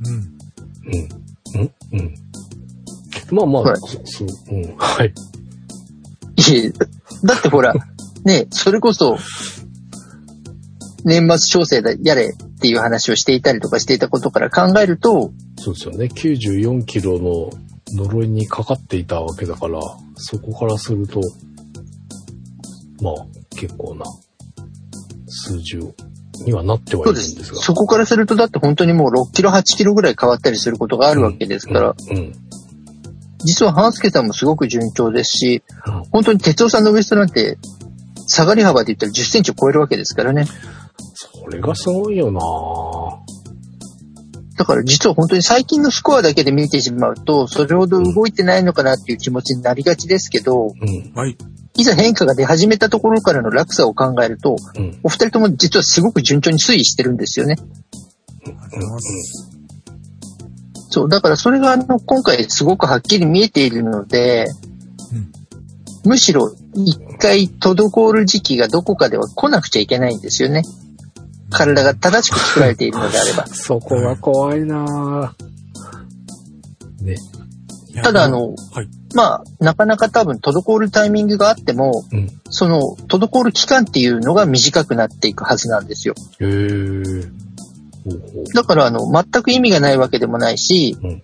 [0.05, 0.13] うん。
[0.13, 1.09] うん。
[1.61, 1.71] うん。
[1.99, 2.15] うん。
[3.31, 4.75] まあまあ、はいそそう、うん。
[4.77, 5.13] はい。
[6.37, 6.71] いえ、
[7.23, 7.73] だってほら、
[8.25, 9.17] ね、それこそ、
[11.03, 16.05] 年末調整だ、やれっていう話をしていたりとかしていたことから考えると、そうですよね。
[16.05, 17.49] 94キロの
[17.95, 19.79] 呪いにかかっていたわけだから、
[20.15, 21.21] そこからすると、
[23.01, 23.25] まあ、
[23.55, 24.05] 結構な
[25.27, 25.77] 数字
[26.45, 27.59] にはなってはいそうでるんですが。。
[27.59, 32.17] すそこからするとだって本当にもう6キロ、8キロぐらい変わったりすることがあるわけですから、うん。
[32.17, 32.33] うん。
[33.43, 37.57] 実は半助さんもすごく順調ですし、うん本当に哲夫さんのウエストなんて、
[38.27, 40.45] 下がり幅で言ったら10センチを超えるわけですからね。
[41.13, 42.41] それがすごいよな
[44.57, 51.13] だから実は本当に最近のスコアだけで見てしまうと、それほど動いてないのかなっていう気持ちになりがちですけど、うん。
[51.15, 51.35] はい。
[51.77, 54.99] いざ変化が出始めたところからの落差を考えると、うん。
[55.01, 57.55] お二人とも実はすごく順調に推移してるんですよね。
[60.89, 64.45] そう、だからそれがあの、今回すごくはっきり見えているので、
[65.11, 65.31] うん
[66.03, 70.63] むしろ一回滞る時期がどこかでは来なくちゃいけないんですよね。
[71.51, 73.45] 体が正しく作られているのであれば。
[73.53, 75.35] そこが怖いな
[77.01, 77.15] ね。
[77.89, 78.87] いやただあ、の、はい。
[79.13, 82.29] まあ、なかなか多分滞るタイミングがあっても、うん。
[82.49, 86.15] その滞る期間っていうのが短くなっていくはずなんですよ。
[86.39, 86.47] へえ。
[86.49, 88.53] ほうほう。
[88.53, 91.23] だからあの、全く意味がないわけでもないし、うん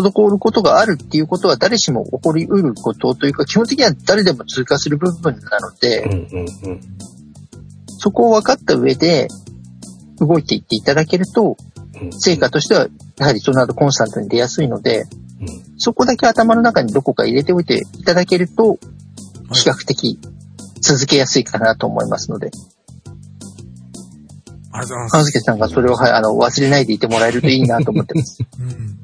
[0.00, 6.80] 滞ることがあるっていうことは誰しも起こりうることというか、基本的には誰でも通過する部分なので、うんうんうん。
[7.98, 9.28] そこを分かった上で、
[10.18, 11.56] 動いていっていただけると、
[12.00, 12.88] うん成果としては、
[13.18, 15.04] やはりその後コンスタントに出やすいので、
[15.40, 18.78] うんそこだけ頭の中にどこか入れておいていただけると、
[19.52, 20.18] 比較的
[20.80, 22.50] 続けやすいかなと思いますので、
[24.74, 25.16] ありがとうございます。
[25.16, 28.42] 半助さんがそれを、はい、あの、忘れないでいてもらえるといいなと思ってます。
[28.58, 28.98] うん。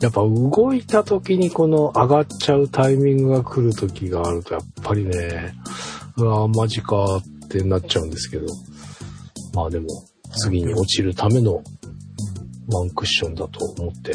[0.00, 5.54] やっぱ動いた時にこの上がっちゃうタイミングが来る時があるとやっぱりね、
[6.18, 8.46] うわマジかってなっちゃうんですけど。
[9.54, 9.86] まあでも、
[10.36, 11.62] 次に落ちるための
[12.68, 14.14] ワンクッションだと思って、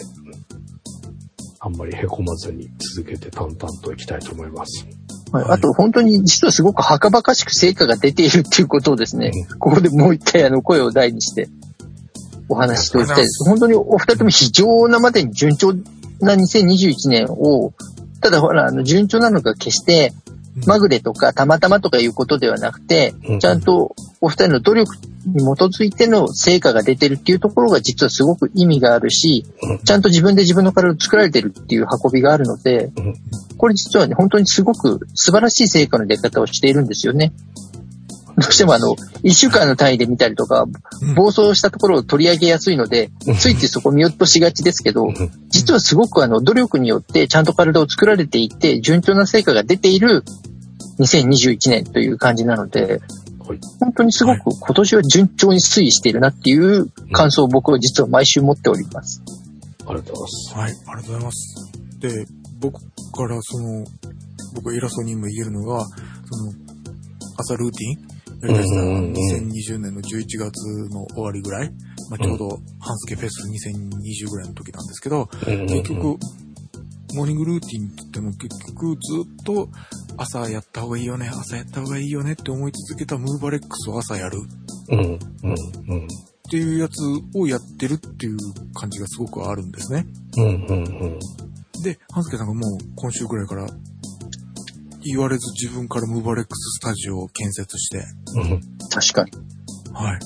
[1.60, 4.86] あんまり凹まずに続けて淡々といきたいと思います。
[5.32, 11.50] はい、はいあと、本当に実はすごくはかばかしく成果が出ているっていうことをですね、ここでもう一回あの声を大にして
[12.50, 13.50] お話ししておきたいです。
[13.50, 15.74] 本当にお二人とも非常なまでに順調
[16.20, 17.74] な2021年を、
[18.22, 20.14] ただほら、あの、順調なのが決して、
[20.68, 23.40] まぐれとかたまたまとかいうことではなくて、うん。
[23.40, 24.96] ちゃんとお二人の努力
[25.26, 29.80] に基づいての成果が出てるっていうところが実はすごく意味があるし、うん。
[29.80, 33.16] ちゃんと自分で自分の体を作られてるっていう運びがあるのでうん、
[33.58, 37.32] これ実はね、本当にすごく素晴らしい成果の出方をしているんですよね。
[38.38, 40.72] どうしてもあの、一週間の単位で見たりとか、うん
[41.16, 43.10] 暴走したところを取り上げやすいので、
[43.40, 45.08] ついついそこ見落としがちですけど、
[45.50, 50.24] 実はすごくあの、努力によってちゃんと体を作られていって、順調な成果が出ている
[51.00, 53.02] 2021年という感じなので、
[53.44, 59.22] はい本当にすごく今年は順調に推移しているなっていう感想を僕は実は毎週持っております。
[59.86, 60.56] ありがとうございます。
[60.56, 61.72] はい、ありがとうございます。
[62.00, 62.26] で、
[62.60, 63.86] 僕からその、
[64.54, 66.54] 僕が偉そうにも言えるのが、その、
[67.38, 68.11] 朝ルーティン
[68.42, 71.72] やりだしたうんうんうん2020年の11月の終わりぐらい、
[72.10, 72.50] まあ、ちょうど、
[72.80, 76.18] 半助フェス2020ぐらいの時なんですけど、結局、
[77.14, 78.98] モーニングルーティンって言っても結局ず
[79.42, 79.70] っと
[80.18, 84.40] 朝やった方がいいよね、朝やった方がいいよねって思い続けたムーバレックスを朝やる
[84.90, 85.20] うん、うん、
[85.88, 86.06] うん。
[86.06, 86.08] っ
[86.50, 87.02] ていうやつ
[87.36, 88.38] をやってるっていう
[88.74, 90.06] 感じがすごくあるんですね。
[90.38, 91.20] うん、うん、うん。
[91.84, 93.68] で、半助さんがもう今週ぐらいから
[95.04, 98.04] 言われず自分からムーバレックススタジオを建設して。
[98.36, 98.62] うん。
[98.90, 99.32] 確かに。
[99.94, 100.20] はい。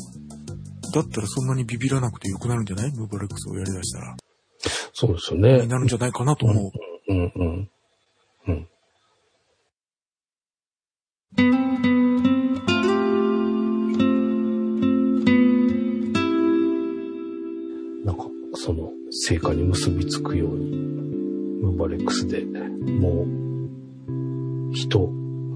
[0.93, 2.91] だったらそんなにビビらなくてよくなるんじゃない？
[2.91, 4.15] ムーバレックスをやりだしたら。
[4.93, 5.61] そうですよね。
[5.61, 6.71] になるんじゃないかなと思う。
[7.09, 7.69] うん、うん、うん。
[8.47, 8.67] うん。
[18.05, 18.23] なんか、
[18.53, 20.77] その、成果に結びつくように、
[21.61, 23.44] ムーバレックスでもう、
[24.75, 25.09] 一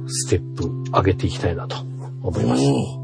[0.07, 1.75] ステップ上げていきたいなと
[2.23, 2.63] 思います。
[2.63, 2.99] お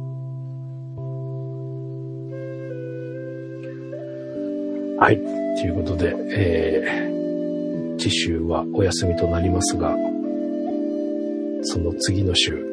[4.97, 5.17] はい。
[5.61, 9.95] ということで、えー、次週はお休みとなりますが、
[11.63, 12.65] その次の週、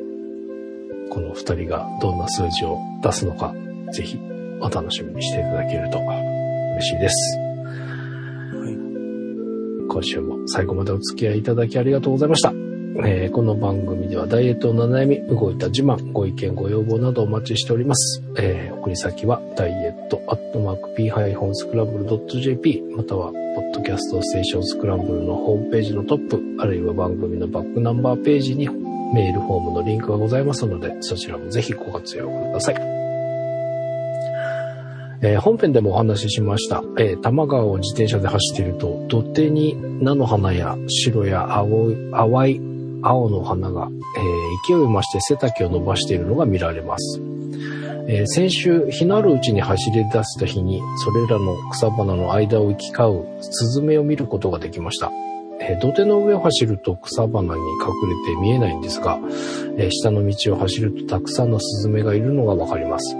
[1.10, 3.52] この二人がどんな数字を出すのか、
[3.93, 4.19] ぜひ
[4.60, 7.39] お楽しみにしていただけると嬉しいです。
[8.56, 8.74] はい。
[9.89, 12.61] 今週も最後までお付き合いいただきありがとうございました。
[13.01, 18.23] えーこの番組ではダイエットの悩み、動いた自慢、ご意見、ご要望などお待ちしております。
[18.36, 32.74] えー送り先はダイエットアットマーク p-scramble.jp または、ポッドキャストステーションスクランブルのホームページのトップ、あるいは番組のバックナンバーページにメールフォームのリンクがございますので、そちらもぜひご活用ください。
[35.24, 42.72] えー本編でもお話ししました、えー多摩川を自転車で走っていると、土手に菜の花や白や青い、淡い
[43.03, 47.20] 青の花が、えー勢いを増して背丈を伸ばしているのが見られます。
[48.09, 55.11] えー先週、日のあるうちに走り出した日に、それらの草花の間を行き交うスズメを見ることができました。
[55.61, 57.55] えー土手の上を走ると草花に隠
[58.27, 59.19] れて見えないんですが、
[59.77, 63.16] えー下の道を走るとたくさんのスズメがいるのがわかります。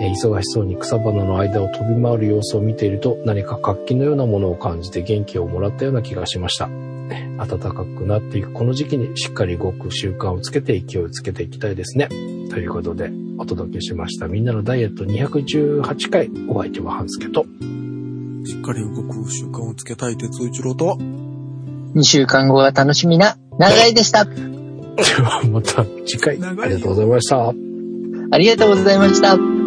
[0.00, 6.66] えー忙しそうに草花の間を飛び回る様子を見ていると何か活気のようなものを感じて元気をもらったような気がしました。
[6.66, 12.08] えー暖かくなっていくこの時期にしっかり動く習慣をつけて勢いをつけていきたいですね。
[12.50, 17.46] ということでお届けしましたみんなのダイエット218回お相手は半助と
[18.44, 20.96] しっかり動く習慣をつけたい哲夫一郎と、
[21.94, 24.24] 2週間後が楽しみな長井でした。
[24.26, 24.32] で
[25.22, 27.54] はまた次回ありがとうございました。
[28.32, 29.59] ありがとうございました。